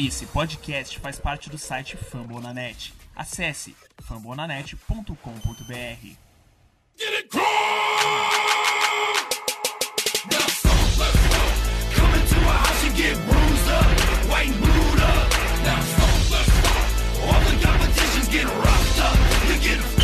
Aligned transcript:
Esse 0.00 0.26
podcast 0.26 0.96
faz 1.00 1.18
parte 1.18 1.50
do 1.50 1.58
site 1.58 1.96
Fambonanet. 1.96 2.94
Acesse 3.16 3.74
fambonanet.com.br. 4.00 5.08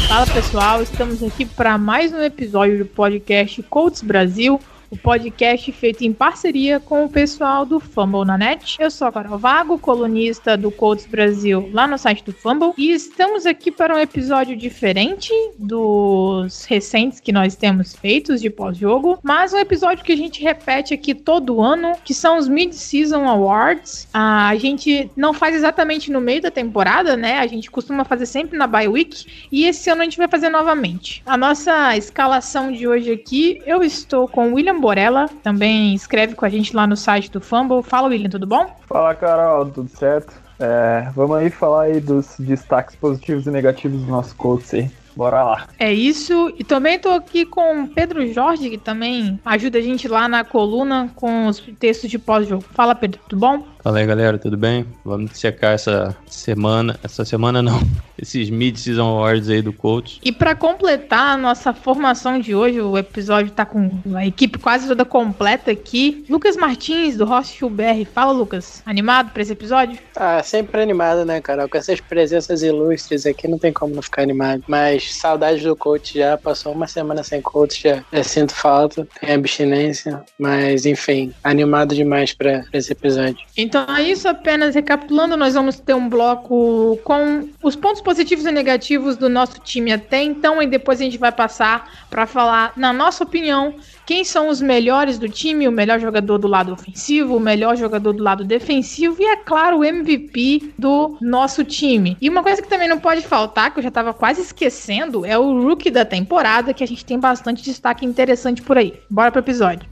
Fala 0.08 0.26
pessoal, 0.26 0.82
estamos 0.82 1.22
aqui 1.22 1.46
para 1.46 1.78
mais 1.78 2.12
um 2.12 2.20
episódio 2.20 2.78
do 2.78 2.86
podcast 2.86 3.62
Coaches 3.62 4.02
Brasil, 4.02 4.60
o 4.94 4.96
podcast 4.96 5.72
feito 5.72 6.04
em 6.04 6.12
parceria 6.12 6.78
com 6.78 7.04
o 7.04 7.08
pessoal 7.08 7.66
do 7.66 7.80
Fumble 7.80 8.24
na 8.24 8.38
Net. 8.38 8.76
Eu 8.78 8.88
sou 8.92 9.08
a 9.08 9.12
Carol 9.12 9.36
Vago, 9.36 9.76
colunista 9.76 10.56
do 10.56 10.70
Coaches 10.70 11.06
Brasil 11.06 11.68
lá 11.72 11.84
no 11.84 11.98
site 11.98 12.22
do 12.22 12.32
Fumble, 12.32 12.72
e 12.78 12.92
estamos 12.92 13.44
aqui 13.44 13.72
para 13.72 13.92
um 13.92 13.98
episódio 13.98 14.56
diferente 14.56 15.32
dos 15.58 16.64
recentes 16.64 17.18
que 17.18 17.32
nós 17.32 17.56
temos 17.56 17.92
feitos 17.92 18.40
de 18.40 18.48
pós-jogo, 18.48 19.18
mas 19.20 19.52
um 19.52 19.58
episódio 19.58 20.04
que 20.04 20.12
a 20.12 20.16
gente 20.16 20.40
repete 20.40 20.94
aqui 20.94 21.12
todo 21.12 21.60
ano, 21.60 21.96
que 22.04 22.14
são 22.14 22.38
os 22.38 22.46
Mid-Season 22.46 23.24
Awards. 23.24 24.06
Ah, 24.14 24.48
a 24.48 24.54
gente 24.54 25.10
não 25.16 25.34
faz 25.34 25.56
exatamente 25.56 26.12
no 26.12 26.20
meio 26.20 26.40
da 26.40 26.52
temporada, 26.52 27.16
né? 27.16 27.40
A 27.40 27.46
gente 27.48 27.68
costuma 27.68 28.04
fazer 28.04 28.26
sempre 28.26 28.56
na 28.56 28.68
bye 28.68 28.86
week, 28.86 29.26
e 29.50 29.64
esse 29.64 29.90
ano 29.90 30.02
a 30.02 30.04
gente 30.04 30.18
vai 30.18 30.28
fazer 30.28 30.50
novamente. 30.50 31.20
A 31.26 31.36
nossa 31.36 31.96
escalação 31.96 32.70
de 32.70 32.86
hoje 32.86 33.10
aqui, 33.10 33.60
eu 33.66 33.82
estou 33.82 34.28
com 34.28 34.54
William 34.54 34.83
Borella, 34.84 35.30
também 35.42 35.94
escreve 35.94 36.34
com 36.34 36.44
a 36.44 36.48
gente 36.50 36.76
lá 36.76 36.86
no 36.86 36.94
site 36.94 37.30
do 37.30 37.40
Fumble. 37.40 37.82
Fala, 37.82 38.08
William, 38.08 38.28
tudo 38.28 38.46
bom? 38.46 38.66
Fala, 38.86 39.14
Carol, 39.14 39.64
tudo 39.70 39.88
certo? 39.88 40.34
É, 40.60 41.08
vamos 41.16 41.38
aí 41.38 41.48
falar 41.48 41.84
aí 41.84 42.00
dos 42.00 42.36
destaques 42.38 42.94
positivos 42.94 43.46
e 43.46 43.50
negativos 43.50 44.02
do 44.02 44.10
nosso 44.10 44.36
coach 44.36 44.76
aí. 44.76 44.90
Bora 45.16 45.42
lá. 45.42 45.68
É 45.78 45.90
isso. 45.90 46.52
E 46.58 46.64
também 46.64 46.98
tô 46.98 47.08
aqui 47.08 47.46
com 47.46 47.84
o 47.84 47.88
Pedro 47.88 48.30
Jorge, 48.30 48.68
que 48.68 48.76
também 48.76 49.40
ajuda 49.42 49.78
a 49.78 49.82
gente 49.82 50.06
lá 50.06 50.28
na 50.28 50.44
coluna 50.44 51.10
com 51.14 51.46
os 51.46 51.60
textos 51.78 52.10
de 52.10 52.18
pós-jogo. 52.18 52.62
Fala, 52.74 52.94
Pedro, 52.94 53.20
tudo 53.26 53.40
bom? 53.40 53.66
Fala 53.84 53.98
aí, 53.98 54.06
galera, 54.06 54.38
tudo 54.38 54.56
bem? 54.56 54.86
Vamos 55.04 55.32
secar 55.38 55.72
essa 55.72 56.16
semana, 56.26 56.98
essa 57.04 57.22
semana 57.22 57.60
não, 57.60 57.82
esses 58.18 58.48
Mid-Season 58.48 59.02
Awards 59.02 59.50
aí 59.50 59.60
do 59.60 59.74
coach. 59.74 60.20
E 60.24 60.32
para 60.32 60.54
completar 60.54 61.34
a 61.34 61.36
nossa 61.36 61.74
formação 61.74 62.40
de 62.40 62.54
hoje, 62.54 62.80
o 62.80 62.96
episódio 62.96 63.52
tá 63.52 63.66
com 63.66 63.90
a 64.14 64.24
equipe 64.24 64.58
quase 64.58 64.88
toda 64.88 65.04
completa 65.04 65.70
aqui. 65.70 66.24
Lucas 66.30 66.56
Martins, 66.56 67.18
do 67.18 67.26
Hostel 67.26 67.68
BR. 67.68 68.06
Fala, 68.10 68.32
Lucas. 68.32 68.82
Animado 68.86 69.32
para 69.32 69.42
esse 69.42 69.52
episódio? 69.52 69.98
Ah, 70.16 70.42
sempre 70.42 70.80
animado, 70.80 71.26
né, 71.26 71.42
Carol? 71.42 71.68
Com 71.68 71.76
essas 71.76 72.00
presenças 72.00 72.62
ilustres 72.62 73.26
aqui 73.26 73.46
não 73.46 73.58
tem 73.58 73.70
como 73.70 73.94
não 73.94 74.00
ficar 74.00 74.22
animado. 74.22 74.64
Mas 74.66 75.14
saudades 75.14 75.62
do 75.62 75.76
coach 75.76 76.18
já, 76.18 76.38
passou 76.38 76.72
uma 76.72 76.86
semana 76.86 77.22
sem 77.22 77.42
coach, 77.42 77.82
já, 77.82 78.02
já 78.10 78.24
sinto 78.24 78.54
falta, 78.54 79.06
tem 79.20 79.34
abstinência. 79.34 80.22
Mas 80.38 80.86
enfim, 80.86 81.34
animado 81.44 81.94
demais 81.94 82.32
para 82.32 82.64
esse 82.72 82.90
episódio. 82.90 83.44
Então 83.54 83.73
é 83.78 84.02
isso, 84.02 84.28
apenas 84.28 84.74
recapitulando, 84.74 85.36
nós 85.36 85.54
vamos 85.54 85.78
ter 85.78 85.94
um 85.94 86.08
bloco 86.08 86.98
com 87.04 87.48
os 87.62 87.76
pontos 87.76 88.00
positivos 88.00 88.44
e 88.44 88.52
negativos 88.52 89.16
do 89.16 89.28
nosso 89.28 89.60
time 89.60 89.92
até 89.92 90.22
então, 90.22 90.62
e 90.62 90.66
depois 90.66 91.00
a 91.00 91.04
gente 91.04 91.18
vai 91.18 91.32
passar 91.32 91.90
para 92.10 92.26
falar, 92.26 92.72
na 92.76 92.92
nossa 92.92 93.24
opinião, 93.24 93.74
quem 94.06 94.24
são 94.24 94.48
os 94.48 94.60
melhores 94.60 95.18
do 95.18 95.28
time, 95.28 95.66
o 95.66 95.72
melhor 95.72 95.98
jogador 95.98 96.38
do 96.38 96.46
lado 96.46 96.72
ofensivo, 96.72 97.36
o 97.36 97.40
melhor 97.40 97.76
jogador 97.76 98.12
do 98.12 98.22
lado 98.22 98.44
defensivo 98.44 99.16
e, 99.20 99.24
é 99.24 99.36
claro, 99.36 99.78
o 99.78 99.84
MVP 99.84 100.72
do 100.78 101.16
nosso 101.20 101.64
time. 101.64 102.16
E 102.20 102.28
uma 102.28 102.42
coisa 102.42 102.60
que 102.60 102.68
também 102.68 102.88
não 102.88 103.00
pode 103.00 103.22
faltar, 103.22 103.72
que 103.72 103.78
eu 103.78 103.82
já 103.82 103.90
tava 103.90 104.12
quase 104.12 104.42
esquecendo, 104.42 105.24
é 105.24 105.38
o 105.38 105.62
rookie 105.62 105.90
da 105.90 106.04
temporada, 106.04 106.74
que 106.74 106.84
a 106.84 106.86
gente 106.86 107.04
tem 107.04 107.18
bastante 107.18 107.62
destaque 107.62 108.04
interessante 108.04 108.62
por 108.62 108.76
aí. 108.76 108.94
Bora 109.10 109.30
pro 109.32 109.40
episódio. 109.40 109.88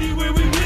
anywhere 0.00 0.59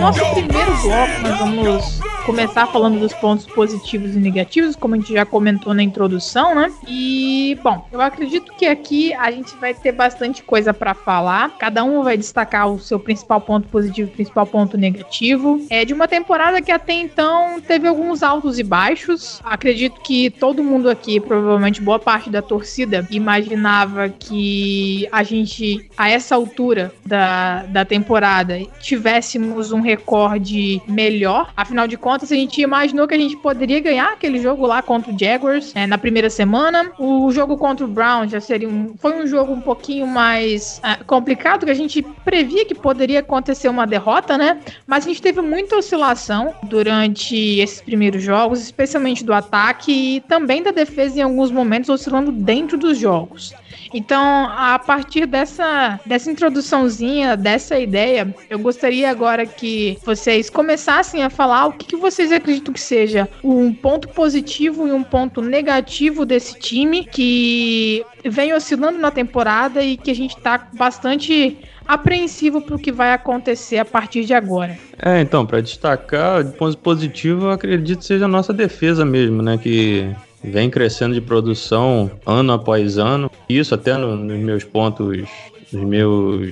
Nosso 0.00 0.20
primeiro 0.32 0.76
bloco, 0.82 1.20
nós 1.22 1.38
vamos 1.38 2.00
começar 2.28 2.66
falando 2.66 3.00
dos 3.00 3.14
pontos 3.14 3.46
positivos 3.46 4.14
e 4.14 4.18
negativos, 4.18 4.76
como 4.76 4.94
a 4.94 4.98
gente 4.98 5.14
já 5.14 5.24
comentou 5.24 5.72
na 5.72 5.82
introdução, 5.82 6.54
né? 6.54 6.70
E, 6.86 7.58
bom, 7.62 7.88
eu 7.90 8.02
acredito 8.02 8.52
que 8.52 8.66
aqui 8.66 9.14
a 9.14 9.30
gente 9.30 9.56
vai 9.56 9.72
ter 9.72 9.92
bastante 9.92 10.42
coisa 10.42 10.74
para 10.74 10.92
falar. 10.92 11.56
Cada 11.58 11.82
um 11.82 12.02
vai 12.02 12.18
destacar 12.18 12.68
o 12.68 12.78
seu 12.78 13.00
principal 13.00 13.40
ponto 13.40 13.66
positivo 13.68 14.10
e 14.10 14.12
principal 14.12 14.46
ponto 14.46 14.76
negativo. 14.76 15.58
É 15.70 15.86
de 15.86 15.94
uma 15.94 16.06
temporada 16.06 16.60
que 16.60 16.70
até 16.70 16.92
então 16.92 17.62
teve 17.62 17.88
alguns 17.88 18.22
altos 18.22 18.58
e 18.58 18.62
baixos. 18.62 19.40
Acredito 19.42 19.98
que 20.02 20.28
todo 20.28 20.62
mundo 20.62 20.90
aqui, 20.90 21.18
provavelmente 21.18 21.80
boa 21.80 21.98
parte 21.98 22.28
da 22.28 22.42
torcida, 22.42 23.08
imaginava 23.10 24.10
que 24.10 25.08
a 25.10 25.22
gente, 25.22 25.88
a 25.96 26.10
essa 26.10 26.34
altura 26.34 26.92
da, 27.06 27.62
da 27.62 27.86
temporada, 27.86 28.60
tivéssemos 28.80 29.72
um 29.72 29.80
recorde 29.80 30.82
melhor. 30.86 31.50
Afinal 31.56 31.88
de 31.88 31.96
contas, 31.96 32.17
a 32.24 32.36
gente 32.36 32.60
imaginou 32.60 33.06
que 33.06 33.14
a 33.14 33.18
gente 33.18 33.36
poderia 33.36 33.80
ganhar 33.80 34.12
aquele 34.12 34.40
jogo 34.40 34.66
lá 34.66 34.82
contra 34.82 35.12
o 35.12 35.18
Jaguars 35.18 35.74
né, 35.74 35.86
na 35.86 35.98
primeira 35.98 36.30
semana. 36.30 36.92
O 36.98 37.30
jogo 37.30 37.56
contra 37.56 37.84
o 37.84 37.88
Brown 37.88 38.28
já 38.28 38.40
seria 38.40 38.68
um, 38.68 38.94
foi 38.98 39.22
um 39.22 39.26
jogo 39.26 39.52
um 39.52 39.60
pouquinho 39.60 40.06
mais 40.06 40.80
ah, 40.82 40.98
complicado, 41.06 41.64
que 41.64 41.70
a 41.70 41.74
gente 41.74 42.02
previa 42.24 42.64
que 42.64 42.74
poderia 42.74 43.20
acontecer 43.20 43.68
uma 43.68 43.86
derrota, 43.86 44.36
né? 44.36 44.60
Mas 44.86 45.04
a 45.04 45.08
gente 45.08 45.22
teve 45.22 45.40
muita 45.40 45.76
oscilação 45.76 46.54
durante 46.64 47.36
esses 47.60 47.80
primeiros 47.80 48.22
jogos, 48.22 48.60
especialmente 48.60 49.24
do 49.24 49.32
ataque 49.32 50.16
e 50.16 50.20
também 50.20 50.62
da 50.62 50.70
defesa 50.70 51.18
em 51.18 51.22
alguns 51.22 51.50
momentos 51.50 51.88
oscilando 51.88 52.32
dentro 52.32 52.76
dos 52.76 52.98
jogos. 52.98 53.54
Então, 53.92 54.48
a 54.50 54.78
partir 54.78 55.26
dessa, 55.26 55.98
dessa 56.04 56.30
introduçãozinha, 56.30 57.36
dessa 57.36 57.78
ideia, 57.78 58.34
eu 58.48 58.58
gostaria 58.58 59.10
agora 59.10 59.46
que 59.46 59.98
vocês 60.04 60.50
começassem 60.50 61.22
a 61.22 61.30
falar 61.30 61.66
o 61.66 61.72
que, 61.72 61.86
que 61.86 61.96
vocês 61.96 62.30
acreditam 62.32 62.74
que 62.74 62.80
seja 62.80 63.28
um 63.42 63.72
ponto 63.72 64.08
positivo 64.08 64.86
e 64.86 64.92
um 64.92 65.02
ponto 65.02 65.40
negativo 65.40 66.24
desse 66.24 66.58
time 66.58 67.04
que 67.04 68.04
vem 68.24 68.52
oscilando 68.52 68.98
na 68.98 69.10
temporada 69.10 69.82
e 69.82 69.96
que 69.96 70.10
a 70.10 70.14
gente 70.14 70.36
tá 70.36 70.68
bastante 70.74 71.56
apreensivo 71.86 72.60
pro 72.60 72.78
que 72.78 72.92
vai 72.92 73.12
acontecer 73.12 73.78
a 73.78 73.84
partir 73.84 74.24
de 74.24 74.34
agora. 74.34 74.78
É, 74.98 75.20
então, 75.22 75.46
pra 75.46 75.60
destacar, 75.60 76.44
de 76.44 76.52
ponto 76.52 76.76
positivo, 76.76 77.46
eu 77.46 77.50
acredito 77.50 78.04
seja 78.04 78.26
a 78.26 78.28
nossa 78.28 78.52
defesa 78.52 79.04
mesmo, 79.04 79.42
né? 79.42 79.56
Que 79.56 80.14
vem 80.48 80.68
crescendo 80.70 81.14
de 81.14 81.20
produção 81.20 82.10
ano 82.26 82.52
após 82.52 82.98
ano. 82.98 83.30
Isso 83.48 83.74
até 83.74 83.96
no- 83.96 84.16
nos 84.16 84.38
meus 84.38 84.64
pontos, 84.64 85.28
nos 85.72 85.84
meus, 85.84 86.50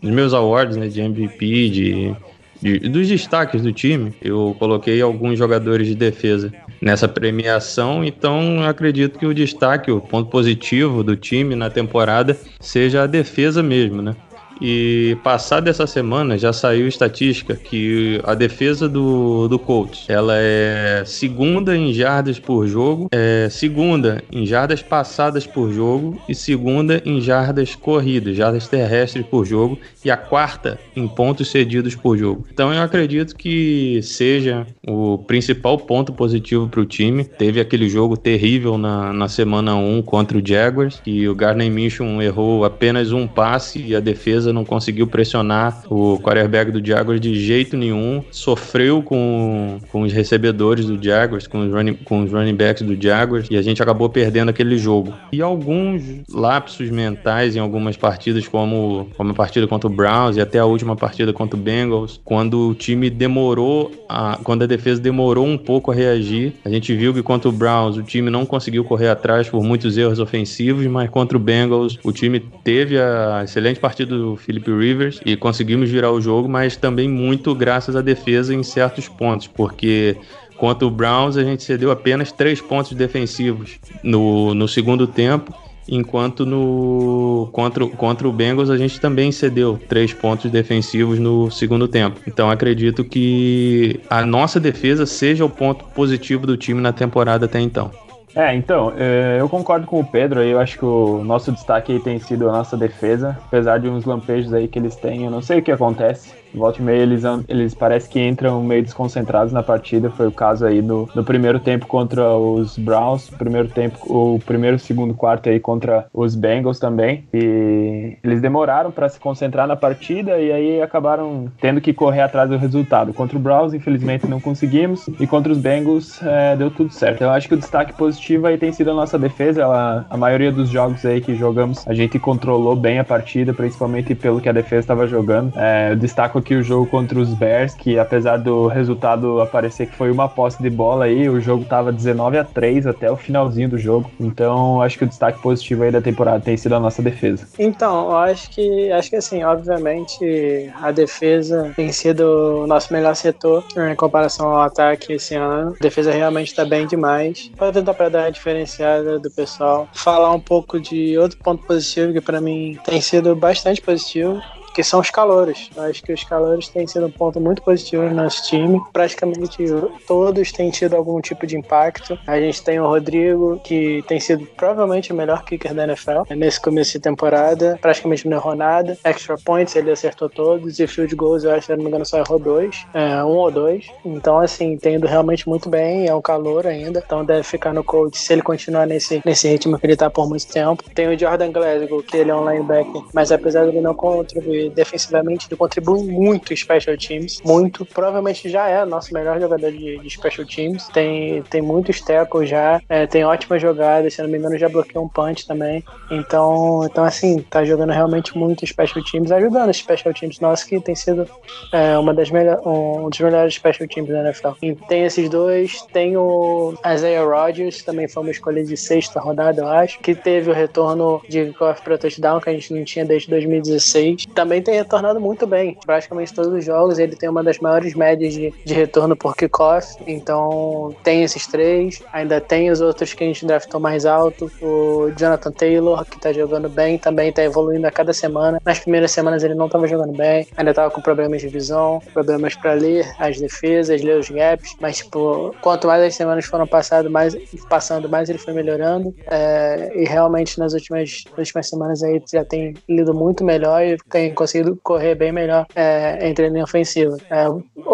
nos 0.00 0.12
meus 0.12 0.32
awards, 0.34 0.76
né? 0.76 0.86
De 0.88 1.00
MVP, 1.00 1.68
de, 1.70 2.14
de- 2.62 2.88
dos 2.88 3.08
destaques 3.08 3.62
do 3.62 3.72
time. 3.72 4.12
Eu 4.22 4.54
coloquei 4.58 5.00
alguns 5.02 5.38
jogadores 5.38 5.86
de 5.86 5.94
defesa 5.94 6.52
nessa 6.80 7.08
premiação, 7.08 8.04
então 8.04 8.62
acredito 8.62 9.18
que 9.18 9.26
o 9.26 9.34
destaque, 9.34 9.90
o 9.90 10.00
ponto 10.00 10.30
positivo 10.30 11.02
do 11.02 11.16
time 11.16 11.56
na 11.56 11.68
temporada 11.68 12.36
seja 12.60 13.02
a 13.02 13.06
defesa 13.06 13.62
mesmo, 13.62 14.00
né? 14.02 14.14
E 14.60 15.16
passada 15.22 15.70
essa 15.70 15.86
semana 15.86 16.36
já 16.36 16.52
saiu 16.52 16.88
estatística 16.88 17.54
que 17.54 18.20
a 18.24 18.34
defesa 18.34 18.88
do, 18.88 19.48
do 19.48 19.58
Colts 19.58 20.04
ela 20.08 20.34
é 20.36 21.02
segunda 21.06 21.76
em 21.76 21.92
jardas 21.92 22.38
por 22.38 22.66
jogo, 22.66 23.08
é 23.12 23.48
segunda 23.50 24.22
em 24.32 24.44
jardas 24.46 24.82
passadas 24.82 25.46
por 25.46 25.72
jogo 25.72 26.20
e 26.28 26.34
segunda 26.34 27.02
em 27.04 27.20
jardas 27.20 27.74
corridas, 27.74 28.36
jardas 28.36 28.68
terrestres 28.68 29.24
por 29.26 29.44
jogo 29.44 29.78
e 30.04 30.10
a 30.10 30.16
quarta 30.16 30.78
em 30.96 31.06
pontos 31.06 31.50
cedidos 31.50 31.94
por 31.94 32.16
jogo. 32.16 32.46
Então 32.52 32.72
eu 32.72 32.82
acredito 32.82 33.36
que 33.36 34.00
seja 34.02 34.66
o 34.86 35.18
principal 35.18 35.78
ponto 35.78 36.12
positivo 36.12 36.68
para 36.68 36.80
o 36.80 36.86
time. 36.86 37.24
Teve 37.24 37.60
aquele 37.60 37.88
jogo 37.88 38.16
terrível 38.16 38.76
na, 38.78 39.12
na 39.12 39.28
semana 39.28 39.76
1 39.76 40.02
contra 40.02 40.38
o 40.38 40.42
Jaguars, 40.44 41.00
que 41.02 41.28
o 41.28 41.34
Gardner 41.34 41.70
Minshew 41.70 42.20
errou 42.22 42.64
apenas 42.64 43.12
um 43.12 43.26
passe 43.26 43.80
e 43.80 43.94
a 43.94 44.00
defesa 44.00 44.47
defesa 44.48 44.52
não 44.52 44.64
conseguiu 44.64 45.06
pressionar 45.06 45.82
o 45.90 46.18
quarterback 46.18 46.70
do 46.70 46.84
Jaguars 46.84 47.20
de 47.20 47.34
jeito 47.34 47.76
nenhum, 47.76 48.22
sofreu 48.30 49.02
com, 49.02 49.78
com 49.90 50.02
os 50.02 50.12
recebedores 50.12 50.86
do 50.86 51.02
Jaguars, 51.02 51.46
com 51.46 51.66
os, 51.66 51.72
running, 51.72 51.94
com 51.94 52.22
os 52.22 52.32
running 52.32 52.54
backs 52.54 52.82
do 52.82 53.00
Jaguars, 53.00 53.46
e 53.50 53.56
a 53.56 53.62
gente 53.62 53.82
acabou 53.82 54.08
perdendo 54.08 54.48
aquele 54.48 54.78
jogo. 54.78 55.14
E 55.32 55.42
alguns 55.42 56.02
lapsos 56.32 56.90
mentais 56.90 57.56
em 57.56 57.58
algumas 57.58 57.96
partidas, 57.96 58.46
como, 58.48 59.08
como 59.16 59.30
a 59.30 59.34
partida 59.34 59.66
contra 59.66 59.88
o 59.88 59.92
Browns 59.92 60.36
e 60.36 60.40
até 60.40 60.58
a 60.58 60.64
última 60.64 60.96
partida 60.96 61.32
contra 61.32 61.58
o 61.58 61.62
Bengals, 61.62 62.20
quando 62.24 62.70
o 62.70 62.74
time 62.74 63.10
demorou, 63.10 63.90
a, 64.08 64.38
quando 64.42 64.62
a 64.62 64.66
defesa 64.66 65.00
demorou 65.00 65.46
um 65.46 65.58
pouco 65.58 65.90
a 65.90 65.94
reagir, 65.94 66.54
a 66.64 66.70
gente 66.70 66.94
viu 66.94 67.12
que 67.12 67.22
contra 67.22 67.48
o 67.48 67.52
Browns 67.52 67.96
o 67.96 68.02
time 68.02 68.30
não 68.30 68.46
conseguiu 68.46 68.84
correr 68.84 69.08
atrás 69.08 69.48
por 69.48 69.62
muitos 69.62 69.96
erros 69.96 70.18
ofensivos, 70.18 70.86
mas 70.86 71.10
contra 71.10 71.36
o 71.36 71.40
Bengals 71.40 71.98
o 72.02 72.12
time 72.12 72.40
teve 72.62 72.98
a 72.98 73.42
excelente 73.44 73.80
partida 73.80 74.16
do 74.16 74.37
Philip 74.38 74.70
Rivers 74.70 75.20
e 75.24 75.36
conseguimos 75.36 75.90
virar 75.90 76.12
o 76.12 76.20
jogo, 76.20 76.48
mas 76.48 76.76
também 76.76 77.08
muito 77.08 77.54
graças 77.54 77.96
à 77.96 78.00
defesa 78.00 78.54
em 78.54 78.62
certos 78.62 79.08
pontos, 79.08 79.46
porque 79.46 80.16
contra 80.56 80.86
o 80.86 80.90
Browns 80.90 81.36
a 81.36 81.44
gente 81.44 81.62
cedeu 81.62 81.90
apenas 81.90 82.32
três 82.32 82.60
pontos 82.60 82.92
defensivos 82.92 83.78
no, 84.02 84.54
no 84.54 84.66
segundo 84.66 85.06
tempo 85.06 85.54
enquanto 85.88 86.44
no 86.44 87.48
contra, 87.50 87.86
contra 87.86 88.28
o 88.28 88.32
Bengals 88.32 88.68
a 88.68 88.76
gente 88.76 89.00
também 89.00 89.32
cedeu 89.32 89.80
três 89.88 90.12
pontos 90.12 90.50
defensivos 90.50 91.18
no 91.18 91.50
segundo 91.50 91.88
tempo. 91.88 92.20
Então 92.26 92.50
acredito 92.50 93.02
que 93.02 93.98
a 94.10 94.24
nossa 94.24 94.60
defesa 94.60 95.06
seja 95.06 95.44
o 95.44 95.50
ponto 95.50 95.84
positivo 95.86 96.46
do 96.46 96.56
time 96.56 96.80
na 96.80 96.92
temporada 96.92 97.46
até 97.46 97.60
então. 97.60 97.90
É, 98.34 98.54
então, 98.54 98.92
é, 98.96 99.38
eu 99.40 99.48
concordo 99.48 99.86
com 99.86 99.98
o 100.00 100.06
Pedro 100.06 100.40
aí, 100.40 100.50
eu 100.50 100.60
acho 100.60 100.78
que 100.78 100.84
o 100.84 101.24
nosso 101.24 101.50
destaque 101.50 101.98
tem 101.98 102.20
sido 102.20 102.48
a 102.48 102.52
nossa 102.52 102.76
defesa, 102.76 103.40
apesar 103.46 103.78
de 103.78 103.88
uns 103.88 104.04
lampejos 104.04 104.52
aí 104.52 104.68
que 104.68 104.78
eles 104.78 104.96
têm, 104.96 105.24
eu 105.24 105.30
não 105.30 105.40
sei 105.40 105.58
o 105.58 105.62
que 105.62 105.72
acontece, 105.72 106.37
Volta 106.54 106.80
e 106.80 106.84
meia 106.84 107.02
eles, 107.02 107.22
eles 107.48 107.74
parece 107.74 108.08
que 108.08 108.20
entram 108.20 108.62
meio 108.62 108.82
desconcentrados 108.82 109.52
na 109.52 109.62
partida. 109.62 110.10
Foi 110.10 110.26
o 110.26 110.32
caso 110.32 110.64
aí 110.66 110.82
no, 110.82 111.08
no 111.14 111.24
primeiro 111.24 111.58
tempo 111.58 111.86
contra 111.86 112.34
os 112.34 112.78
Browns, 112.78 113.30
primeiro 113.30 113.68
tempo, 113.68 113.98
o 114.06 114.38
primeiro, 114.40 114.78
segundo, 114.78 115.14
quarto 115.14 115.48
aí 115.48 115.60
contra 115.60 116.06
os 116.12 116.34
Bengals 116.34 116.78
também. 116.78 117.24
E 117.32 118.16
eles 118.22 118.40
demoraram 118.40 118.90
para 118.90 119.08
se 119.08 119.20
concentrar 119.20 119.66
na 119.66 119.76
partida 119.76 120.38
e 120.38 120.52
aí 120.52 120.82
acabaram 120.82 121.50
tendo 121.60 121.80
que 121.80 121.92
correr 121.92 122.22
atrás 122.22 122.48
do 122.48 122.56
resultado. 122.56 123.12
Contra 123.12 123.36
o 123.36 123.40
Browns, 123.40 123.74
infelizmente, 123.74 124.26
não 124.26 124.40
conseguimos. 124.40 125.08
E 125.20 125.26
contra 125.26 125.52
os 125.52 125.58
Bengals 125.58 126.22
é, 126.22 126.56
deu 126.56 126.70
tudo 126.70 126.92
certo. 126.92 127.22
Eu 127.22 127.30
acho 127.30 127.48
que 127.48 127.54
o 127.54 127.58
destaque 127.58 127.92
positivo 127.92 128.46
aí 128.46 128.56
tem 128.56 128.72
sido 128.72 128.90
a 128.90 128.94
nossa 128.94 129.18
defesa. 129.18 129.62
Ela, 129.62 130.06
a 130.08 130.16
maioria 130.16 130.50
dos 130.50 130.68
jogos 130.68 131.04
aí 131.04 131.20
que 131.20 131.34
jogamos, 131.34 131.86
a 131.86 131.94
gente 131.94 132.18
controlou 132.18 132.74
bem 132.74 132.98
a 132.98 133.04
partida, 133.04 133.52
principalmente 133.52 134.14
pelo 134.14 134.40
que 134.40 134.48
a 134.48 134.52
defesa 134.52 134.80
estava 134.80 135.06
jogando. 135.06 135.52
É, 135.56 135.92
eu 135.92 135.96
destaco 135.96 136.37
aqui 136.38 136.54
o 136.54 136.62
jogo 136.62 136.86
contra 136.86 137.18
os 137.18 137.34
Bears, 137.34 137.74
que 137.74 137.98
apesar 137.98 138.38
do 138.38 138.66
resultado 138.66 139.40
aparecer 139.40 139.86
que 139.86 139.94
foi 139.94 140.10
uma 140.10 140.28
posse 140.28 140.62
de 140.62 140.70
bola 140.70 141.04
aí, 141.04 141.28
o 141.28 141.40
jogo 141.40 141.64
tava 141.64 141.92
19 141.92 142.38
a 142.38 142.44
3 142.44 142.86
até 142.86 143.10
o 143.10 143.16
finalzinho 143.16 143.68
do 143.68 143.78
jogo. 143.78 144.10
Então, 144.18 144.80
acho 144.82 144.98
que 144.98 145.04
o 145.04 145.08
destaque 145.08 145.40
positivo 145.40 145.82
aí 145.82 145.90
da 145.90 146.00
temporada 146.00 146.40
tem 146.40 146.56
sido 146.56 146.74
a 146.74 146.80
nossa 146.80 147.02
defesa. 147.02 147.46
Então, 147.58 148.10
eu 148.10 148.16
acho 148.16 148.50
que 148.50 148.90
acho 148.92 149.10
que 149.10 149.16
assim, 149.16 149.42
obviamente, 149.42 150.72
a 150.80 150.90
defesa 150.90 151.72
tem 151.76 151.92
sido 151.92 152.62
o 152.62 152.66
nosso 152.66 152.92
melhor 152.92 153.14
setor 153.14 153.64
em 153.90 153.94
comparação 153.94 154.48
ao 154.48 154.62
ataque 154.62 155.12
esse 155.12 155.34
ano. 155.34 155.74
A 155.78 155.82
defesa 155.82 156.10
realmente 156.10 156.48
está 156.48 156.64
bem 156.64 156.86
demais. 156.86 157.50
Para 157.56 157.72
tentar 157.72 157.94
para 157.94 158.08
dar 158.08 158.24
a 158.24 158.30
diferenciada 158.30 159.18
do 159.18 159.30
pessoal, 159.30 159.88
falar 159.92 160.32
um 160.32 160.40
pouco 160.40 160.80
de 160.80 161.18
outro 161.18 161.38
ponto 161.38 161.66
positivo 161.66 162.12
que 162.12 162.20
para 162.20 162.40
mim 162.40 162.78
tem 162.84 163.00
sido 163.00 163.34
bastante 163.34 163.80
positivo 163.80 164.40
que 164.72 164.82
são 164.82 165.00
os 165.00 165.10
calores. 165.10 165.70
Eu 165.76 165.84
acho 165.84 166.02
que 166.02 166.12
os 166.12 166.24
calores 166.24 166.68
têm 166.68 166.86
sido 166.86 167.06
um 167.06 167.10
ponto 167.10 167.40
muito 167.40 167.62
positivo 167.62 168.02
no 168.04 168.14
nosso 168.14 168.48
time. 168.48 168.80
Praticamente 168.92 169.58
todos 170.06 170.52
têm 170.52 170.70
tido 170.70 170.94
algum 170.94 171.20
tipo 171.20 171.46
de 171.46 171.56
impacto. 171.56 172.18
A 172.26 172.38
gente 172.38 172.62
tem 172.62 172.78
o 172.80 172.86
Rodrigo, 172.86 173.60
que 173.64 174.04
tem 174.06 174.20
sido 174.20 174.46
provavelmente 174.56 175.12
o 175.12 175.16
melhor 175.16 175.42
kicker 175.44 175.74
da 175.74 175.84
NFL 175.84 176.22
nesse 176.36 176.60
começo 176.60 176.92
de 176.92 177.00
temporada. 177.00 177.78
Praticamente 177.80 178.28
não 178.28 178.36
errou 178.36 178.54
nada. 178.54 178.96
Extra 179.04 179.36
points 179.36 179.74
ele 179.76 179.90
acertou 179.90 180.28
todos. 180.28 180.78
E 180.78 180.86
field 180.86 181.14
goals, 181.14 181.44
eu 181.44 181.52
acho, 181.52 181.66
se 181.66 181.76
não 181.76 181.82
me 181.82 181.88
engano, 181.88 182.04
só 182.04 182.18
errou 182.18 182.38
dois. 182.38 182.86
É, 182.94 183.22
um 183.24 183.36
ou 183.36 183.50
dois. 183.50 183.86
Então, 184.04 184.38
assim, 184.38 184.76
tem 184.76 184.96
ido 184.96 185.06
realmente 185.06 185.48
muito 185.48 185.68
bem. 185.68 186.06
É 186.06 186.14
um 186.14 186.22
calor 186.22 186.66
ainda. 186.66 187.02
Então 187.04 187.24
deve 187.24 187.42
ficar 187.42 187.72
no 187.72 187.84
coach 187.84 188.18
se 188.18 188.32
ele 188.32 188.42
continuar 188.42 188.86
nesse, 188.86 189.22
nesse 189.24 189.48
ritmo 189.48 189.78
que 189.78 189.86
ele 189.86 189.96
tá 189.96 190.10
por 190.10 190.28
muito 190.28 190.46
tempo. 190.46 190.82
Tem 190.94 191.08
o 191.08 191.18
Jordan 191.18 191.52
Glasgow, 191.52 192.02
que 192.02 192.16
ele 192.16 192.30
é 192.30 192.34
um 192.34 192.48
linebacker. 192.48 193.02
Mas 193.12 193.32
apesar 193.32 193.64
de 193.64 193.70
ele 193.70 193.80
não 193.80 193.94
contribuir 193.94 194.57
defensivamente 194.70 195.46
ele 195.48 195.56
contribui 195.56 196.02
muito 196.02 196.52
em 196.52 196.56
special 196.56 196.96
teams, 196.96 197.40
muito. 197.44 197.84
Provavelmente 197.84 198.48
já 198.48 198.68
é 198.68 198.84
nosso 198.84 199.12
melhor 199.12 199.40
jogador 199.40 199.70
de, 199.70 199.98
de 199.98 200.10
special 200.10 200.46
teams. 200.46 200.88
Tem, 200.88 201.42
tem 201.42 201.60
muitos 201.60 202.00
tackles 202.00 202.48
já, 202.48 202.80
é, 202.88 203.06
tem 203.06 203.24
ótimas 203.24 203.60
jogadas, 203.60 204.14
se 204.14 204.22
não 204.22 204.28
me 204.28 204.38
engano 204.38 204.58
já 204.58 204.68
bloqueou 204.68 205.04
um 205.04 205.08
punch 205.08 205.46
também. 205.46 205.84
Então, 206.10 206.86
então 206.90 207.04
assim, 207.04 207.40
tá 207.42 207.64
jogando 207.64 207.92
realmente 207.92 208.36
muito 208.36 208.66
special 208.66 209.04
teams, 209.04 209.30
ajudando 209.30 209.70
os 209.70 209.76
special 209.76 210.14
teams 210.14 210.40
nossos 210.40 210.64
que 210.64 210.80
tem 210.80 210.94
sido 210.94 211.28
é, 211.72 211.98
uma 211.98 212.14
das 212.14 212.30
um 212.64 213.08
dos 213.08 213.20
melhores 213.20 213.54
special 213.54 213.88
teams 213.88 214.10
da 214.10 214.20
NFL. 214.20 214.50
E 214.62 214.74
tem 214.74 215.04
esses 215.04 215.28
dois, 215.28 215.82
tem 215.92 216.16
o 216.16 216.74
Isaiah 216.94 217.24
Rodgers, 217.24 217.82
também 217.82 218.08
foi 218.08 218.22
uma 218.22 218.32
escolha 218.32 218.64
de 218.64 218.76
sexta 218.76 219.20
rodada, 219.20 219.62
eu 219.62 219.68
acho, 219.68 219.98
que 220.00 220.14
teve 220.14 220.50
o 220.50 220.54
retorno 220.54 221.20
de 221.28 221.46
kickoff 221.46 221.82
para 221.82 221.98
touchdown 221.98 222.40
que 222.40 222.50
a 222.50 222.52
gente 222.52 222.72
não 222.72 222.84
tinha 222.84 223.04
desde 223.04 223.28
2016. 223.28 224.26
Também 224.34 224.47
também 224.48 224.62
tem 224.62 224.74
retornado 224.76 225.20
muito 225.20 225.46
bem. 225.46 225.76
Praticamente 225.84 226.32
todos 226.32 226.50
os 226.54 226.64
jogos 226.64 226.98
ele 226.98 227.14
tem 227.14 227.28
uma 227.28 227.44
das 227.44 227.58
maiores 227.58 227.94
médias 227.94 228.32
de, 228.32 228.50
de 228.64 228.72
retorno 228.72 229.14
por 229.14 229.36
kickoff. 229.36 229.96
Então 230.06 230.96
tem 231.04 231.22
esses 231.22 231.46
três. 231.46 232.02
Ainda 232.10 232.40
tem 232.40 232.70
os 232.70 232.80
outros 232.80 233.12
que 233.12 233.22
a 233.22 233.26
gente 233.26 233.44
draftou 233.44 233.78
mais 233.78 234.06
alto. 234.06 234.50
O 234.62 235.12
Jonathan 235.14 235.52
Taylor, 235.52 236.02
que 236.06 236.18
tá 236.18 236.32
jogando 236.32 236.70
bem, 236.70 236.96
também 236.96 237.30
tá 237.30 237.42
evoluindo 237.44 237.86
a 237.86 237.90
cada 237.90 238.14
semana. 238.14 238.58
Nas 238.64 238.78
primeiras 238.78 239.10
semanas 239.10 239.44
ele 239.44 239.54
não 239.54 239.68
tava 239.68 239.86
jogando 239.86 240.16
bem. 240.16 240.46
Ainda 240.56 240.72
tava 240.72 240.90
com 240.90 241.02
problemas 241.02 241.42
de 241.42 241.48
visão, 241.48 242.00
problemas 242.14 242.54
para 242.54 242.72
ler 242.72 243.06
as 243.18 243.38
defesas, 243.38 244.00
ler 244.00 244.18
os 244.18 244.30
gaps. 244.30 244.74
Mas, 244.80 244.98
tipo, 244.98 245.54
quanto 245.60 245.86
mais 245.86 246.02
as 246.02 246.14
semanas 246.14 246.46
foram 246.46 246.66
passado, 246.66 247.10
mais, 247.10 247.36
passando, 247.68 248.08
mais 248.08 248.30
ele 248.30 248.38
foi 248.38 248.54
melhorando. 248.54 249.14
É, 249.26 249.92
e 249.94 250.04
realmente 250.04 250.58
nas 250.58 250.72
últimas, 250.72 251.24
nas 251.30 251.38
últimas 251.38 251.68
semanas 251.68 252.02
aí 252.02 252.22
já 252.32 252.44
tem 252.44 252.72
lido 252.88 253.12
muito 253.12 253.44
melhor 253.44 253.82
e 253.82 253.98
tem 254.08 254.32
conseguido 254.38 254.78
correr 254.82 255.16
bem 255.16 255.32
melhor 255.32 255.66
é, 255.74 256.28
entre 256.28 256.46
a 256.46 256.48
linha 256.48 256.62
ofensiva. 256.62 257.16
É, 257.28 257.46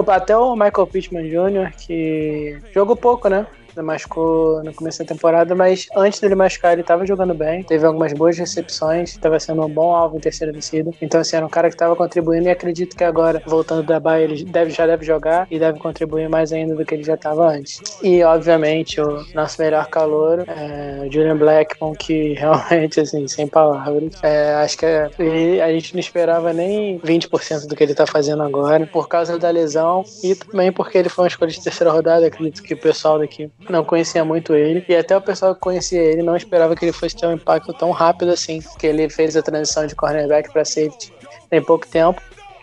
até 0.08 0.37
o 0.37 0.55
Michael 0.55 0.87
Pittman 0.87 1.31
Jr., 1.31 1.73
que 1.75 2.58
jogou 2.73 2.94
pouco, 2.94 3.29
né? 3.31 3.46
Machucou 3.82 4.62
no 4.62 4.72
começo 4.72 4.98
da 5.00 5.04
temporada, 5.04 5.54
mas 5.54 5.86
antes 5.96 6.20
dele 6.20 6.34
machucar, 6.34 6.72
ele 6.72 6.82
estava 6.82 7.06
jogando 7.06 7.34
bem, 7.34 7.62
teve 7.62 7.84
algumas 7.86 8.12
boas 8.12 8.36
recepções, 8.38 9.10
estava 9.10 9.38
sendo 9.38 9.64
um 9.64 9.68
bom 9.68 9.94
alvo 9.94 10.16
em 10.16 10.20
terceira 10.20 10.52
descida. 10.52 10.90
Então, 11.00 11.20
assim, 11.20 11.36
era 11.36 11.46
um 11.46 11.48
cara 11.48 11.68
que 11.68 11.74
estava 11.74 11.96
contribuindo 11.96 12.48
e 12.48 12.50
acredito 12.50 12.96
que 12.96 13.04
agora, 13.04 13.42
voltando 13.46 13.82
da 13.82 13.98
Bahia, 13.98 14.24
ele 14.24 14.44
deve, 14.44 14.70
já 14.70 14.86
deve 14.86 15.04
jogar 15.04 15.46
e 15.50 15.58
deve 15.58 15.78
contribuir 15.78 16.28
mais 16.28 16.52
ainda 16.52 16.74
do 16.74 16.84
que 16.84 16.94
ele 16.94 17.04
já 17.04 17.14
estava 17.14 17.48
antes. 17.48 17.81
E, 18.02 18.22
obviamente, 18.22 19.00
o 19.00 19.24
nosso 19.34 19.60
melhor 19.60 19.86
calor 19.86 20.44
é 20.46 21.06
o 21.06 21.12
Julian 21.12 21.36
Blackmon, 21.36 21.93
que 21.94 22.34
realmente, 22.38 23.00
assim, 23.00 23.26
sem 23.28 23.46
palavras. 23.46 24.12
É, 24.22 24.54
acho 24.54 24.78
que 24.78 24.86
é, 24.86 25.62
a 25.62 25.72
gente 25.72 25.94
não 25.94 26.00
esperava 26.00 26.52
nem 26.52 26.98
20% 27.00 27.66
do 27.66 27.76
que 27.76 27.82
ele 27.82 27.93
está 27.93 28.06
fazendo 28.06 28.43
agora, 28.43 28.86
por 28.86 29.08
causa 29.08 29.38
da 29.38 29.50
lesão 29.50 30.04
e 30.22 30.34
também 30.34 30.72
porque 30.72 30.98
ele 30.98 31.08
foi 31.08 31.24
uma 31.24 31.28
escolha 31.28 31.50
de 31.50 31.62
terceira 31.62 31.93
rodada. 31.93 32.26
Acredito 32.26 32.62
que 32.62 32.74
o 32.74 32.76
pessoal 32.76 33.19
daqui 33.19 33.50
não 33.72 33.84
conhecia 33.84 34.24
muito 34.24 34.54
ele. 34.54 34.84
E 34.88 34.94
até 34.94 35.16
o 35.16 35.20
pessoal 35.20 35.54
que 35.54 35.60
conhecia 35.60 36.00
ele 36.00 36.22
não 36.22 36.36
esperava 36.36 36.74
que 36.74 36.84
ele 36.84 36.92
fosse 36.92 37.16
ter 37.16 37.26
um 37.26 37.32
impacto 37.32 37.72
tão 37.72 37.90
rápido 37.90 38.30
assim. 38.30 38.60
Que 38.78 38.86
ele 38.86 39.08
fez 39.08 39.36
a 39.36 39.42
transição 39.42 39.86
de 39.86 39.94
cornerback 39.94 40.52
para 40.52 40.64
safety 40.64 41.12
em 41.50 41.62
pouco 41.62 41.86
tempo. 41.86 42.20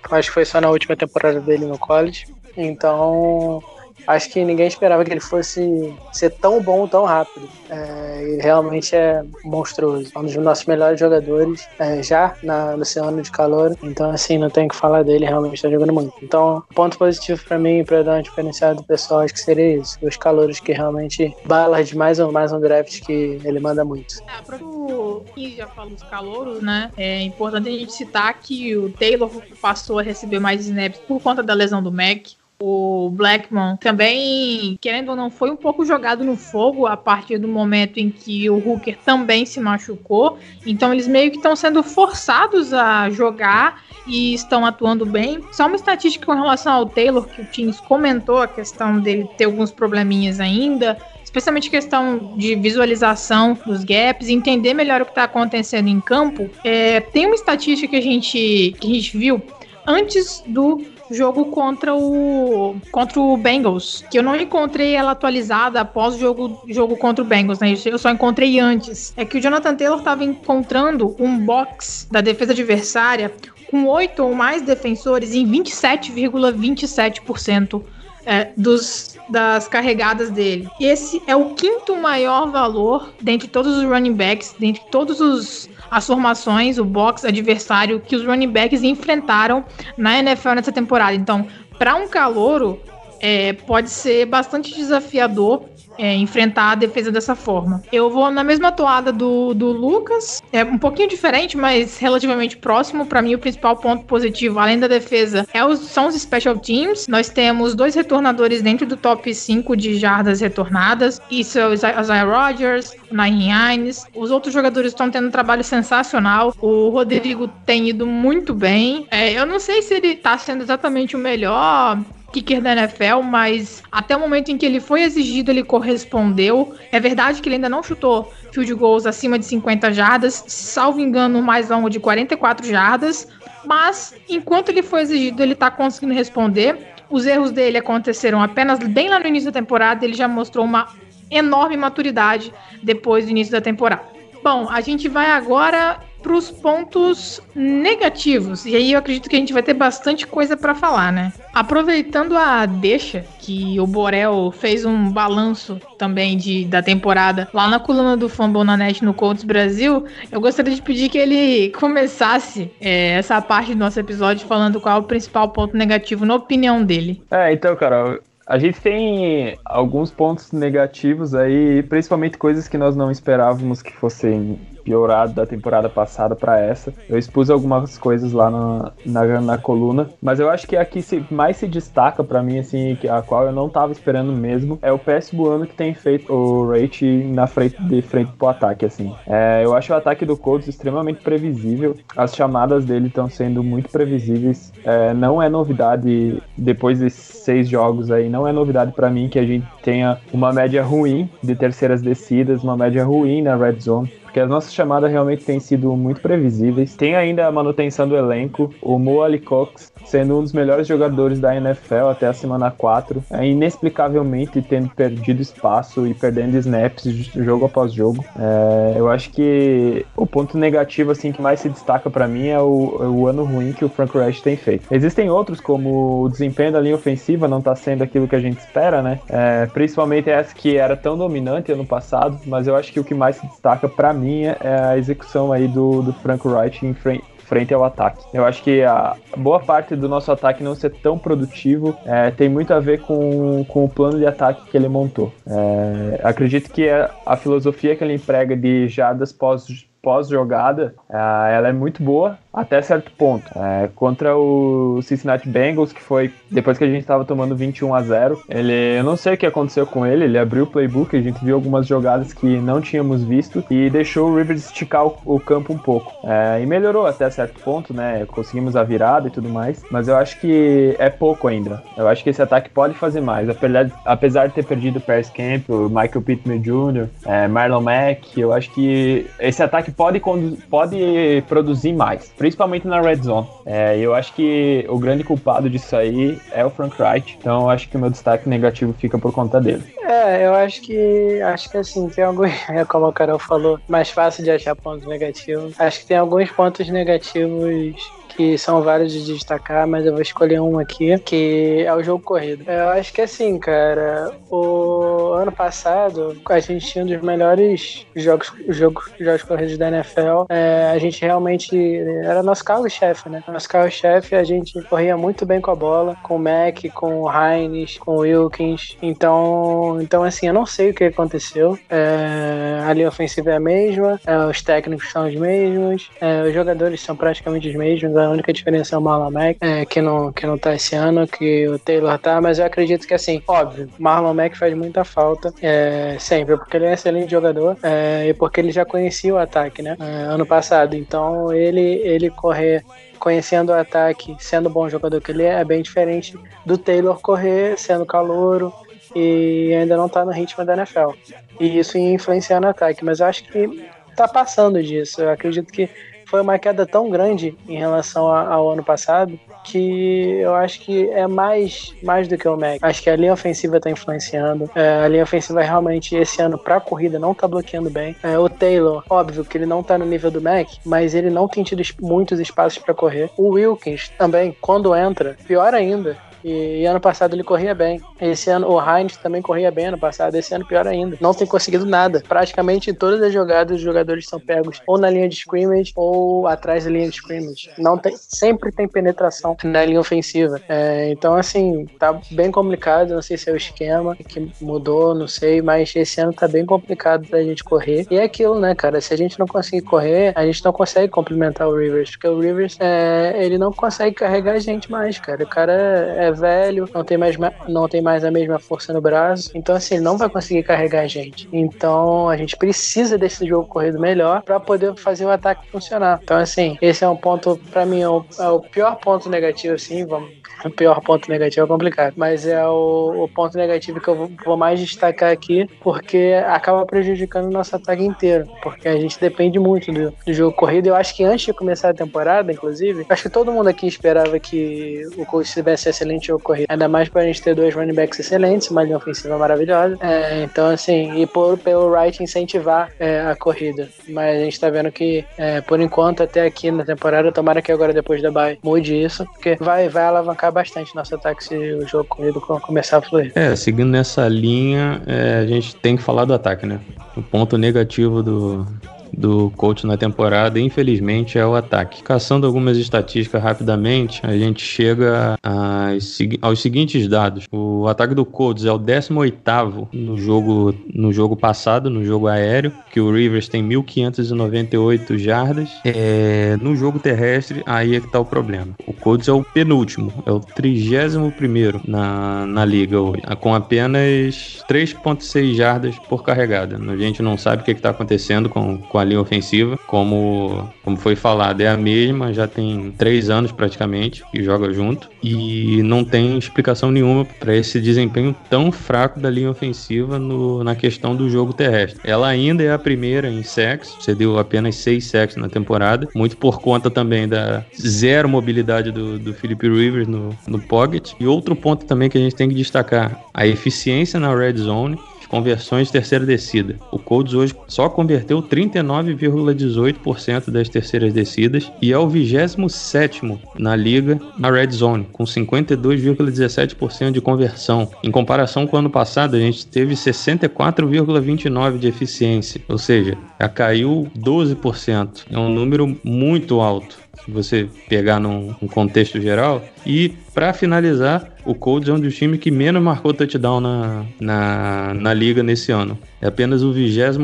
Acho 0.09 0.29
que 0.29 0.33
foi 0.33 0.45
só 0.45 0.59
na 0.59 0.69
última 0.69 0.95
temporada 0.95 1.39
dele 1.39 1.65
no 1.65 1.77
college. 1.77 2.25
Então, 2.57 3.63
acho 4.11 4.29
que 4.29 4.43
ninguém 4.43 4.67
esperava 4.67 5.03
que 5.03 5.11
ele 5.11 5.19
fosse 5.19 5.93
ser 6.11 6.31
tão 6.31 6.61
bom 6.61 6.87
tão 6.87 7.05
rápido. 7.05 7.47
É, 7.69 8.23
ele 8.23 8.41
realmente 8.41 8.95
é 8.95 9.23
monstruoso. 9.43 10.11
É 10.13 10.19
um 10.19 10.23
dos 10.23 10.35
nossos 10.35 10.65
melhores 10.65 10.99
jogadores 10.99 11.67
é, 11.79 12.03
já 12.03 12.35
na, 12.43 12.75
no 12.75 12.85
seu 12.85 13.03
ano 13.03 13.21
de 13.21 13.31
calor. 13.31 13.75
Então, 13.81 14.11
assim, 14.11 14.37
não 14.37 14.49
tenho 14.49 14.67
que 14.67 14.75
falar 14.75 15.03
dele, 15.03 15.25
realmente 15.25 15.55
está 15.55 15.69
jogando 15.69 15.93
muito. 15.93 16.13
Então, 16.21 16.63
ponto 16.75 16.97
positivo 16.97 17.43
para 17.45 17.57
mim, 17.57 17.83
para 17.83 18.03
dar 18.03 18.13
uma 18.13 18.23
diferenciada 18.23 18.75
do 18.75 18.83
pessoal, 18.83 19.21
acho 19.21 19.33
que 19.33 19.39
seria 19.39 19.77
isso. 19.77 19.97
Os 20.01 20.17
calores 20.17 20.59
que 20.59 20.73
realmente 20.73 21.33
balas 21.45 21.87
de 21.87 21.97
mais 21.97 22.19
um, 22.19 22.31
mais 22.31 22.51
um 22.51 22.59
draft 22.59 23.01
que 23.01 23.39
ele 23.43 23.59
manda 23.59 23.85
muito. 23.85 24.15
É, 24.27 24.41
para 24.41 24.57
o 24.57 25.25
já 25.55 25.65
dos 25.85 26.03
calouros, 26.03 26.61
né? 26.61 26.91
É 26.97 27.21
importante 27.21 27.69
a 27.69 27.71
gente 27.71 27.93
citar 27.93 28.33
que 28.39 28.75
o 28.75 28.91
Taylor 28.91 29.29
passou 29.61 29.99
a 29.99 30.03
receber 30.03 30.39
mais 30.39 30.65
snaps 30.65 30.99
por 31.07 31.21
conta 31.21 31.41
da 31.41 31.53
lesão 31.53 31.81
do 31.81 31.91
Mac. 31.91 32.27
O 32.63 33.09
Blackmon 33.09 33.75
também, 33.77 34.77
querendo 34.79 35.09
ou 35.09 35.15
não, 35.15 35.31
foi 35.31 35.49
um 35.49 35.55
pouco 35.55 35.83
jogado 35.83 36.23
no 36.23 36.37
fogo 36.37 36.85
a 36.85 36.95
partir 36.95 37.39
do 37.39 37.47
momento 37.47 37.97
em 37.97 38.11
que 38.11 38.47
o 38.51 38.57
Hooker 38.57 38.97
também 39.03 39.47
se 39.47 39.59
machucou. 39.59 40.37
Então 40.65 40.93
eles 40.93 41.07
meio 41.07 41.31
que 41.31 41.37
estão 41.37 41.55
sendo 41.55 41.81
forçados 41.81 42.71
a 42.71 43.09
jogar 43.09 43.83
e 44.05 44.35
estão 44.35 44.63
atuando 44.63 45.07
bem. 45.07 45.43
Só 45.51 45.65
uma 45.65 45.75
estatística 45.75 46.23
com 46.23 46.33
relação 46.33 46.73
ao 46.73 46.85
Taylor, 46.85 47.27
que 47.27 47.41
o 47.41 47.45
Teams 47.45 47.79
comentou 47.79 48.37
a 48.37 48.47
questão 48.47 48.99
dele 48.99 49.27
ter 49.37 49.45
alguns 49.45 49.71
probleminhas 49.71 50.39
ainda 50.39 50.97
especialmente 51.23 51.69
questão 51.69 52.33
de 52.35 52.55
visualização 52.55 53.57
dos 53.65 53.85
gaps, 53.85 54.27
entender 54.27 54.73
melhor 54.73 55.01
o 55.01 55.05
que 55.05 55.11
está 55.11 55.23
acontecendo 55.23 55.87
em 55.87 56.01
campo. 56.01 56.49
É, 56.61 56.99
tem 56.99 57.25
uma 57.25 57.35
estatística 57.35 57.87
que 57.89 57.95
a 57.95 58.01
gente, 58.01 58.75
que 58.77 58.87
a 58.87 58.93
gente 58.93 59.17
viu 59.17 59.41
antes 59.87 60.43
do 60.45 60.83
jogo 61.13 61.45
contra 61.45 61.95
o 61.95 62.75
contra 62.91 63.19
o 63.19 63.37
Bengals, 63.37 64.03
que 64.09 64.17
eu 64.17 64.23
não 64.23 64.35
encontrei 64.35 64.95
ela 64.95 65.11
atualizada 65.11 65.81
após 65.81 66.15
o 66.15 66.19
jogo, 66.19 66.63
jogo 66.67 66.97
contra 66.97 67.23
o 67.23 67.27
Bengals, 67.27 67.59
né? 67.59 67.75
Eu 67.85 67.97
só 67.97 68.09
encontrei 68.09 68.59
antes. 68.59 69.13
É 69.15 69.23
que 69.25 69.37
o 69.37 69.41
Jonathan 69.41 69.75
Taylor 69.75 69.99
estava 69.99 70.23
encontrando 70.23 71.15
um 71.19 71.37
box 71.37 72.07
da 72.09 72.21
defesa 72.21 72.53
adversária 72.53 73.31
com 73.69 73.85
oito 73.85 74.23
ou 74.23 74.33
mais 74.35 74.61
defensores 74.61 75.33
em 75.33 75.45
27,27% 75.47 77.81
é, 78.25 78.49
dos, 78.55 79.17
das 79.29 79.67
carregadas 79.67 80.29
dele. 80.29 80.67
Esse 80.79 81.21
é 81.27 81.35
o 81.35 81.53
quinto 81.53 81.95
maior 81.95 82.51
valor 82.51 83.13
dentre 83.21 83.47
todos 83.47 83.77
os 83.77 83.83
running 83.83 84.13
backs, 84.13 84.55
dentre 84.59 84.81
todos 84.91 85.19
os 85.19 85.69
as 85.91 86.07
formações, 86.07 86.77
o 86.77 86.85
box 86.85 87.25
adversário 87.25 87.99
que 87.99 88.15
os 88.15 88.25
running 88.25 88.49
backs 88.49 88.81
enfrentaram 88.81 89.65
na 89.97 90.19
NFL 90.19 90.51
nessa 90.51 90.71
temporada. 90.71 91.13
Então, 91.13 91.45
para 91.77 91.95
um 91.95 92.07
calouro, 92.07 92.79
é, 93.19 93.51
pode 93.51 93.89
ser 93.89 94.25
bastante 94.25 94.73
desafiador 94.73 95.65
é, 96.01 96.15
enfrentar 96.15 96.71
a 96.71 96.75
defesa 96.75 97.11
dessa 97.11 97.35
forma. 97.35 97.83
Eu 97.93 98.09
vou 98.09 98.31
na 98.31 98.43
mesma 98.43 98.71
toada 98.71 99.11
do, 99.11 99.53
do 99.53 99.67
Lucas, 99.71 100.41
é 100.51 100.63
um 100.63 100.79
pouquinho 100.79 101.07
diferente, 101.07 101.55
mas 101.55 101.99
relativamente 101.99 102.57
próximo. 102.57 103.05
Para 103.05 103.21
mim, 103.21 103.35
o 103.35 103.39
principal 103.39 103.77
ponto 103.77 104.03
positivo, 104.05 104.57
além 104.57 104.79
da 104.79 104.87
defesa, 104.87 105.45
é 105.53 105.63
os, 105.63 105.79
são 105.81 106.07
os 106.07 106.15
special 106.15 106.57
teams. 106.57 107.07
Nós 107.07 107.29
temos 107.29 107.75
dois 107.75 107.93
retornadores 107.93 108.63
dentro 108.63 108.87
do 108.87 108.97
top 108.97 109.33
5 109.33 109.77
de 109.77 109.99
jardas 109.99 110.41
retornadas. 110.41 111.21
Isso 111.29 111.59
é 111.59 111.67
o 111.67 111.73
Isaiah 111.73 112.23
Rodgers, 112.23 112.95
o 113.11 113.13
Nahin 113.13 113.51
Hines. 113.51 114.03
Os 114.15 114.31
outros 114.31 114.51
jogadores 114.51 114.91
estão 114.91 115.11
tendo 115.11 115.27
um 115.27 115.31
trabalho 115.31 115.63
sensacional. 115.63 116.55
O 116.59 116.89
Rodrigo 116.89 117.47
tem 117.63 117.89
ido 117.89 118.07
muito 118.07 118.55
bem. 118.55 119.05
É, 119.11 119.33
eu 119.33 119.45
não 119.45 119.59
sei 119.59 119.83
se 119.83 119.93
ele 119.93 120.07
está 120.07 120.35
sendo 120.35 120.63
exatamente 120.63 121.15
o 121.15 121.19
melhor 121.19 121.99
kicker 122.31 122.61
da 122.61 122.73
NFL, 122.73 123.21
mas 123.23 123.83
até 123.91 124.15
o 124.15 124.19
momento 124.19 124.49
em 124.49 124.57
que 124.57 124.65
ele 124.65 124.79
foi 124.79 125.01
exigido, 125.03 125.51
ele 125.51 125.63
correspondeu. 125.63 126.73
É 126.91 126.99
verdade 126.99 127.41
que 127.41 127.49
ele 127.49 127.55
ainda 127.55 127.69
não 127.69 127.83
chutou 127.83 128.31
field 128.51 128.73
goals 128.73 129.05
acima 129.05 129.37
de 129.37 129.45
50 129.45 129.91
jardas, 129.93 130.43
salvo 130.47 130.99
engano, 130.99 131.41
mais 131.41 131.69
longo 131.69 131.89
de 131.89 131.99
44 131.99 132.65
jardas, 132.67 133.27
mas 133.65 134.15
enquanto 134.29 134.69
ele 134.69 134.81
foi 134.81 135.01
exigido, 135.01 135.43
ele 135.43 135.53
está 135.53 135.69
conseguindo 135.69 136.13
responder. 136.13 136.77
Os 137.09 137.25
erros 137.25 137.51
dele 137.51 137.77
aconteceram 137.77 138.41
apenas 138.41 138.79
bem 138.79 139.09
lá 139.09 139.19
no 139.19 139.27
início 139.27 139.51
da 139.51 139.59
temporada, 139.59 140.05
ele 140.05 140.13
já 140.13 140.27
mostrou 140.27 140.63
uma 140.63 140.87
enorme 141.29 141.77
maturidade 141.77 142.53
depois 142.81 143.25
do 143.25 143.31
início 143.31 143.51
da 143.51 143.61
temporada. 143.61 144.03
Bom, 144.43 144.67
a 144.69 144.81
gente 144.81 145.07
vai 145.07 145.29
agora 145.29 145.99
para 146.21 146.33
os 146.33 146.51
pontos 146.51 147.41
negativos. 147.55 148.65
E 148.65 148.75
aí 148.75 148.93
eu 148.93 148.99
acredito 148.99 149.29
que 149.29 149.35
a 149.35 149.39
gente 149.39 149.53
vai 149.53 149.63
ter 149.63 149.73
bastante 149.73 150.25
coisa 150.27 150.55
para 150.55 150.75
falar, 150.75 151.11
né? 151.11 151.33
Aproveitando 151.53 152.37
a 152.37 152.65
deixa 152.65 153.25
que 153.39 153.79
o 153.79 153.87
Borel 153.87 154.51
fez 154.51 154.85
um 154.85 155.11
balanço 155.11 155.79
também 155.97 156.37
de, 156.37 156.65
da 156.65 156.81
temporada 156.81 157.47
lá 157.53 157.67
na 157.67 157.79
coluna 157.79 158.15
do 158.15 158.29
Fumble 158.29 158.63
na 158.63 158.77
Net 158.77 159.03
no 159.03 159.13
Colts 159.13 159.43
Brasil, 159.43 160.05
eu 160.31 160.39
gostaria 160.39 160.73
de 160.73 160.81
pedir 160.81 161.09
que 161.09 161.17
ele 161.17 161.69
começasse 161.71 162.71
é, 162.79 163.13
essa 163.13 163.41
parte 163.41 163.73
do 163.73 163.79
nosso 163.79 163.99
episódio 163.99 164.47
falando 164.47 164.79
qual 164.79 164.97
é 164.97 164.99
o 164.99 165.03
principal 165.03 165.49
ponto 165.49 165.75
negativo 165.75 166.25
na 166.25 166.35
opinião 166.35 166.83
dele. 166.83 167.21
É, 167.29 167.51
então, 167.53 167.75
cara, 167.75 168.19
a 168.51 168.57
gente 168.57 168.81
tem 168.81 169.57
alguns 169.63 170.11
pontos 170.11 170.51
negativos 170.51 171.33
aí, 171.33 171.83
principalmente 171.83 172.37
coisas 172.37 172.67
que 172.67 172.77
nós 172.77 172.95
não 172.95 173.09
esperávamos 173.09 173.81
que 173.81 173.93
fossem 173.93 174.59
piorado 174.83 175.33
da 175.33 175.45
temporada 175.45 175.89
passada 175.89 176.35
para 176.35 176.59
essa. 176.59 176.93
Eu 177.09 177.17
expus 177.17 177.49
algumas 177.49 177.97
coisas 177.97 178.31
lá 178.33 178.49
na, 178.49 178.91
na, 179.05 179.41
na, 179.41 179.57
coluna, 179.57 180.09
mas 180.21 180.39
eu 180.39 180.49
acho 180.49 180.67
que 180.67 180.75
a 180.75 180.85
que 180.85 181.01
se, 181.01 181.23
mais 181.29 181.57
se 181.57 181.67
destaca 181.67 182.23
para 182.23 182.41
mim, 182.41 182.59
assim, 182.59 182.97
a 183.09 183.21
qual 183.21 183.45
eu 183.45 183.51
não 183.51 183.69
tava 183.69 183.91
esperando 183.91 184.31
mesmo, 184.31 184.79
é 184.81 184.91
o 184.91 184.99
péssimo 184.99 185.47
ano 185.47 185.65
que 185.65 185.75
tem 185.75 185.93
feito 185.93 186.31
o 186.33 186.69
Rate 186.71 187.05
na 187.05 187.47
frente 187.47 187.81
de 187.83 188.01
frente 188.01 188.31
pro 188.37 188.47
ataque, 188.47 188.85
assim. 188.85 189.13
É, 189.27 189.61
eu 189.63 189.75
acho 189.75 189.93
o 189.93 189.95
ataque 189.95 190.25
do 190.25 190.35
Colts 190.37 190.67
extremamente 190.67 191.21
previsível, 191.21 191.95
as 192.15 192.35
chamadas 192.35 192.85
dele 192.85 193.07
estão 193.07 193.29
sendo 193.29 193.63
muito 193.63 193.89
previsíveis. 193.89 194.71
É, 194.83 195.13
não 195.13 195.41
é 195.41 195.49
novidade 195.49 196.41
depois 196.57 196.99
desses 196.99 197.43
seis 197.43 197.67
jogos 197.67 198.11
aí, 198.11 198.29
não 198.29 198.47
é 198.47 198.51
novidade 198.51 198.91
para 198.91 199.09
mim 199.09 199.29
que 199.29 199.39
a 199.39 199.45
gente 199.45 199.65
tenha 199.83 200.17
uma 200.33 200.51
média 200.51 200.83
ruim 200.83 201.29
de 201.43 201.55
terceiras 201.55 202.01
descidas, 202.01 202.63
uma 202.63 202.77
média 202.77 203.03
ruim 203.03 203.41
na 203.41 203.55
red 203.55 203.79
zone 203.79 204.11
porque 204.31 204.39
as 204.39 204.49
nossas 204.49 204.73
chamadas 204.73 205.11
realmente 205.11 205.43
têm 205.43 205.59
sido 205.59 205.93
muito 205.97 206.21
previsíveis. 206.21 206.95
Tem 206.95 207.15
ainda 207.15 207.45
a 207.45 207.51
manutenção 207.51 208.07
do 208.07 208.15
elenco, 208.15 208.73
o 208.81 208.97
Mo 208.97 209.21
Ali 209.21 209.39
Cox 209.39 209.91
sendo 210.05 210.37
um 210.37 210.41
dos 210.41 210.53
melhores 210.53 210.87
jogadores 210.87 211.39
da 211.39 211.55
NFL 211.55 212.07
até 212.09 212.27
a 212.27 212.33
semana 212.33 212.71
4, 212.71 213.23
é 213.31 213.45
inexplicavelmente 213.45 214.61
tendo 214.61 214.89
perdido 214.89 215.41
espaço 215.41 216.07
e 216.07 216.13
perdendo 216.13 216.57
snaps 216.57 217.03
jogo 217.35 217.65
após 217.65 217.93
jogo. 217.93 218.23
É, 218.37 218.95
eu 218.97 219.09
acho 219.09 219.29
que 219.31 220.05
o 220.15 220.25
ponto 220.25 220.57
negativo 220.57 221.11
assim 221.11 221.31
que 221.31 221.41
mais 221.41 221.59
se 221.59 221.69
destaca 221.69 222.09
para 222.09 222.27
mim 222.27 222.47
é 222.47 222.59
o, 222.59 222.97
é 223.01 223.07
o, 223.07 223.27
ano 223.27 223.43
ruim 223.43 223.73
que 223.73 223.85
o 223.85 223.89
Frank 223.89 224.17
Reich 224.17 224.41
tem 224.41 224.55
feito. 224.55 224.85
Existem 224.91 225.29
outros 225.29 225.59
como 225.59 226.23
o 226.23 226.29
desempenho 226.29 226.71
da 226.71 226.79
linha 226.79 226.95
ofensiva 226.95 227.47
não 227.47 227.61
tá 227.61 227.75
sendo 227.75 228.03
aquilo 228.03 228.27
que 228.27 228.35
a 228.35 228.39
gente 228.39 228.59
espera, 228.59 229.01
né? 229.01 229.19
É, 229.29 229.65
principalmente 229.67 230.29
essa 230.29 230.53
que 230.53 230.77
era 230.77 230.95
tão 230.95 231.17
dominante 231.17 231.71
ano 231.71 231.85
passado, 231.85 232.39
mas 232.45 232.67
eu 232.67 232.75
acho 232.75 232.91
que 232.91 232.99
o 232.99 233.03
que 233.03 233.13
mais 233.13 233.35
se 233.35 233.45
destaca 233.47 233.87
para 233.87 234.13
mim 234.13 234.20
é 234.45 234.57
a 234.61 234.97
execução 234.97 235.51
aí 235.51 235.67
do, 235.67 236.01
do 236.01 236.13
Frank 236.13 236.47
Reich 236.47 236.85
em 236.85 236.93
frente 236.93 237.31
frente 237.51 237.73
ao 237.73 237.83
ataque. 237.83 238.23
Eu 238.33 238.45
acho 238.45 238.63
que 238.63 238.81
a 238.81 239.17
boa 239.35 239.59
parte 239.59 239.93
do 239.93 240.07
nosso 240.07 240.31
ataque 240.31 240.63
não 240.63 240.73
ser 240.73 240.89
tão 240.89 241.19
produtivo 241.19 241.93
é, 242.05 242.31
tem 242.31 242.47
muito 242.47 242.73
a 242.73 242.79
ver 242.79 243.01
com, 243.01 243.65
com 243.65 243.83
o 243.83 243.89
plano 243.89 244.17
de 244.17 244.25
ataque 244.25 244.69
que 244.69 244.77
ele 244.77 244.87
montou. 244.87 245.33
É, 245.45 246.21
acredito 246.23 246.71
que 246.71 246.87
a, 246.87 247.11
a 247.25 247.35
filosofia 247.35 247.93
que 247.93 248.01
ele 248.05 248.13
emprega 248.13 248.55
de 248.55 248.87
jadas 248.87 249.33
pós 249.33 249.67
pós-jogada, 250.01 250.95
é, 251.09 251.55
ela 251.55 251.69
é 251.69 251.73
muito 251.73 252.01
boa 252.01 252.37
até 252.53 252.81
certo 252.81 253.11
ponto. 253.11 253.49
É, 253.55 253.89
contra 253.95 254.35
o 254.35 255.01
Cincinnati 255.01 255.47
Bengals, 255.47 255.93
que 255.93 256.01
foi 256.01 256.33
depois 256.49 256.77
que 256.77 256.83
a 256.83 256.87
gente 256.87 257.01
estava 257.01 257.23
tomando 257.23 257.55
21 257.55 257.93
a 257.95 258.01
0, 258.01 258.41
ele, 258.49 258.73
eu 258.99 259.03
não 259.03 259.15
sei 259.15 259.33
o 259.33 259.37
que 259.37 259.45
aconteceu 259.45 259.85
com 259.85 260.05
ele, 260.05 260.25
ele 260.25 260.37
abriu 260.37 260.63
o 260.63 260.67
playbook, 260.67 261.15
a 261.15 261.21
gente 261.21 261.43
viu 261.43 261.55
algumas 261.55 261.87
jogadas 261.87 262.33
que 262.33 262.59
não 262.59 262.81
tínhamos 262.81 263.23
visto 263.23 263.63
e 263.69 263.89
deixou 263.89 264.29
o 264.29 264.35
Rivers 264.35 264.65
esticar 264.65 265.05
o, 265.05 265.17
o 265.25 265.39
campo 265.39 265.73
um 265.73 265.77
pouco. 265.77 266.11
É, 266.27 266.61
e 266.61 266.65
melhorou 266.65 267.05
até 267.05 267.29
certo 267.29 267.61
ponto, 267.61 267.93
né? 267.93 268.25
Conseguimos 268.27 268.75
a 268.75 268.83
virada 268.83 269.27
e 269.27 269.31
tudo 269.31 269.49
mais, 269.49 269.83
mas 269.89 270.07
eu 270.07 270.17
acho 270.17 270.39
que 270.39 270.95
é 270.99 271.09
pouco 271.09 271.47
ainda. 271.47 271.81
Eu 271.95 272.07
acho 272.07 272.23
que 272.23 272.29
esse 272.29 272.41
ataque 272.41 272.69
pode 272.69 272.95
fazer 272.95 273.21
mais, 273.21 273.47
apesar, 273.49 273.89
apesar 274.05 274.47
de 274.47 274.53
ter 274.53 274.65
perdido 274.65 274.97
o 274.97 275.01
Paris 275.01 275.29
Camp, 275.29 275.69
o 275.69 275.87
Michael 275.87 276.21
Pittman 276.21 276.59
Jr., 276.59 277.07
é, 277.25 277.47
Marlon 277.47 277.81
Mack, 277.81 278.37
eu 278.39 278.51
acho 278.51 278.73
que 278.73 279.25
esse 279.39 279.61
ataque 279.63 279.90
pode, 279.91 280.21
pode 280.69 281.43
produzir 281.47 281.93
mais 281.93 282.31
principalmente 282.37 282.87
na 282.87 283.01
red 283.01 283.17
zone. 283.17 283.47
É, 283.65 283.97
eu 283.97 284.13
acho 284.13 284.33
que 284.33 284.85
o 284.89 284.97
grande 284.97 285.23
culpado 285.23 285.69
disso 285.69 285.95
aí 285.95 286.39
é 286.51 286.65
o 286.65 286.69
Frank 286.69 287.01
Wright, 287.01 287.37
então 287.39 287.61
eu 287.61 287.69
acho 287.69 287.89
que 287.89 287.97
o 287.97 287.99
meu 287.99 288.09
destaque 288.09 288.47
negativo 288.47 288.93
fica 288.93 289.17
por 289.17 289.31
conta 289.31 289.59
dele. 289.59 289.83
É, 290.03 290.45
eu 290.45 290.53
acho 290.55 290.81
que 290.81 291.41
acho 291.41 291.69
que 291.69 291.77
assim, 291.77 292.09
tem 292.09 292.23
alguns, 292.23 292.51
é 292.69 292.83
como 292.85 293.07
o 293.07 293.13
Carol 293.13 293.39
falou, 293.39 293.79
mais 293.87 294.09
fácil 294.09 294.43
de 294.43 294.51
achar 294.51 294.75
pontos 294.75 295.07
negativos. 295.07 295.79
Acho 295.79 295.99
que 296.01 296.07
tem 296.07 296.17
alguns 296.17 296.49
pontos 296.51 296.87
negativos 296.89 297.95
que 298.41 298.57
são 298.57 298.81
vários 298.81 299.13
de 299.13 299.23
destacar, 299.23 299.85
mas 299.85 300.03
eu 300.03 300.13
vou 300.13 300.21
escolher 300.21 300.59
um 300.59 300.79
aqui, 300.79 301.15
que 301.19 301.83
é 301.85 301.93
o 301.93 302.01
jogo 302.01 302.23
corrido. 302.23 302.63
Eu 302.67 302.89
acho 302.89 303.13
que 303.13 303.21
assim, 303.21 303.59
cara, 303.59 304.31
o 304.49 305.33
ano 305.33 305.51
passado 305.51 306.35
a 306.49 306.59
gente 306.59 306.87
tinha 306.87 307.03
um 307.03 307.07
dos 307.07 307.21
melhores 307.21 308.07
jogos, 308.15 308.51
jogos, 308.69 309.11
jogos 309.19 309.43
corridos 309.43 309.77
da 309.77 309.89
NFL. 309.89 310.45
É, 310.49 310.91
a 310.91 310.97
gente 310.97 311.21
realmente 311.21 311.77
era 312.23 312.41
nosso 312.41 312.65
carro-chefe, 312.65 313.29
né? 313.29 313.43
Nosso 313.47 313.69
carro-chefe, 313.69 314.33
a 314.33 314.43
gente 314.43 314.81
corria 314.83 315.15
muito 315.15 315.45
bem 315.45 315.61
com 315.61 315.69
a 315.69 315.75
bola, 315.75 316.17
com 316.23 316.37
o 316.37 316.39
Mac, 316.39 316.83
com 316.95 317.21
o 317.21 317.31
Heinz, 317.31 317.99
com 317.99 318.15
o 318.15 318.19
Wilkins. 318.21 318.97
Então, 319.03 319.99
então 320.01 320.23
assim, 320.23 320.47
eu 320.47 320.53
não 320.53 320.65
sei 320.65 320.89
o 320.89 320.93
que 320.95 321.03
aconteceu. 321.03 321.77
É, 321.89 322.81
a 322.87 322.91
linha 322.91 323.07
ofensiva 323.07 323.51
é 323.51 323.55
a 323.57 323.59
mesma, 323.59 324.19
é, 324.25 324.37
os 324.45 324.63
técnicos 324.63 325.11
são 325.11 325.27
os 325.27 325.35
mesmos, 325.35 326.09
é, 326.19 326.41
os 326.41 326.53
jogadores 326.53 327.01
são 327.01 327.15
praticamente 327.15 327.69
os 327.69 327.75
mesmos 327.75 328.11
única 328.31 328.51
diferença 328.51 328.95
é 328.95 328.97
o 328.97 329.01
Marlon 329.01 329.31
Mack, 329.31 329.57
é, 329.61 329.85
que, 329.85 330.01
não, 330.01 330.31
que 330.31 330.45
não 330.45 330.57
tá 330.57 330.75
esse 330.75 330.95
ano, 330.95 331.27
que 331.27 331.67
o 331.67 331.79
Taylor 331.79 332.17
tá, 332.17 332.41
mas 332.41 332.59
eu 332.59 332.65
acredito 332.65 333.07
que 333.07 333.13
assim, 333.13 333.41
óbvio, 333.47 333.89
Marlon 333.97 334.33
Mack 334.33 334.57
faz 334.57 334.73
muita 334.75 335.03
falta, 335.03 335.53
é, 335.61 336.17
sempre, 336.19 336.57
porque 336.57 336.77
ele 336.77 336.85
é 336.85 336.89
um 336.89 336.93
excelente 336.93 337.31
jogador 337.31 337.77
é, 337.83 338.27
e 338.27 338.33
porque 338.33 338.59
ele 338.59 338.71
já 338.71 338.85
conhecia 338.85 339.33
o 339.33 339.37
ataque, 339.37 339.81
né? 339.81 339.95
é, 339.99 340.23
ano 340.23 340.45
passado. 340.45 340.95
Então 340.95 341.53
ele, 341.53 342.01
ele 342.03 342.29
correr 342.29 342.83
conhecendo 343.19 343.71
o 343.71 343.75
ataque, 343.75 344.35
sendo 344.39 344.69
bom 344.69 344.89
jogador 344.89 345.21
que 345.21 345.31
ele 345.31 345.43
é, 345.43 345.61
é 345.61 345.63
bem 345.63 345.81
diferente 345.81 346.37
do 346.65 346.77
Taylor 346.77 347.19
correr 347.21 347.77
sendo 347.77 348.05
calouro 348.05 348.73
e 349.15 349.73
ainda 349.79 349.95
não 349.95 350.09
tá 350.09 350.25
no 350.25 350.31
ritmo 350.31 350.65
da 350.65 350.73
NFL. 350.73 351.11
E 351.59 351.77
isso 351.77 351.97
ia 351.97 352.13
influenciar 352.13 352.59
no 352.59 352.67
ataque, 352.67 353.05
mas 353.05 353.19
eu 353.19 353.27
acho 353.27 353.43
que 353.43 353.85
tá 354.15 354.27
passando 354.27 354.81
disso. 354.81 355.21
Eu 355.21 355.29
acredito 355.29 355.71
que 355.71 355.89
foi 356.31 356.39
uma 356.41 356.57
queda 356.57 356.85
tão 356.85 357.09
grande 357.09 357.53
em 357.67 357.77
relação 357.77 358.29
a- 358.31 358.47
ao 358.53 358.71
ano 358.71 358.81
passado 358.83 359.37
que 359.65 360.37
eu 360.39 360.55
acho 360.55 360.79
que 360.79 361.09
é 361.09 361.27
mais, 361.27 361.93
mais 362.01 362.27
do 362.27 362.37
que 362.37 362.47
o 362.47 362.55
Mac. 362.57 362.79
Acho 362.81 363.03
que 363.03 363.09
a 363.09 363.15
linha 363.17 363.33
ofensiva 363.33 363.79
tá 363.81 363.91
influenciando. 363.91 364.71
É, 364.73 365.03
a 365.03 365.07
linha 365.09 365.23
ofensiva 365.23 365.61
realmente 365.61 366.15
esse 366.15 366.41
ano 366.41 366.57
pra 366.57 366.79
corrida 366.79 367.19
não 367.19 367.33
tá 367.33 367.47
bloqueando 367.47 367.89
bem. 367.89 368.15
É, 368.23 368.39
o 368.39 368.47
Taylor, 368.49 369.03
óbvio 369.09 369.43
que 369.43 369.57
ele 369.57 369.65
não 369.65 369.83
tá 369.83 369.97
no 369.97 370.05
nível 370.05 370.31
do 370.31 370.41
Mac, 370.41 370.67
mas 370.85 371.13
ele 371.13 371.29
não 371.29 371.47
tem 371.49 371.63
tido 371.63 371.83
muitos 372.01 372.39
espaços 372.39 372.79
pra 372.81 372.93
correr. 372.93 373.29
O 373.37 373.49
Wilkins 373.49 374.09
também, 374.17 374.55
quando 374.61 374.95
entra, 374.95 375.35
pior 375.45 375.73
ainda. 375.73 376.15
E, 376.43 376.81
e 376.81 376.85
ano 376.85 376.99
passado 376.99 377.35
ele 377.35 377.43
corria 377.43 377.73
bem. 377.73 378.01
Esse 378.19 378.49
ano 378.49 378.67
o 378.69 378.79
Heinz 378.79 379.17
também 379.17 379.41
corria 379.41 379.71
bem 379.71 379.87
ano 379.87 379.97
passado. 379.97 380.35
Esse 380.35 380.53
ano 380.53 380.65
pior 380.65 380.87
ainda. 380.87 381.17
Não 381.19 381.33
tem 381.33 381.47
conseguido 381.47 381.85
nada. 381.85 382.23
Praticamente 382.27 382.89
em 382.89 382.93
todas 382.93 383.21
as 383.21 383.33
jogadas 383.33 383.77
os 383.77 383.81
jogadores 383.81 384.27
são 384.27 384.39
pegos 384.39 384.81
ou 384.87 384.97
na 384.97 385.09
linha 385.09 385.27
de 385.27 385.35
scrimmage 385.35 385.91
ou 385.95 386.47
atrás 386.47 386.85
da 386.85 386.91
linha 386.91 387.09
de 387.09 387.15
scrimmage. 387.15 387.69
Não 387.77 387.97
tem, 387.97 388.15
sempre 388.15 388.71
tem 388.71 388.87
penetração 388.87 389.55
na 389.63 389.85
linha 389.85 389.99
ofensiva. 389.99 390.59
É, 390.67 391.09
então 391.11 391.35
assim 391.35 391.85
tá 391.99 392.19
bem 392.31 392.51
complicado. 392.51 393.13
Não 393.13 393.21
sei 393.21 393.37
se 393.37 393.49
é 393.49 393.53
o 393.53 393.57
esquema 393.57 394.15
que 394.15 394.51
mudou, 394.61 395.13
não 395.13 395.27
sei. 395.27 395.61
Mas 395.61 395.93
esse 395.95 396.19
ano 396.21 396.33
tá 396.33 396.47
bem 396.47 396.65
complicado 396.65 397.27
pra 397.27 397.43
gente 397.43 397.63
correr. 397.63 398.05
E 398.09 398.17
é 398.17 398.23
aquilo, 398.23 398.59
né, 398.59 398.73
cara? 398.75 399.01
Se 399.01 399.13
a 399.13 399.17
gente 399.17 399.39
não 399.39 399.47
conseguir 399.47 399.81
correr, 399.81 400.33
a 400.35 400.45
gente 400.45 400.63
não 400.63 400.71
consegue 400.71 401.09
complementar 401.09 401.67
o 401.67 401.75
Rivers, 401.75 402.11
porque 402.11 402.27
o 402.27 402.39
Rivers 402.39 402.77
é, 402.79 403.33
ele 403.43 403.57
não 403.57 403.71
consegue 403.71 404.15
carregar 404.15 404.53
a 404.53 404.59
gente 404.59 404.89
mais, 404.89 405.19
cara. 405.19 405.43
O 405.43 405.47
cara 405.47 405.73
é 405.73 406.30
velho, 406.35 406.89
não 406.93 407.03
tem 407.03 407.17
mais 407.17 407.37
ma- 407.37 407.53
não 407.67 407.87
tem 407.87 408.01
mais 408.01 408.23
a 408.23 408.31
mesma 408.31 408.59
força 408.59 408.93
no 408.93 409.01
braço, 409.01 409.49
então 409.55 409.75
assim 409.75 409.95
ele 409.95 410.03
não 410.03 410.17
vai 410.17 410.29
conseguir 410.29 410.63
carregar 410.63 411.01
a 411.03 411.07
gente. 411.07 411.47
Então 411.51 412.29
a 412.29 412.37
gente 412.37 412.55
precisa 412.57 413.17
desse 413.17 413.45
jogo 413.47 413.67
corrido 413.67 413.99
melhor 413.99 414.41
para 414.43 414.59
poder 414.59 414.93
fazer 414.97 415.25
o 415.25 415.29
ataque 415.29 415.61
funcionar. 415.71 416.19
Então 416.23 416.37
assim 416.37 416.77
esse 416.81 417.03
é 417.03 417.09
um 417.09 417.17
ponto 417.17 417.61
para 417.69 417.85
mim 417.85 418.01
é 418.01 418.09
o, 418.09 418.25
é 418.39 418.47
o 418.49 418.61
pior 418.61 418.95
ponto 418.97 419.29
negativo, 419.29 419.75
assim, 419.75 420.05
vamos 420.05 420.31
o 420.65 420.69
pior 420.69 421.01
ponto 421.01 421.29
negativo 421.29 421.65
é 421.65 421.67
complicado, 421.67 422.13
mas 422.15 422.45
é 422.45 422.65
o, 422.67 423.23
o 423.23 423.27
ponto 423.27 423.57
negativo 423.57 423.99
que 423.99 424.07
eu 424.07 424.29
vou, 424.45 424.57
mais 424.57 424.79
destacar 424.79 425.31
aqui, 425.31 425.67
porque 425.81 426.33
acaba 426.47 426.85
prejudicando 426.85 427.47
o 427.47 427.51
nosso 427.51 427.75
ataque 427.75 428.03
inteiro, 428.03 428.47
porque 428.61 428.87
a 428.87 428.97
gente 428.97 429.19
depende 429.19 429.57
muito 429.57 429.91
do, 429.91 430.13
do 430.25 430.33
jogo 430.33 430.55
corrido. 430.55 430.87
Eu 430.87 430.95
acho 430.95 431.15
que 431.15 431.23
antes 431.23 431.45
de 431.45 431.53
começar 431.53 431.89
a 431.89 431.93
temporada, 431.93 432.51
inclusive, 432.51 433.05
acho 433.09 433.23
que 433.23 433.29
todo 433.29 433.51
mundo 433.51 433.67
aqui 433.67 433.87
esperava 433.87 434.37
que 434.39 435.03
o 435.17 435.25
coach 435.25 435.51
tivesse 435.51 435.89
excelente 435.89 436.27
jogo 436.27 436.43
corrido, 436.43 436.67
ainda 436.69 436.87
mais 436.87 437.09
para 437.09 437.21
a 437.21 437.25
gente 437.25 437.41
ter 437.41 437.55
dois 437.55 437.73
running 437.73 437.93
backs 437.93 438.19
excelentes, 438.19 438.69
uma 438.69 438.83
linha 438.83 438.97
ofensiva 438.97 439.37
maravilhosa. 439.37 439.97
É, 440.01 440.43
então, 440.43 440.67
assim, 440.67 441.21
e 441.21 441.25
por, 441.25 441.57
pelo 441.57 441.89
Wright 441.89 442.21
incentivar 442.21 442.91
é, 442.99 443.21
a 443.21 443.35
corrida, 443.35 443.89
mas 444.09 444.41
a 444.41 444.43
gente 444.43 444.59
tá 444.59 444.69
vendo 444.69 444.91
que, 444.91 445.25
é, 445.37 445.61
por 445.61 445.79
enquanto, 445.79 446.23
até 446.23 446.45
aqui 446.45 446.69
na 446.69 446.85
temporada, 446.85 447.31
tomara 447.31 447.61
que 447.61 447.71
agora 447.71 447.93
depois 447.93 448.21
da 448.21 448.29
bye 448.29 448.59
mude 448.63 449.01
isso, 449.01 449.25
porque 449.25 449.55
vai, 449.59 449.89
vai 449.89 450.03
alavancar 450.03 450.50
bastante 450.51 450.95
nosso 450.95 451.15
ataque 451.15 451.43
se 451.43 451.55
o 451.55 451.87
jogo 451.87 452.05
corrido 452.05 452.39
co- 452.41 452.59
começar 452.59 452.97
a 452.97 453.01
fluir. 453.01 453.31
É, 453.35 453.55
seguindo 453.55 453.89
nessa 453.89 454.27
linha, 454.27 455.01
é, 455.07 455.39
a 455.39 455.45
gente 455.47 455.75
tem 455.77 455.95
que 455.95 456.03
falar 456.03 456.25
do 456.25 456.33
ataque, 456.33 456.65
né? 456.65 456.79
O 457.15 457.21
ponto 457.21 457.57
negativo 457.57 458.21
do, 458.23 458.65
do 459.13 459.51
coach 459.55 459.85
na 459.85 459.97
temporada, 459.97 460.59
infelizmente, 460.59 461.37
é 461.37 461.45
o 461.45 461.55
ataque. 461.55 462.03
Caçando 462.03 462.47
algumas 462.47 462.77
estatísticas 462.77 463.41
rapidamente, 463.41 464.21
a 464.23 464.37
gente 464.37 464.63
chega 464.63 465.37
às 465.41 466.19
aos 466.41 466.61
seguintes 466.61 467.07
dados. 467.07 467.45
O 467.51 467.87
ataque 467.87 468.13
do 468.13 468.25
Colts 468.25 468.65
é 468.65 468.71
o 468.71 468.79
18º 468.79 469.87
no 469.91 470.17
jogo, 470.17 470.73
no 470.93 471.11
jogo 471.11 471.35
passado, 471.35 471.89
no 471.89 472.03
jogo 472.03 472.27
aéreo, 472.27 472.71
que 472.91 472.99
o 472.99 473.11
Rivers 473.11 473.47
tem 473.47 473.67
1.598 473.67 475.17
jardas. 475.17 475.69
É, 475.83 476.57
no 476.61 476.75
jogo 476.75 476.99
terrestre, 476.99 477.63
aí 477.65 477.95
é 477.95 477.99
que 477.99 478.11
tá 478.11 478.19
o 478.19 478.25
problema. 478.25 478.69
O 478.85 478.93
Colts 478.93 479.27
é 479.27 479.31
o 479.31 479.43
penúltimo, 479.43 480.11
é 480.25 480.31
o 480.31 480.39
31º 480.39 481.81
na, 481.87 482.45
na 482.45 482.65
liga 482.65 482.99
hoje, 482.99 483.21
com 483.39 483.53
apenas 483.53 484.63
3.6 484.69 485.55
jardas 485.55 485.95
por 486.09 486.23
carregada. 486.23 486.77
A 486.91 486.97
gente 486.97 487.21
não 487.21 487.37
sabe 487.37 487.61
o 487.61 487.65
que 487.65 487.71
está 487.71 487.89
acontecendo 487.89 488.49
com, 488.49 488.77
com 488.77 488.97
a 489.01 489.05
linha 489.05 489.21
ofensiva, 489.21 489.77
como, 489.87 490.69
como 490.83 490.97
foi 490.97 491.15
falado, 491.15 491.61
é 491.61 491.67
a 491.67 491.77
mesma, 491.77 492.33
já 492.33 492.47
tem 492.47 492.93
três 492.97 493.29
anos 493.29 493.51
praticamente 493.51 494.23
que 494.31 494.43
joga 494.43 494.71
junto, 494.73 495.09
e 495.23 495.81
não 495.83 496.03
tem 496.03 496.37
explicação 496.37 496.91
nenhuma 496.91 497.25
para 497.25 497.55
esse 497.55 497.79
desempenho 497.79 498.35
tão 498.49 498.71
fraco 498.71 499.19
da 499.19 499.29
linha 499.29 499.49
ofensiva 499.49 500.17
no, 500.17 500.63
na 500.63 500.75
questão 500.75 501.15
do 501.15 501.29
jogo 501.29 501.53
terrestre. 501.53 502.01
Ela 502.03 502.27
ainda 502.27 502.63
é 502.63 502.71
a 502.71 502.79
primeira 502.79 503.29
em 503.29 503.43
sacks, 503.43 503.95
cedeu 503.99 504.37
apenas 504.37 504.75
seis 504.75 505.05
sacks 505.05 505.35
na 505.35 505.49
temporada, 505.49 506.07
muito 506.15 506.37
por 506.37 506.61
conta 506.61 506.89
também 506.89 507.27
da 507.27 507.63
zero 507.79 508.29
mobilidade 508.29 508.91
do, 508.91 509.19
do 509.19 509.33
Philip 509.33 509.67
Rivers 509.67 510.07
no, 510.07 510.35
no 510.47 510.59
pocket. 510.59 511.11
E 511.19 511.27
outro 511.27 511.55
ponto 511.55 511.85
também 511.85 512.09
que 512.09 512.17
a 512.17 512.21
gente 512.21 512.35
tem 512.35 512.49
que 512.49 512.55
destacar, 512.55 513.19
a 513.33 513.45
eficiência 513.45 514.19
na 514.19 514.35
red 514.35 514.57
zone 514.57 514.97
conversões 515.31 515.87
de 515.87 515.93
terceira 515.93 516.25
descida. 516.25 516.75
O 516.91 516.99
Colts 516.99 517.33
hoje 517.33 517.55
só 517.65 517.87
converteu 517.87 518.43
39,18% 518.43 520.51
das 520.51 520.67
terceiras 520.67 521.13
descidas 521.13 521.71
e 521.81 521.93
é 521.93 521.97
o 521.97 522.05
27º 522.05 523.39
na 523.57 523.73
liga 523.75 524.19
na 524.37 524.51
red 524.51 524.71
zone, 524.71 525.07
com 525.13 525.23
52,17% 525.23 527.11
de 527.11 527.21
conversão. 527.21 527.89
Em 528.03 528.11
comparação 528.11 528.67
com 528.67 528.75
o 528.75 528.79
ano 528.79 528.89
passado, 528.89 529.37
a 529.37 529.39
gente 529.39 529.65
teve 529.65 529.93
64,29% 529.93 531.77
de 531.77 531.87
eficiência, 531.87 532.59
ou 532.67 532.77
seja, 532.77 533.17
já 533.39 533.47
caiu 533.47 534.11
12%. 534.17 535.27
É 535.31 535.39
um 535.39 535.49
número 535.49 535.97
muito 536.03 536.59
alto 536.59 536.99
se 537.25 537.31
você 537.31 537.67
pegar 537.87 538.19
num, 538.19 538.55
num 538.61 538.67
contexto 538.67 539.19
geral. 539.21 539.63
E 539.85 540.09
para 540.33 540.53
finalizar, 540.53 541.29
o 541.45 541.53
Colts 541.53 541.89
é 541.89 541.93
um 541.93 541.99
dos 541.99 542.15
times 542.15 542.39
que 542.39 542.51
menos 542.51 542.81
marcou 542.81 543.13
touchdown 543.13 543.59
na, 543.59 544.05
na, 544.19 544.93
na 544.93 545.13
liga 545.13 545.41
nesse 545.43 545.71
ano. 545.71 545.97
É 546.21 546.27
apenas 546.27 546.63
o 546.63 546.71
28 546.71 547.19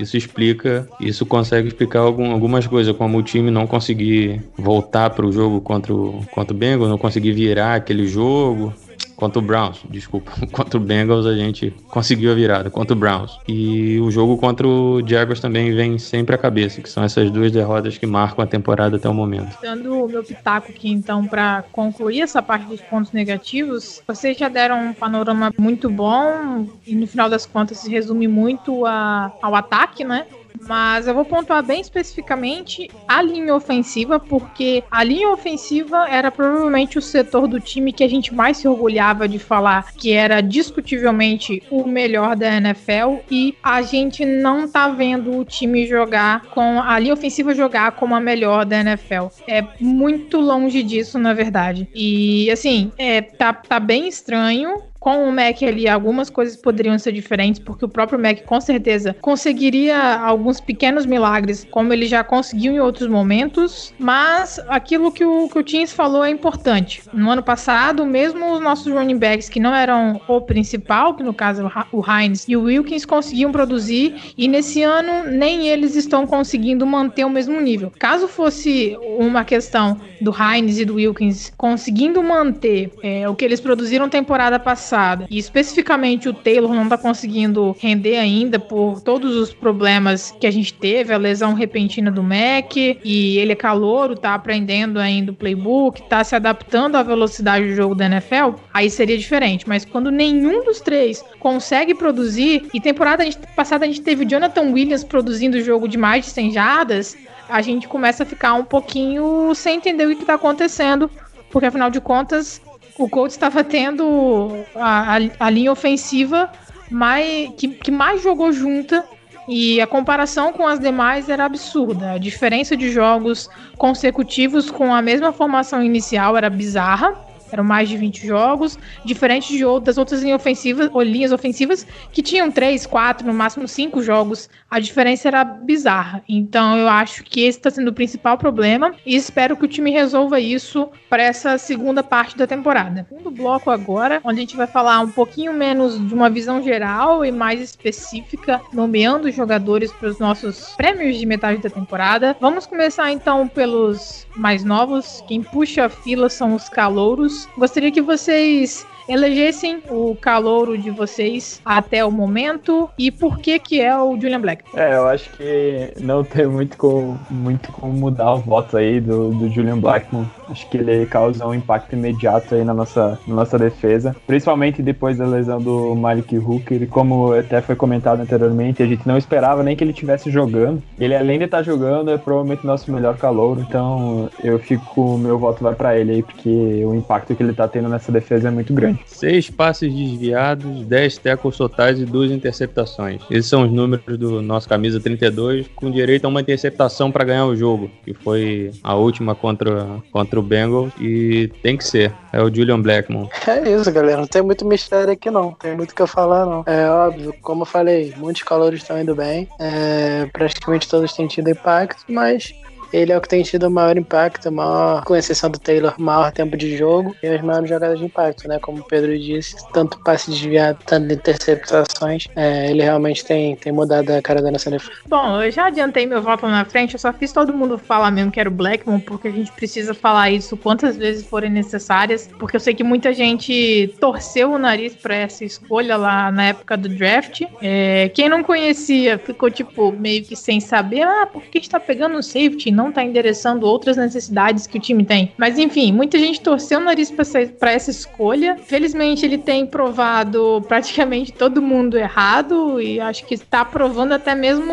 Isso 0.00 0.16
explica, 0.16 0.88
isso 1.00 1.26
consegue 1.26 1.68
explicar 1.68 2.00
algum, 2.00 2.32
algumas 2.32 2.66
coisas, 2.66 2.94
como 2.96 3.18
o 3.18 3.22
time 3.22 3.50
não 3.50 3.66
conseguir 3.66 4.42
voltar 4.56 5.10
para 5.10 5.26
o 5.26 5.32
jogo 5.32 5.60
contra 5.60 5.94
o, 5.94 6.24
contra 6.32 6.54
o 6.54 6.58
Bengals, 6.58 6.90
não 6.90 6.98
conseguir 6.98 7.32
virar 7.32 7.74
aquele 7.74 8.06
jogo. 8.06 8.72
Contra 9.16 9.38
o 9.38 9.42
Browns, 9.42 9.80
desculpa. 9.88 10.32
Contra 10.52 10.76
o 10.76 10.80
Bengals 10.80 11.24
a 11.26 11.34
gente 11.34 11.70
conseguiu 11.88 12.32
a 12.32 12.34
virada, 12.34 12.68
contra 12.70 12.94
o 12.94 12.98
Browns. 12.98 13.38
E 13.48 13.98
o 14.00 14.10
jogo 14.10 14.36
contra 14.36 14.66
o 14.66 15.00
Jaguars 15.06 15.40
também 15.40 15.72
vem 15.74 15.98
sempre 15.98 16.34
à 16.34 16.38
cabeça, 16.38 16.80
que 16.82 16.88
são 16.88 17.02
essas 17.04 17.30
duas 17.30 17.52
derrotas 17.52 17.96
que 17.96 18.06
marcam 18.06 18.44
a 18.44 18.46
temporada 18.46 18.96
até 18.96 19.08
o 19.08 19.14
momento. 19.14 19.56
Dando 19.62 20.04
o 20.04 20.08
meu 20.08 20.22
pitaco 20.24 20.70
aqui, 20.70 20.90
então, 20.90 21.26
para 21.26 21.62
concluir 21.72 22.22
essa 22.22 22.42
parte 22.42 22.66
dos 22.66 22.80
pontos 22.80 23.12
negativos, 23.12 24.02
vocês 24.06 24.36
já 24.36 24.48
deram 24.48 24.88
um 24.88 24.92
panorama 24.92 25.50
muito 25.58 25.88
bom 25.88 26.66
e 26.86 26.94
no 26.94 27.06
final 27.06 27.28
das 27.30 27.46
contas 27.46 27.78
se 27.78 27.90
resume 27.90 28.26
muito 28.28 28.84
a- 28.84 29.32
ao 29.40 29.54
ataque, 29.54 30.04
né? 30.04 30.26
Mas 30.60 31.06
eu 31.06 31.14
vou 31.14 31.24
pontuar 31.24 31.62
bem 31.62 31.80
especificamente 31.80 32.90
a 33.06 33.20
linha 33.20 33.54
ofensiva, 33.54 34.18
porque 34.18 34.82
a 34.90 35.02
linha 35.02 35.30
ofensiva 35.30 36.06
era 36.08 36.30
provavelmente 36.30 36.98
o 36.98 37.02
setor 37.02 37.46
do 37.46 37.60
time 37.60 37.92
que 37.92 38.04
a 38.04 38.08
gente 38.08 38.34
mais 38.34 38.56
se 38.58 38.68
orgulhava 38.68 39.28
de 39.28 39.38
falar 39.38 39.92
que 39.92 40.12
era 40.12 40.40
discutivelmente 40.40 41.62
o 41.70 41.86
melhor 41.86 42.36
da 42.36 42.56
NFL 42.56 43.18
e 43.30 43.56
a 43.62 43.82
gente 43.82 44.24
não 44.24 44.68
tá 44.68 44.88
vendo 44.88 45.38
o 45.38 45.44
time 45.44 45.86
jogar 45.86 46.42
com 46.46 46.80
a 46.80 46.98
linha 46.98 47.14
ofensiva 47.14 47.54
jogar 47.54 47.92
como 47.92 48.14
a 48.14 48.20
melhor 48.20 48.64
da 48.64 48.80
NFL. 48.80 49.26
É 49.46 49.62
muito 49.80 50.40
longe 50.40 50.82
disso, 50.82 51.18
na 51.18 51.32
verdade. 51.32 51.88
E 51.94 52.50
assim, 52.50 52.90
é, 52.96 53.20
tá, 53.20 53.52
tá 53.52 53.78
bem 53.78 54.08
estranho 54.08 54.82
com 55.04 55.28
o 55.28 55.30
Mac 55.30 55.62
ali, 55.62 55.86
algumas 55.86 56.30
coisas 56.30 56.56
poderiam 56.56 56.98
ser 56.98 57.12
diferentes, 57.12 57.60
porque 57.60 57.84
o 57.84 57.88
próprio 57.88 58.18
Mac 58.18 58.42
com 58.46 58.58
certeza 58.58 59.14
conseguiria 59.20 60.18
alguns 60.18 60.62
pequenos 60.62 61.04
milagres, 61.04 61.66
como 61.70 61.92
ele 61.92 62.06
já 62.06 62.24
conseguiu 62.24 62.72
em 62.72 62.80
outros 62.80 63.06
momentos. 63.06 63.92
Mas 63.98 64.58
aquilo 64.66 65.12
que 65.12 65.22
o, 65.22 65.46
que 65.50 65.58
o 65.58 65.62
Teams 65.62 65.92
falou 65.92 66.24
é 66.24 66.30
importante. 66.30 67.02
No 67.12 67.30
ano 67.30 67.42
passado, 67.42 68.06
mesmo 68.06 68.54
os 68.54 68.62
nossos 68.62 68.90
running 68.90 69.18
backs 69.18 69.50
que 69.50 69.60
não 69.60 69.74
eram 69.74 70.22
o 70.26 70.40
principal, 70.40 71.12
que 71.12 71.22
no 71.22 71.34
caso 71.34 71.70
o 71.92 72.02
Hines 72.02 72.46
e 72.48 72.56
o 72.56 72.62
Wilkins, 72.62 73.04
conseguiam 73.04 73.52
produzir, 73.52 74.32
e 74.38 74.48
nesse 74.48 74.82
ano 74.82 75.30
nem 75.30 75.68
eles 75.68 75.96
estão 75.96 76.26
conseguindo 76.26 76.86
manter 76.86 77.26
o 77.26 77.30
mesmo 77.30 77.60
nível. 77.60 77.92
Caso 77.98 78.26
fosse 78.26 78.96
uma 79.18 79.44
questão 79.44 80.00
do 80.18 80.34
Hines 80.34 80.78
e 80.78 80.86
do 80.86 80.94
Wilkins 80.94 81.52
conseguindo 81.58 82.22
manter 82.22 82.90
é, 83.02 83.28
o 83.28 83.34
que 83.34 83.44
eles 83.44 83.60
produziram 83.60 84.08
temporada 84.08 84.58
passada, 84.58 84.93
e 85.30 85.38
especificamente 85.38 86.28
o 86.28 86.32
Taylor 86.32 86.72
não 86.72 86.88
tá 86.88 86.96
conseguindo 86.96 87.76
render 87.78 88.16
ainda 88.16 88.58
por 88.58 89.00
todos 89.00 89.36
os 89.36 89.52
problemas 89.52 90.30
que 90.40 90.46
a 90.46 90.50
gente 90.50 90.72
teve, 90.72 91.12
a 91.12 91.18
lesão 91.18 91.54
repentina 91.54 92.10
do 92.10 92.22
Mac, 92.22 92.76
e 92.76 93.38
ele 93.38 93.52
é 93.52 93.56
calouro, 93.56 94.16
tá 94.16 94.34
aprendendo 94.34 94.98
ainda 94.98 95.32
o 95.32 95.34
playbook, 95.34 96.02
tá 96.08 96.22
se 96.22 96.34
adaptando 96.34 96.96
à 96.96 97.02
velocidade 97.02 97.66
do 97.66 97.74
jogo 97.74 97.94
da 97.94 98.06
NFL, 98.06 98.56
aí 98.72 98.88
seria 98.90 99.18
diferente. 99.18 99.68
Mas 99.68 99.84
quando 99.84 100.10
nenhum 100.10 100.64
dos 100.64 100.80
três 100.80 101.24
consegue 101.40 101.94
produzir, 101.94 102.68
e 102.72 102.80
temporada 102.80 103.22
a 103.22 103.26
gente, 103.26 103.38
passada 103.54 103.84
a 103.84 103.88
gente 103.88 104.02
teve 104.02 104.24
Jonathan 104.24 104.72
Williams 104.72 105.04
produzindo 105.04 105.56
o 105.56 105.62
jogo 105.62 105.88
de 105.88 105.98
mais 105.98 106.26
de 106.26 106.30
100 106.30 106.52
jardas, 106.52 107.16
a 107.48 107.60
gente 107.60 107.86
começa 107.88 108.22
a 108.22 108.26
ficar 108.26 108.54
um 108.54 108.64
pouquinho 108.64 109.54
sem 109.54 109.76
entender 109.76 110.06
o 110.06 110.14
que 110.14 110.22
está 110.22 110.34
acontecendo, 110.34 111.10
porque 111.50 111.66
afinal 111.66 111.90
de 111.90 112.00
contas 112.00 112.60
o 112.98 113.08
Colts 113.08 113.34
estava 113.34 113.64
tendo 113.64 114.64
a, 114.74 115.16
a, 115.16 115.18
a, 115.40 115.50
linha 115.50 115.72
ofensiva 115.72 116.50
mais, 116.90 117.50
que, 117.56 117.68
que 117.68 117.90
mais 117.90 118.22
jogou 118.22 118.52
junta 118.52 119.04
e 119.48 119.80
a 119.80 119.86
comparação 119.86 120.52
com 120.52 120.66
as 120.66 120.78
demais 120.78 121.28
era 121.28 121.44
absurda. 121.44 122.12
A 122.12 122.18
diferença 122.18 122.76
de 122.76 122.90
jogos 122.90 123.48
consecutivos 123.76 124.70
com 124.70 124.94
a 124.94 125.02
mesma 125.02 125.32
formação 125.32 125.82
inicial 125.82 126.36
era 126.36 126.48
bizarra. 126.48 127.23
Eram 127.54 127.62
mais 127.62 127.88
de 127.88 127.96
20 127.96 128.26
jogos, 128.26 128.76
diferente 129.04 129.56
de 129.56 129.64
outras 129.64 129.96
outras 129.96 130.24
linhas 130.24 130.40
ofensivas, 130.40 130.90
ou 130.92 131.00
linhas 131.02 131.30
ofensivas 131.30 131.86
que 132.12 132.20
tinham 132.20 132.50
3, 132.50 132.84
4, 132.84 133.24
no 133.24 133.32
máximo 133.32 133.68
5 133.68 134.02
jogos. 134.02 134.50
A 134.68 134.80
diferença 134.80 135.28
era 135.28 135.44
bizarra. 135.44 136.20
Então 136.28 136.76
eu 136.76 136.88
acho 136.88 137.22
que 137.22 137.42
esse 137.42 137.58
está 137.58 137.70
sendo 137.70 137.88
o 137.88 137.92
principal 137.92 138.36
problema 138.36 138.92
e 139.06 139.14
espero 139.14 139.56
que 139.56 139.64
o 139.64 139.68
time 139.68 139.92
resolva 139.92 140.40
isso 140.40 140.88
para 141.08 141.22
essa 141.22 141.56
segunda 141.56 142.02
parte 142.02 142.36
da 142.36 142.44
temporada. 142.44 143.06
Segundo 143.08 143.30
bloco 143.30 143.70
agora, 143.70 144.20
onde 144.24 144.38
a 144.38 144.40
gente 144.40 144.56
vai 144.56 144.66
falar 144.66 144.98
um 144.98 145.12
pouquinho 145.12 145.52
menos 145.52 145.96
de 146.08 146.12
uma 146.12 146.28
visão 146.28 146.60
geral 146.60 147.24
e 147.24 147.30
mais 147.30 147.60
específica, 147.60 148.60
nomeando 148.72 149.28
os 149.28 149.34
jogadores 149.36 149.92
para 149.92 150.08
os 150.08 150.18
nossos 150.18 150.74
prêmios 150.76 151.16
de 151.16 151.24
metade 151.24 151.62
da 151.62 151.70
temporada. 151.70 152.36
Vamos 152.40 152.66
começar 152.66 153.12
então 153.12 153.46
pelos 153.46 154.26
mais 154.34 154.64
novos. 154.64 155.22
Quem 155.28 155.40
puxa 155.40 155.84
a 155.84 155.88
fila 155.88 156.28
são 156.28 156.54
os 156.54 156.68
calouros. 156.68 157.43
Gostaria 157.56 157.92
que 157.92 158.02
vocês 158.02 158.86
elegessem 159.08 159.82
o 159.90 160.16
calouro 160.20 160.76
de 160.78 160.90
vocês 160.90 161.60
até 161.64 162.04
o 162.04 162.10
momento 162.10 162.88
e 162.98 163.10
por 163.10 163.38
que 163.38 163.58
que 163.58 163.80
é 163.80 163.96
o 163.96 164.18
Julian 164.20 164.40
Black. 164.40 164.64
É, 164.74 164.94
eu 164.94 165.06
acho 165.08 165.30
que 165.30 165.92
não 166.00 166.24
tem 166.24 166.46
muito 166.46 166.76
como, 166.76 167.18
muito 167.30 167.70
como 167.72 167.92
mudar 167.92 168.34
os 168.34 168.44
votos 168.44 168.74
aí 168.74 169.00
do, 169.00 169.30
do 169.30 169.48
Julian 169.48 169.78
Blackmon. 169.78 170.24
Acho 170.48 170.68
que 170.68 170.76
ele 170.76 171.06
causa 171.06 171.46
um 171.46 171.54
impacto 171.54 171.94
imediato 171.94 172.54
aí 172.54 172.64
na 172.64 172.74
nossa, 172.74 173.18
na 173.26 173.34
nossa 173.34 173.58
defesa, 173.58 174.14
principalmente 174.26 174.82
depois 174.82 175.18
da 175.18 175.26
lesão 175.26 175.60
do 175.60 175.94
Malik 175.94 176.36
Hooker, 176.36 176.86
como 176.88 177.32
até 177.32 177.60
foi 177.60 177.76
comentado 177.76 178.20
anteriormente, 178.20 178.82
a 178.82 178.86
gente 178.86 179.06
não 179.06 179.16
esperava 179.16 179.62
nem 179.62 179.76
que 179.76 179.82
ele 179.82 179.92
estivesse 179.92 180.30
jogando. 180.30 180.82
Ele 180.98 181.14
além 181.14 181.38
de 181.38 181.44
estar 181.44 181.62
jogando, 181.62 182.10
é 182.10 182.18
provavelmente 182.18 182.66
nosso 182.66 182.92
melhor 182.92 183.16
calouro, 183.16 183.60
então 183.60 184.28
eu 184.42 184.58
fico, 184.58 185.16
meu 185.18 185.38
voto 185.38 185.62
vai 185.62 185.74
para 185.74 185.98
ele 185.98 186.12
aí, 186.12 186.22
porque 186.22 186.84
o 186.84 186.94
impacto 186.94 187.34
que 187.34 187.42
ele 187.42 187.52
tá 187.52 187.66
tendo 187.66 187.88
nessa 187.88 188.12
defesa 188.12 188.48
é 188.48 188.50
muito 188.50 188.72
grande. 188.72 188.93
Seis 189.06 189.50
passes 189.50 189.92
desviados, 189.92 190.84
10 190.86 191.18
tackles 191.18 191.56
totais 191.56 192.00
e 192.00 192.04
duas 192.04 192.30
interceptações. 192.30 193.22
Esses 193.30 193.46
são 193.46 193.64
os 193.64 193.72
números 193.72 194.18
do 194.18 194.42
nosso 194.42 194.68
camisa 194.68 195.00
32, 195.00 195.66
com 195.74 195.90
direito 195.90 196.24
a 196.24 196.28
uma 196.28 196.40
interceptação 196.40 197.10
para 197.10 197.24
ganhar 197.24 197.46
o 197.46 197.56
jogo, 197.56 197.90
que 198.04 198.14
foi 198.14 198.70
a 198.82 198.94
última 198.94 199.34
contra, 199.34 199.86
contra 200.12 200.38
o 200.38 200.42
Bengals, 200.42 200.92
e 201.00 201.50
tem 201.62 201.76
que 201.76 201.84
ser. 201.84 202.12
É 202.32 202.42
o 202.42 202.52
Julian 202.52 202.80
Blackmon. 202.80 203.28
É 203.46 203.70
isso, 203.70 203.90
galera. 203.92 204.20
Não 204.20 204.26
tem 204.26 204.42
muito 204.42 204.64
mistério 204.64 205.12
aqui, 205.12 205.30
não. 205.30 205.52
Tem 205.52 205.76
muito 205.76 205.92
o 205.92 205.94
que 205.94 206.02
eu 206.02 206.06
falar, 206.06 206.44
não. 206.44 206.64
É 206.66 206.88
óbvio, 206.90 207.34
como 207.40 207.62
eu 207.62 207.66
falei, 207.66 208.12
muitos 208.16 208.42
calores 208.42 208.80
estão 208.80 209.00
indo 209.00 209.14
bem. 209.14 209.48
É, 209.60 210.28
praticamente 210.32 210.88
todos 210.88 211.12
têm 211.12 211.26
tido 211.26 211.50
impacto, 211.50 212.04
mas 212.08 212.52
ele 212.94 213.12
é 213.12 213.18
o 213.18 213.20
que 213.20 213.28
tem 213.28 213.42
tido 213.42 213.66
o 213.66 213.70
maior 213.70 213.96
impacto, 213.96 214.50
maior, 214.52 215.04
com 215.04 215.16
exceção 215.16 215.50
do 215.50 215.58
Taylor, 215.58 215.94
maior 215.98 216.30
tempo 216.30 216.56
de 216.56 216.76
jogo 216.76 217.14
e 217.22 217.26
as 217.26 217.42
maiores 217.42 217.68
jogadas 217.68 217.98
de 217.98 218.04
impacto, 218.04 218.46
né? 218.46 218.58
Como 218.60 218.78
o 218.78 218.84
Pedro 218.84 219.18
disse, 219.18 219.56
tanto 219.72 219.98
passe 220.04 220.30
desviado, 220.30 220.78
tanto 220.86 221.12
interceptações, 221.12 222.28
é, 222.36 222.70
ele 222.70 222.82
realmente 222.82 223.24
tem, 223.24 223.56
tem 223.56 223.72
mudado 223.72 224.10
a 224.10 224.22
cara 224.22 224.40
da 224.40 224.50
nossa 224.50 224.70
defesa. 224.70 224.92
Bom, 225.06 225.42
eu 225.42 225.50
já 225.50 225.66
adiantei 225.66 226.06
meu 226.06 226.22
voto 226.22 226.46
na 226.46 226.64
frente, 226.64 226.94
eu 226.94 227.00
só 227.00 227.12
fiz 227.12 227.32
todo 227.32 227.52
mundo 227.52 227.76
falar 227.76 228.10
mesmo 228.10 228.30
que 228.30 228.38
era 228.38 228.48
o 228.48 228.52
Blackmon, 228.52 229.00
porque 229.00 229.28
a 229.28 229.32
gente 229.32 229.50
precisa 229.52 229.92
falar 229.92 230.30
isso 230.30 230.56
quantas 230.56 230.96
vezes 230.96 231.26
forem 231.26 231.50
necessárias, 231.50 232.28
porque 232.38 232.56
eu 232.56 232.60
sei 232.60 232.74
que 232.74 232.84
muita 232.84 233.12
gente 233.12 233.92
torceu 234.00 234.52
o 234.52 234.58
nariz 234.58 234.94
para 234.94 235.16
essa 235.16 235.44
escolha 235.44 235.96
lá 235.96 236.30
na 236.30 236.44
época 236.46 236.76
do 236.76 236.88
draft. 236.88 237.42
É, 237.60 238.10
quem 238.14 238.28
não 238.28 238.44
conhecia 238.44 239.18
ficou, 239.18 239.50
tipo, 239.50 239.92
meio 239.92 240.22
que 240.24 240.36
sem 240.36 240.60
saber, 240.60 241.02
ah, 241.02 241.26
por 241.26 241.42
que 241.42 241.58
está 241.58 241.80
pegando 241.80 242.18
o 242.18 242.22
safety? 242.22 242.70
Não 242.70 242.83
não 242.84 242.90
está 242.90 243.02
endereçando 243.02 243.66
outras 243.66 243.96
necessidades 243.96 244.66
que 244.66 244.78
o 244.78 244.80
time 244.80 245.04
tem. 245.04 245.32
Mas 245.36 245.58
enfim, 245.58 245.92
muita 245.92 246.18
gente 246.18 246.40
torceu 246.40 246.78
o 246.78 246.84
nariz 246.84 247.12
para 247.58 247.72
essa 247.72 247.90
escolha. 247.90 248.56
Felizmente 248.58 249.24
ele 249.24 249.38
tem 249.38 249.66
provado 249.66 250.62
praticamente 250.68 251.32
todo 251.32 251.62
mundo 251.62 251.96
errado 251.96 252.80
e 252.80 253.00
acho 253.00 253.24
que 253.26 253.34
está 253.34 253.64
provando 253.64 254.12
até 254.12 254.34
mesmo 254.34 254.72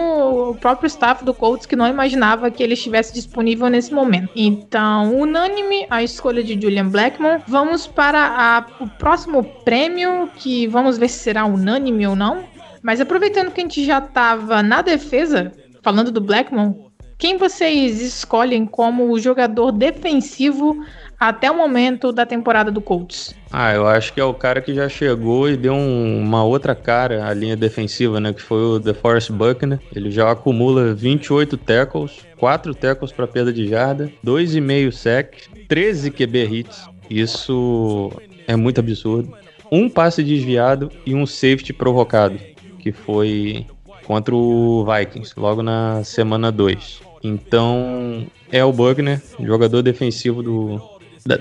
o 0.50 0.56
próprio 0.56 0.88
staff 0.88 1.24
do 1.24 1.34
Colts 1.34 1.66
que 1.66 1.76
não 1.76 1.88
imaginava 1.88 2.52
que 2.52 2.62
ele 2.62 2.74
estivesse 2.74 3.14
disponível 3.14 3.68
nesse 3.70 3.94
momento. 3.94 4.30
Então, 4.36 5.18
unânime 5.18 5.86
a 5.90 6.04
escolha 6.04 6.44
de 6.44 6.60
Julian 6.60 6.90
Blackmon. 6.90 7.40
Vamos 7.48 7.88
para 7.88 8.20
a, 8.20 8.84
o 8.84 8.88
próximo 8.88 9.44
prêmio 9.64 10.30
que 10.36 10.68
vamos 10.68 10.98
ver 10.98 11.08
se 11.08 11.20
será 11.20 11.46
unânime 11.46 12.06
ou 12.06 12.16
não. 12.16 12.44
Mas 12.82 13.00
aproveitando 13.00 13.52
que 13.52 13.62
a 13.62 13.64
gente 13.64 13.86
já 13.86 14.00
estava 14.00 14.64
na 14.64 14.82
defesa, 14.82 15.52
falando 15.82 16.12
do 16.12 16.20
Blackmon, 16.20 16.91
quem 17.22 17.38
vocês 17.38 18.02
escolhem 18.02 18.66
como 18.66 19.12
o 19.12 19.20
jogador 19.20 19.72
defensivo 19.72 20.84
até 21.20 21.52
o 21.52 21.56
momento 21.56 22.12
da 22.12 22.26
temporada 22.26 22.72
do 22.72 22.82
Colts? 22.82 23.36
Ah, 23.52 23.72
eu 23.76 23.86
acho 23.88 24.12
que 24.12 24.20
é 24.20 24.24
o 24.24 24.34
cara 24.34 24.60
que 24.60 24.74
já 24.74 24.90
chegou 24.90 25.48
e 25.48 25.56
deu 25.56 25.72
um, 25.76 26.20
uma 26.20 26.44
outra 26.44 26.74
cara 26.74 27.28
à 27.28 27.32
linha 27.32 27.56
defensiva, 27.56 28.20
né? 28.20 28.34
Que 28.34 28.42
foi 28.42 28.58
o 28.58 28.80
DeForest 28.80 29.32
Buckner. 29.32 29.80
Ele 29.96 30.10
já 30.10 30.32
acumula 30.32 30.96
28 30.96 31.58
tackles, 31.58 32.26
4 32.38 32.74
tackles 32.74 33.12
para 33.12 33.28
perda 33.28 33.54
de 33.54 33.68
jarda, 33.68 34.12
2,5 34.26 34.92
sec, 34.92 35.36
13 35.68 36.10
QB 36.10 36.46
hits. 36.46 36.90
Isso 37.08 38.12
é 38.48 38.56
muito 38.56 38.80
absurdo. 38.80 39.32
Um 39.72 39.88
passe 39.88 40.24
desviado 40.24 40.92
e 41.06 41.14
um 41.14 41.28
safety 41.28 41.72
provocado, 41.72 42.40
que 42.80 42.92
foi 42.92 43.68
contra 44.06 44.36
o 44.36 44.84
Vikings, 44.84 45.34
logo 45.38 45.62
na 45.62 46.04
semana 46.04 46.52
2. 46.52 47.11
Então, 47.24 48.26
é 48.52 48.64
o 48.64 48.72
Buckner, 48.72 49.22
jogador 49.40 49.82
defensivo 49.82 50.42
do, 50.42 50.82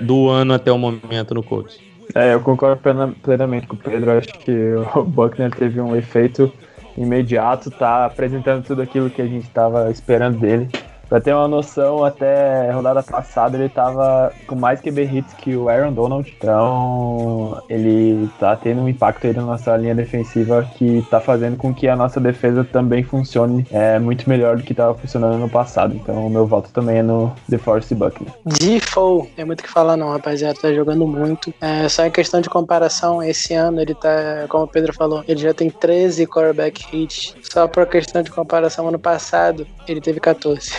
do 0.01 0.29
ano 0.29 0.55
até 0.55 0.71
o 0.71 0.79
momento 0.79 1.35
no 1.35 1.43
Colts. 1.43 1.79
É, 2.15 2.35
eu 2.35 2.41
concordo 2.41 2.81
plenamente 3.23 3.67
com 3.67 3.77
o 3.77 3.79
Pedro. 3.79 4.13
Acho 4.13 4.29
que 4.29 4.75
o 4.95 5.05
Buckner 5.05 5.51
teve 5.51 5.81
um 5.81 5.97
efeito 5.97 6.53
imediato, 6.97 7.71
tá 7.71 8.07
apresentando 8.07 8.65
tudo 8.65 8.83
aquilo 8.83 9.11
que 9.11 9.23
a 9.23 9.27
gente 9.27 9.45
estava 9.45 9.91
esperando 9.91 10.39
dele. 10.39 10.69
Pra 11.11 11.21
ter 11.21 11.35
uma 11.35 11.49
noção, 11.49 12.05
até 12.05 12.71
rodada 12.71 13.03
passada 13.03 13.59
ele 13.59 13.69
tava 13.69 14.33
com 14.47 14.55
mais 14.55 14.81
QB 14.81 15.03
hits 15.03 15.35
que 15.35 15.57
o 15.57 15.69
Aaron 15.69 15.93
Donald. 15.93 16.33
Então 16.39 17.61
ele 17.69 18.31
tá 18.39 18.55
tendo 18.55 18.83
um 18.83 18.89
impacto 18.89 19.27
aí 19.27 19.35
na 19.35 19.43
nossa 19.43 19.77
linha 19.77 19.93
defensiva 19.93 20.65
que 20.77 21.05
tá 21.11 21.21
fazendo 21.21 21.57
com 21.57 21.75
que 21.75 21.89
a 21.89 21.97
nossa 21.97 22.21
defesa 22.21 22.63
também 22.63 23.03
funcione 23.03 23.67
é, 23.73 23.99
muito 23.99 24.29
melhor 24.29 24.57
do 24.57 24.63
que 24.63 24.73
tava 24.73 24.95
funcionando 24.95 25.37
no 25.37 25.51
passado. 25.51 25.97
Então 25.97 26.29
o 26.29 26.31
meu 26.31 26.47
voto 26.47 26.71
também 26.71 26.99
é 26.99 27.03
no 27.03 27.35
The 27.51 27.59
Force 27.59 27.93
Buckner. 27.93 28.33
Default, 28.47 29.33
tem 29.33 29.45
muito 29.45 29.61
o 29.61 29.65
que 29.65 29.69
falar 29.69 29.97
não, 29.97 30.11
rapaziada. 30.11 30.61
Tá 30.63 30.73
jogando 30.73 31.09
muito. 31.09 31.53
É, 31.61 31.89
só 31.89 32.07
em 32.07 32.11
questão 32.13 32.41
de 32.41 32.49
comparação, 32.49 33.21
esse 33.21 33.53
ano 33.53 33.81
ele 33.81 33.97
tá, 33.97 34.47
como 34.49 34.63
o 34.63 34.69
Pedro 34.69 34.95
falou, 34.95 35.25
ele 35.27 35.41
já 35.41 35.53
tem 35.53 35.71
13 35.71 36.25
quarterback 36.29 36.85
hits. 36.97 37.35
Só 37.43 37.67
por 37.67 37.85
questão 37.87 38.23
de 38.23 38.31
comparação, 38.31 38.87
ano 38.87 38.99
passado 38.99 39.67
ele 39.89 40.01
teve 40.01 40.21
14. 40.21 40.71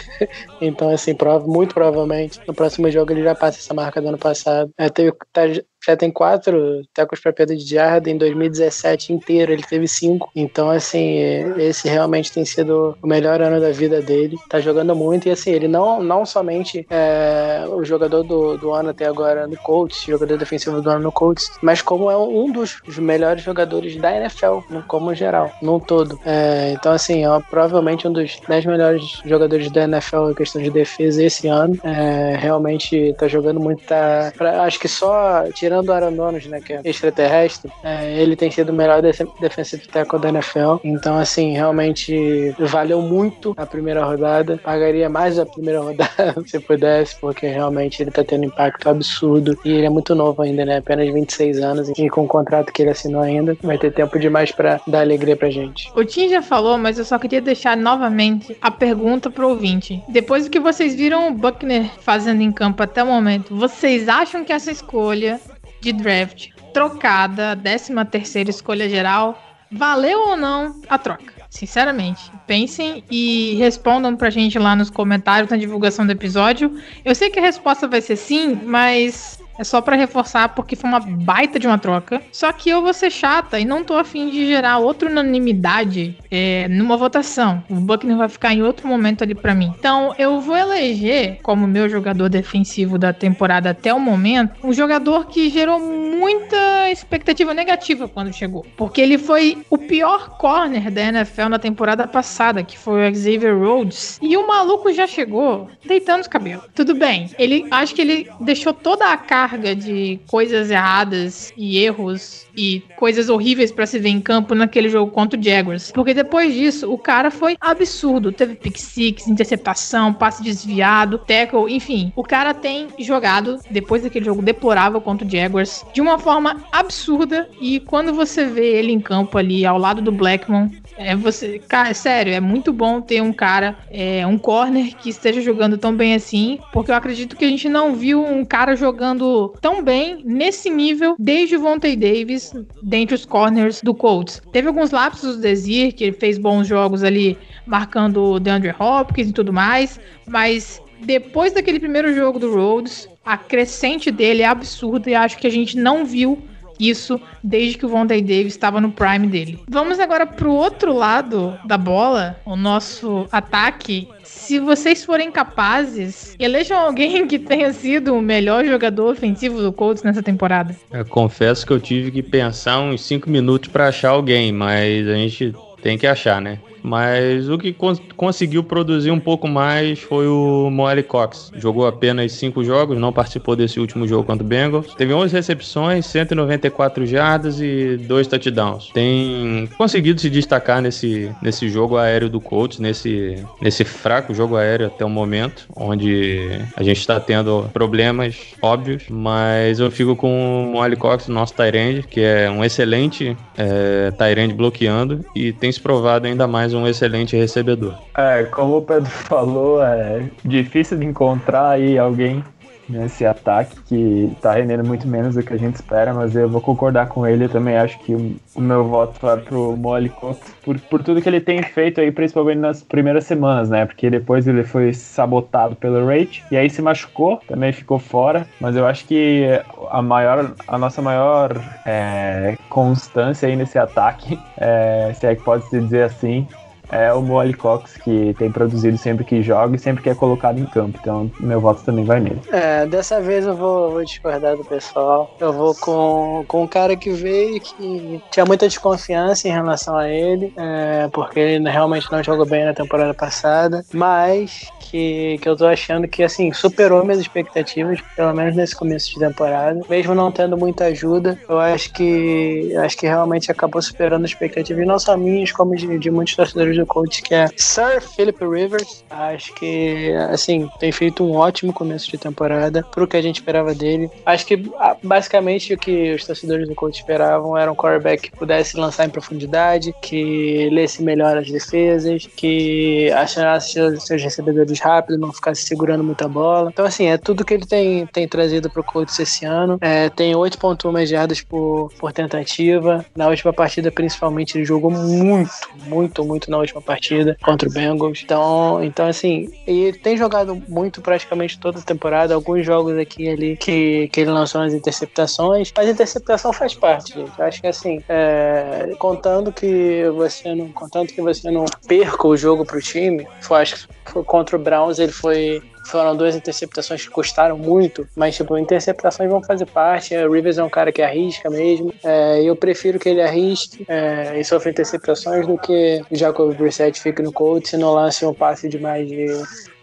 Então, 0.62 0.90
assim, 0.90 1.16
prova, 1.16 1.48
muito 1.48 1.74
provavelmente, 1.74 2.40
no 2.48 2.54
próximo 2.54 2.90
jogo 2.90 3.12
ele 3.12 3.24
já 3.24 3.36
passa 3.36 3.60
essa 3.60 3.74
marca 3.74 4.02
do 4.02 4.10
ano 4.10 4.18
passado. 4.18 4.72
É, 4.78 4.90
teve, 4.90 5.14
tá, 5.32 5.42
já 5.86 5.96
tem 5.96 6.12
quatro 6.12 6.82
tecos 6.94 7.20
para 7.20 7.34
perda 7.34 7.56
de 7.56 7.68
jarda. 7.68 8.10
Em 8.10 8.18
2017 8.18 9.14
inteiro 9.14 9.52
ele 9.52 9.64
teve 9.64 9.88
cinco. 9.88 10.30
Então, 10.36 10.70
assim, 10.70 11.18
esse 11.58 11.88
realmente 11.88 12.32
tem 12.32 12.46
sido 12.46 12.98
o 13.02 13.08
melhor 13.08 13.42
ano 13.42 13.60
da 13.60 13.72
vida 13.72 14.02
dele. 14.02 14.38
Tá 14.50 14.60
jogando 14.60 14.96
muito 14.96 15.28
e, 15.28 15.32
assim, 15.32 15.52
ele 15.52 15.68
não, 15.68 16.02
não 16.02 16.26
somente 16.26 16.86
é 16.90 17.64
o 17.68 17.84
jogador 17.84 18.24
do, 18.24 18.58
do 18.58 18.72
ano 18.72 18.90
até 18.90 19.06
agora 19.06 19.48
no 19.48 19.58
Colts, 19.58 20.04
jogador 20.04 20.38
defensivo 20.38 20.82
do 20.82 20.90
ano 20.90 21.04
no 21.04 21.12
Colts, 21.12 21.52
mas 21.62 21.82
como 21.82 22.10
é 22.10 22.18
um 22.18 22.52
dos 22.52 22.82
melhores 22.98 23.44
jogadores 23.44 23.96
da 23.98 24.16
NFL, 24.16 24.60
como 24.88 25.14
geral, 25.14 25.52
num 25.62 25.80
todo. 25.80 26.20
É, 26.26 26.72
então, 26.72 26.92
assim, 26.92 27.26
é 27.26 27.40
provavelmente 27.50 28.08
um 28.08 28.14
dos 28.14 28.40
10 28.48 28.66
melhores 28.66 29.22
jogadores 29.26 29.72
da 29.72 29.84
NFL 29.84 30.32
em 30.32 30.34
questão 30.34 30.62
de 30.62 30.70
defesa 30.70 31.24
esse 31.24 31.48
ano. 31.48 31.78
É, 31.84 32.36
realmente 32.38 33.14
tá 33.18 33.28
jogando 33.28 33.60
muito. 33.60 33.84
Tá, 33.84 34.32
pra, 34.38 34.64
acho 34.64 34.80
que 34.80 34.88
só 34.88 35.46
tirando 35.72 35.88
o 35.88 35.94
Aaron 35.94 36.14
Donald, 36.14 36.50
né, 36.50 36.60
que 36.60 36.74
é 36.74 36.82
extraterrestre, 36.84 37.72
é, 37.84 38.22
ele 38.22 38.36
tem 38.36 38.52
sido 38.52 38.70
o 38.70 38.74
melhor 38.74 39.02
defensive 39.02 39.88
tackle 39.88 40.20
da 40.20 40.30
NFL. 40.30 40.78
Então, 40.84 41.18
assim, 41.18 41.54
realmente 41.54 42.54
valeu 42.60 43.02
muito 43.02 43.54
a 43.56 43.66
primeira 43.66 44.04
rodada. 44.04 44.60
Pagaria 44.62 45.10
mais 45.10 45.40
a 45.40 45.46
primeira 45.46 45.80
rodada 45.80 46.36
se 46.46 46.60
pudesse, 46.60 47.16
porque 47.22 47.48
realmente 47.48 48.04
ele 48.04 48.12
tá 48.12 48.24
tendo 48.24 48.46
impacto 48.46 48.90
absurdo. 48.90 49.58
E 49.64 49.72
ele 49.72 49.86
é 49.86 49.90
muito 49.90 50.14
novo 50.14 50.42
ainda, 50.42 50.66
né? 50.66 50.78
Apenas 50.78 51.12
26 51.14 51.60
anos. 51.60 51.90
E 51.98 52.10
com 52.10 52.24
o 52.24 52.28
contrato 52.28 52.74
que 52.74 52.82
ele 52.82 52.92
assinou 52.92 53.22
ainda, 53.22 53.56
vai 53.62 53.78
ter 53.78 53.94
tempo 53.94 54.20
demais 54.20 54.52
para 54.52 54.82
dar 54.86 55.02
alegria 55.02 55.38
pra 55.38 55.50
gente. 55.50 55.90
O 55.96 56.04
Tim 56.04 56.28
já 56.30 56.42
falou, 56.42 56.78
mas 56.78 56.98
eu 56.98 57.06
só 57.06 57.18
queria 57.18 57.42
deixar 57.42 57.78
novamente 57.78 58.58
a 58.62 58.70
pergunta 58.70 59.30
pro 59.30 59.50
ouvinte. 59.50 60.04
Depois 60.10 60.46
do 60.46 60.50
que 60.50 60.60
vocês 60.60 60.96
viram 60.96 61.30
o 61.30 61.32
Buckner 61.32 61.90
fazendo 62.02 62.42
em 62.42 62.52
campo 62.52 62.84
até 62.84 63.04
o 63.04 63.08
momento, 63.08 63.56
vocês 63.56 64.10
acham 64.10 64.44
que 64.44 64.52
essa 64.52 64.72
escolha 64.72 65.40
de 65.82 65.92
draft 65.92 66.50
trocada, 66.74 67.56
13 67.56 67.94
terceira 68.10 68.50
escolha 68.50 68.88
geral, 68.88 69.42
valeu 69.72 70.20
ou 70.20 70.38
não 70.38 70.80
a 70.88 70.98
troca? 70.98 71.34
Sinceramente, 71.50 72.32
pensem 72.48 73.04
e 73.12 73.56
respondam 73.56 74.16
pra 74.16 74.30
gente 74.30 74.58
lá 74.58 74.76
nos 74.76 74.90
comentários 74.90 75.50
na 75.50 75.58
divulgação 75.58 76.06
do 76.06 76.12
episódio. 76.12 76.74
Eu 77.04 77.14
sei 77.14 77.30
que 77.30 77.40
a 77.40 77.42
resposta 77.42 77.88
vai 77.88 78.00
ser 78.00 78.16
sim, 78.16 78.60
mas 78.64 79.41
é 79.58 79.64
só 79.64 79.82
para 79.82 79.96
reforçar 79.96 80.50
porque 80.50 80.76
foi 80.76 80.90
uma 80.90 81.00
baita 81.00 81.60
de 81.60 81.68
uma 81.68 81.78
troca. 81.78 82.22
Só 82.32 82.52
que 82.52 82.70
eu 82.70 82.82
vou 82.82 82.94
ser 82.94 83.12
chata 83.12 83.60
e 83.60 83.66
não 83.66 83.84
tô 83.84 83.96
afim 83.96 84.30
de 84.30 84.48
gerar 84.48 84.78
outra 84.80 85.10
unanimidade 85.10 86.18
é, 86.30 86.68
numa 86.70 86.98
votação. 86.98 87.64
O 87.70 87.76
Buckner 87.76 88.18
vai 88.18 88.30
ficar 88.30 88.54
em 88.54 88.62
outro 88.62 88.88
momento 88.88 89.24
ali 89.24 89.36
para 89.36 89.54
mim. 89.54 89.74
Então 89.78 90.14
eu 90.18 90.40
vou 90.40 90.58
eleger 90.58 91.40
como 91.42 91.68
meu 91.68 91.90
jogador 91.90 92.30
defensivo 92.30 92.98
da 92.98 93.14
temporada 93.14 93.70
até 93.70 93.94
o 93.94 94.00
momento 94.00 94.52
um 94.64 94.74
jogador 94.74 95.28
que 95.28 95.50
gerou 95.50 95.80
muita 95.80 96.90
expectativa 96.92 97.54
negativa 97.54 98.08
quando 98.08 98.34
chegou. 98.34 98.66
Porque 98.78 99.02
ele 99.02 99.18
foi 99.18 99.64
o 99.70 99.78
pior 99.78 100.38
corner 100.38 100.92
da 100.92 101.02
NFL 101.02 101.50
na 101.50 101.60
temporada 101.60 102.08
passada, 102.08 102.64
que 102.64 102.78
foi 102.78 103.10
o 103.10 103.16
Xavier 103.16 103.58
Rhodes. 103.58 104.20
E 104.22 104.38
o 104.38 104.48
maluco 104.48 104.92
já 104.94 105.08
chegou 105.08 105.70
deitando 105.86 106.22
os 106.22 106.28
cabelos. 106.28 106.66
Tudo 106.76 106.94
bem, 106.94 107.30
ele 107.38 107.66
acho 107.72 107.96
que 107.96 108.02
ele 108.02 108.30
deixou 108.40 108.74
toda 108.74 109.12
a 109.12 109.18
cara 109.18 109.51
carga 109.52 109.76
de 109.76 110.18
coisas 110.28 110.72
erradas 110.72 111.52
e 111.58 111.78
erros 111.78 112.48
e 112.56 112.82
coisas 112.96 113.28
horríveis 113.28 113.72
para 113.72 113.86
se 113.86 114.00
ver 114.00 114.10
em 114.10 114.22
campo 114.22 114.56
naquele 114.56 114.88
jogo 114.88 115.12
contra 115.12 115.38
o 115.38 115.44
Jaguars. 115.44 115.92
Porque 115.92 116.14
depois 116.14 116.54
disso, 116.54 116.92
o 116.92 116.98
cara 116.98 117.30
foi 117.30 117.58
absurdo. 117.60 118.32
Teve 118.32 118.56
pick 118.56 118.78
six, 118.78 119.28
interceptação, 119.28 120.14
passe 120.14 120.42
desviado, 120.42 121.18
tackle, 121.18 121.74
enfim. 121.74 122.14
O 122.16 122.24
cara 122.24 122.54
tem 122.54 122.88
jogado, 123.00 123.60
depois 123.70 124.04
daquele 124.04 124.26
jogo 124.26 124.42
deplorável 124.42 125.02
contra 125.02 125.28
o 125.28 125.30
Jaguars, 125.30 125.86
de 125.94 126.00
uma 126.00 126.18
forma 126.18 126.62
absurda. 126.72 127.50
E 127.60 127.82
quando 127.82 128.14
você 128.14 128.46
vê 128.46 128.78
ele 128.78 128.94
em 128.94 129.02
campo 129.02 129.38
ali, 129.38 129.66
ao 129.66 129.78
lado 129.78 130.02
do 130.02 130.12
Blackmon, 130.12 130.70
é 130.98 131.16
você, 131.16 131.60
cara, 131.60 131.90
é 131.90 131.94
sério, 131.94 132.34
é 132.34 132.40
muito 132.40 132.72
bom 132.72 133.02
ter 133.02 133.22
um 133.22 133.34
cara, 133.34 133.78
é, 133.90 134.26
um 134.26 134.38
corner 134.38 134.96
que 134.96 135.10
esteja 135.10 135.42
jogando 135.42 135.78
tão 135.78 135.96
bem 135.96 136.14
assim, 136.14 136.60
porque 136.72 136.92
eu 136.92 136.96
acredito 136.96 137.36
que 137.36 137.46
a 137.46 137.50
gente 137.50 137.68
não 137.70 137.96
viu 137.96 138.24
um 138.24 138.44
cara 138.46 138.76
jogando 138.76 139.54
tão 139.62 139.84
bem 139.84 140.22
nesse 140.26 140.70
nível 140.70 141.16
desde 141.18 141.56
o 141.56 141.62
Vontae 141.62 141.96
Davis 141.96 142.54
dentre 142.82 143.16
os 143.16 143.26
corners 143.26 143.82
do 143.82 143.94
Colts. 143.94 144.42
Teve 144.52 144.68
alguns 144.68 144.92
lapsos 144.92 145.36
do 145.36 145.42
Desir, 145.42 145.94
que 145.94 146.04
ele 146.04 146.16
fez 146.16 146.38
bons 146.38 146.68
jogos 146.68 147.04
ali, 147.04 147.38
marcando 147.66 148.24
o 148.24 148.40
DeAndre 148.40 148.74
Hopkins 148.78 149.30
e 149.30 149.34
tudo 149.34 149.54
mais, 149.54 150.00
mas 150.28 150.82
depois 151.02 151.54
daquele 151.54 151.80
primeiro 151.80 152.14
jogo 152.14 152.38
do 152.38 152.54
Rhodes, 152.54 153.08
a 153.26 153.38
crescente 153.38 154.12
dele 154.12 154.42
é 154.42 154.48
absurda 154.48 155.10
e 155.10 155.16
acho 155.16 155.38
que 155.38 155.48
a 155.48 155.52
gente 155.52 155.78
não 155.78 156.06
viu 156.06 156.42
isso 156.82 157.20
desde 157.44 157.78
que 157.78 157.86
o 157.86 157.90
Vontae 157.90 158.22
Davis 158.22 158.54
estava 158.54 158.82
no 158.82 158.92
prime 158.92 159.28
dele. 159.28 159.60
Vamos 159.70 160.00
agora 160.00 160.26
pro 160.26 160.52
outro 160.52 160.94
lado 160.94 161.58
da 161.66 161.78
bola, 161.78 162.40
o 162.46 162.56
nosso 162.56 163.28
ataque. 163.32 164.08
Se 164.24 164.60
vocês 164.60 165.06
forem 165.06 165.32
capazes, 165.32 166.36
elejam 166.40 166.80
alguém 166.80 167.26
que 167.28 167.38
tenha 167.40 167.72
sido 167.74 168.16
o 168.16 168.22
melhor 168.22 168.66
jogador 168.66 169.12
ofensivo 169.12 169.62
do 169.62 169.72
Colts 169.72 170.04
nessa 170.04 170.24
temporada. 170.24 170.76
Eu 170.92 171.06
confesso 171.06 171.66
que 171.66 171.74
eu 171.74 171.80
tive 171.80 172.12
que 172.12 172.24
pensar 172.24 172.80
uns 172.80 173.02
5 173.06 173.30
minutos 173.30 173.70
para 173.70 173.88
achar 173.88 174.10
alguém, 174.10 174.52
mas 174.52 175.08
a 175.08 175.16
gente 175.16 175.54
tem 175.82 175.98
que 175.98 176.08
achar, 176.08 176.42
né? 176.42 176.60
Mas 176.84 177.50
o 177.50 177.58
que 177.58 177.74
cons 177.74 178.02
conseguiu 178.16 178.64
produzir 178.64 179.12
um 179.12 179.20
pouco 179.20 179.48
mais 179.48 180.00
foi 180.00 180.28
o 180.28 180.70
Moelle 180.72 181.04
Cox. 181.04 181.52
Jogou 181.56 181.88
apenas 181.88 182.32
5 182.34 182.64
jogos, 182.64 182.98
não 182.98 183.14
participou 183.14 183.56
desse 183.56 183.80
último 183.80 184.08
jogo 184.08 184.24
contra 184.24 184.44
o 184.44 184.48
Bengals. 184.48 184.94
Teve 184.96 185.14
11 185.14 185.34
recepções, 185.34 186.06
194 186.06 187.06
jardas 187.06 187.60
e 187.60 187.98
2 187.98 188.28
touchdowns. 188.28 188.90
Tem 188.94 189.70
conseguido 189.78 190.20
se 190.20 190.30
destacar 190.30 190.82
nesse, 190.82 191.32
nesse 191.42 191.70
jogo 191.70 191.98
aéreo 191.98 192.30
do 192.30 192.40
Colts, 192.40 192.80
nesse, 192.80 193.44
nesse 193.62 193.84
fraco 193.84 194.34
jogo 194.34 194.56
aéreo 194.56 194.88
até 194.88 195.06
o 195.06 195.10
momento, 195.10 195.68
onde 195.76 196.60
a 196.76 196.84
gente 196.84 197.00
está 197.00 197.20
tendo 197.20 197.70
problemas 197.74 198.36
óbvios, 198.62 199.04
mas 199.10 199.80
eu 199.80 199.92
fico 199.92 200.16
com 200.16 200.64
o 200.64 200.72
Moelle 200.72 200.96
Cox, 200.96 201.28
nosso 201.28 201.54
Tyrande, 201.54 202.04
que 202.04 202.22
é 202.22 202.50
um 202.50 202.64
excelente 202.64 203.36
é, 203.58 204.12
bloqueando 204.56 205.26
e 205.36 205.52
tem 205.52 205.72
se 205.72 205.80
provado 205.80 206.28
ainda 206.28 206.48
mais 206.48 206.71
um 206.74 206.88
excelente 206.88 207.36
recebedor. 207.36 207.96
É, 208.18 208.44
como 208.44 208.78
o 208.78 208.82
Pedro 208.82 209.10
falou, 209.10 209.84
é 209.84 210.24
difícil 210.44 210.98
de 210.98 211.06
encontrar 211.06 211.70
aí 211.70 211.98
alguém 211.98 212.44
nesse 212.92 213.26
ataque 213.26 213.76
que 213.88 214.36
tá 214.42 214.54
rendendo 214.54 214.84
muito 214.86 215.08
menos 215.08 215.36
do 215.36 215.44
que 215.44 215.54
a 215.54 215.58
gente 215.58 215.76
espera, 215.76 216.14
mas 216.14 216.36
eu 216.36 216.50
vou 216.50 216.62
concordar 216.62 217.08
com 217.08 217.26
ele. 217.26 217.46
Eu 217.46 217.50
também 217.50 217.78
acho 217.78 217.98
que 218.00 218.14
o, 218.14 218.62
meu 218.62 218.84
voto 218.84 219.18
vai 219.22 219.38
pro 219.38 219.76
Molly 219.78 220.10
Cox 220.10 220.40
por, 220.64 220.80
por 220.80 221.02
tudo 221.02 221.22
que 221.22 221.30
ele 221.30 221.40
tem 221.40 221.64
feito 221.64 222.02
aí, 222.02 222.12
principalmente 222.12 222.60
nas 222.60 222.84
primeiras 222.84 223.26
semanas, 223.26 223.70
né? 223.70 223.86
Porque 223.86 224.10
depois 224.10 224.48
ele 224.48 224.64
foi 224.64 224.94
sabotado 224.94 225.76
pelo 225.76 226.06
Rate 226.06 226.44
e 226.52 226.58
aí 226.58 226.70
se 226.70 226.82
machucou, 226.82 227.42
também 227.48 227.72
ficou 227.72 227.98
fora. 227.98 228.46
Mas 228.60 228.76
eu 228.76 228.86
acho 228.86 229.06
que 229.06 229.46
a 229.90 230.02
maior, 230.02 230.54
a 230.68 230.78
nossa 230.78 231.02
maior 231.02 231.52
é, 231.86 232.58
constância 232.70 233.48
aí 233.48 233.56
nesse 233.56 233.78
ataque, 233.78 234.38
é, 234.58 235.12
se 235.16 235.26
é 235.26 235.36
que 235.36 235.44
pode 235.44 235.68
se 235.70 235.80
dizer 235.80 236.04
assim, 236.04 236.48
é 236.92 237.12
o 237.14 237.22
Molly 237.22 237.54
Cox, 237.54 237.98
que 237.98 238.36
tem 238.38 238.52
produzido 238.52 238.98
sempre 238.98 239.24
que 239.24 239.42
joga 239.42 239.76
e 239.76 239.80
sempre 239.80 240.04
que 240.04 240.10
é 240.10 240.16
colocado 240.16 240.60
em 240.60 240.66
campo. 240.66 240.98
Então, 241.02 241.32
meu 241.40 241.60
voto 241.60 241.84
também 241.84 242.04
vai 242.04 242.20
nele. 242.20 242.42
É, 242.52 242.86
dessa 242.86 243.22
vez 243.22 243.46
eu 243.46 243.56
vou, 243.56 243.92
vou 243.92 244.04
discordar 244.04 244.58
do 244.58 244.66
pessoal. 244.66 245.36
Eu 245.40 245.54
vou 245.54 245.74
com, 245.76 246.44
com 246.48 246.64
um 246.64 246.68
cara 246.68 246.96
que 246.96 247.12
veio 247.12 247.60
que 247.60 248.22
tinha 248.30 248.46
muita 248.46 248.68
desconfiança 248.68 249.48
em 249.48 249.52
relação 249.52 249.96
a 249.96 250.10
ele, 250.10 250.54
é, 250.58 251.08
porque 251.12 251.40
ele 251.40 251.70
realmente 251.70 252.12
não 252.12 252.22
jogou 252.24 252.46
bem 252.46 252.66
na 252.66 252.74
temporada 252.74 253.14
passada, 253.14 253.84
mas 253.94 254.70
que, 254.80 255.38
que 255.42 255.48
eu 255.48 255.56
tô 255.56 255.66
achando 255.66 256.08
que, 256.08 256.22
assim, 256.22 256.52
superou 256.52 257.04
minhas 257.06 257.20
expectativas, 257.20 258.02
pelo 258.16 258.34
menos 258.34 258.56
nesse 258.56 258.76
começo 258.76 259.14
de 259.14 259.20
temporada. 259.20 259.80
Mesmo 259.90 260.14
não 260.14 260.32
tendo 260.32 260.58
muita 260.58 260.86
ajuda, 260.86 261.40
eu 261.48 261.58
acho 261.58 261.94
que 261.94 262.76
acho 262.76 262.98
que 262.98 263.08
realmente 263.08 263.50
acabou 263.50 263.82
superando 263.82 264.26
as 264.26 264.32
expectativas, 264.32 264.86
não 264.86 265.00
só 265.00 265.16
minhas, 265.16 265.52
como 265.52 265.76
de, 265.76 265.98
de 265.98 266.12
muitos 266.12 266.36
torcedores 266.36 266.76
do 266.76 266.81
coach, 266.86 267.22
que 267.22 267.34
é 267.34 267.48
Sir 267.58 268.02
Philip 268.02 268.44
Rivers. 268.44 269.04
Acho 269.10 269.54
que, 269.56 270.12
assim, 270.30 270.70
tem 270.80 270.92
feito 270.92 271.24
um 271.24 271.36
ótimo 271.36 271.74
começo 271.74 272.10
de 272.10 272.18
temporada 272.18 272.84
pro 272.92 273.08
que 273.08 273.18
a 273.18 273.22
gente 273.22 273.38
esperava 273.38 273.74
dele. 273.74 274.10
Acho 274.26 274.46
que, 274.46 274.72
basicamente, 275.04 275.74
o 275.74 275.78
que 275.78 276.14
os 276.14 276.26
torcedores 276.26 276.68
do 276.68 276.76
coach 276.76 277.00
esperavam 277.00 277.58
era 277.58 277.72
um 277.72 277.76
quarterback 277.76 278.30
que 278.30 278.38
pudesse 278.38 278.78
lançar 278.78 279.06
em 279.06 279.10
profundidade, 279.10 279.94
que 280.02 280.70
lesse 280.72 281.04
melhor 281.04 281.38
as 281.38 281.52
defesas, 281.52 282.28
que 282.36 283.12
achasse 283.12 283.74
seus 284.00 284.22
recebedores 284.22 284.80
rápido, 284.80 285.18
não 285.18 285.34
ficasse 285.34 285.64
segurando 285.64 286.04
muita 286.04 286.28
bola. 286.28 286.70
Então, 286.72 286.86
assim, 286.86 287.08
é 287.08 287.18
tudo 287.18 287.44
que 287.44 287.54
ele 287.54 287.66
tem, 287.66 288.06
tem 288.08 288.28
trazido 288.28 288.70
pro 288.70 288.84
Colts 288.84 289.20
esse 289.20 289.46
ano. 289.46 289.78
É, 289.82 290.10
tem 290.10 290.34
8.1 290.34 291.06
jardas 291.06 291.42
por, 291.42 291.92
por 292.00 292.14
tentativa. 292.14 293.06
Na 293.16 293.28
última 293.28 293.52
partida, 293.52 293.92
principalmente, 293.92 294.58
ele 294.58 294.66
jogou 294.66 294.92
muito, 294.92 295.52
muito, 295.88 296.24
muito 296.24 296.52
na 296.52 296.58
última 296.58 296.71
última 296.72 296.82
partida 296.82 297.38
contra 297.42 297.68
o 297.68 297.72
Bengals. 297.72 298.22
Então, 298.24 298.84
então 298.84 299.08
assim, 299.08 299.52
ele 299.68 299.98
tem 299.98 300.18
jogado 300.18 300.62
muito 300.68 301.02
praticamente 301.02 301.60
toda 301.60 301.80
a 301.80 301.82
temporada, 301.82 302.34
alguns 302.34 302.66
jogos 302.66 302.98
aqui 302.98 303.30
ali 303.30 303.58
que, 303.58 304.08
que 304.10 304.22
ele 304.22 304.32
lançou 304.32 304.62
nas 304.62 304.74
interceptações, 304.74 305.72
mas 305.76 305.90
interceptação 305.90 306.54
faz 306.54 306.74
parte, 306.74 307.14
gente. 307.14 307.42
Acho 307.42 307.62
que 307.62 307.68
assim, 307.68 308.02
é, 308.08 308.94
contando 308.98 309.52
que 309.52 310.06
você 310.16 310.54
não, 310.56 310.72
contando 310.72 311.08
que 311.08 311.22
você 311.22 311.52
não 311.52 311.66
perca 311.88 312.28
o 312.28 312.38
jogo 312.38 312.66
pro 312.66 312.82
time, 312.82 313.28
foi, 313.42 313.62
acho 313.62 313.88
que 313.88 314.12
foi 314.12 314.24
contra 314.24 314.56
o 314.56 314.60
Browns, 314.60 315.00
ele 315.00 315.12
foi 315.12 315.62
foram 315.86 316.16
duas 316.16 316.36
interceptações 316.36 317.04
que 317.06 317.10
custaram 317.10 317.58
muito, 317.58 318.08
mas, 318.16 318.36
tipo, 318.36 318.58
interceptações 318.58 319.30
vão 319.30 319.44
fazer 319.44 319.66
parte. 319.66 320.16
O 320.16 320.32
Rivers 320.32 320.58
é 320.58 320.64
um 320.64 320.70
cara 320.70 320.92
que 320.92 321.02
arrisca 321.02 321.50
mesmo. 321.50 321.94
É, 322.04 322.42
eu 322.44 322.56
prefiro 322.56 323.00
que 323.00 323.10
ele 323.10 323.22
arrisque 323.22 323.86
é, 323.88 324.40
e 324.40 324.44
sofra 324.44 324.72
interceptações 324.72 325.46
do 325.48 325.58
que 325.58 326.02
o 326.10 326.16
Jacob 326.16 326.54
Brissett 326.56 327.00
fique 327.00 327.22
no 327.22 327.32
Colts 327.32 327.74
e 327.74 327.78
não 327.78 327.94
lance 327.94 328.26
um 328.26 328.34
passe 328.34 328.70
de 328.70 328.80
mais 328.80 329.08
de 329.08 329.28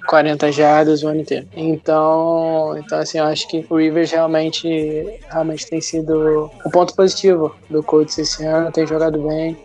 40 0.06 0.50
jardas 0.50 1.02
o 1.02 1.08
ano 1.08 1.20
inteiro. 1.20 1.46
Então, 1.54 2.74
então 2.78 2.98
assim, 2.98 3.18
eu 3.18 3.24
acho 3.24 3.46
que 3.48 3.64
o 3.68 3.76
Rivers 3.76 4.10
realmente, 4.10 5.06
realmente 5.28 5.66
tem 5.66 5.80
sido 5.80 6.50
um 6.64 6.70
ponto 6.70 6.94
positivo 6.94 7.54
do 7.68 7.82
Colts 7.82 8.18
esse 8.18 8.44
ano, 8.44 8.72
tem 8.72 8.86
jogado 8.86 9.18
bem. 9.20 9.56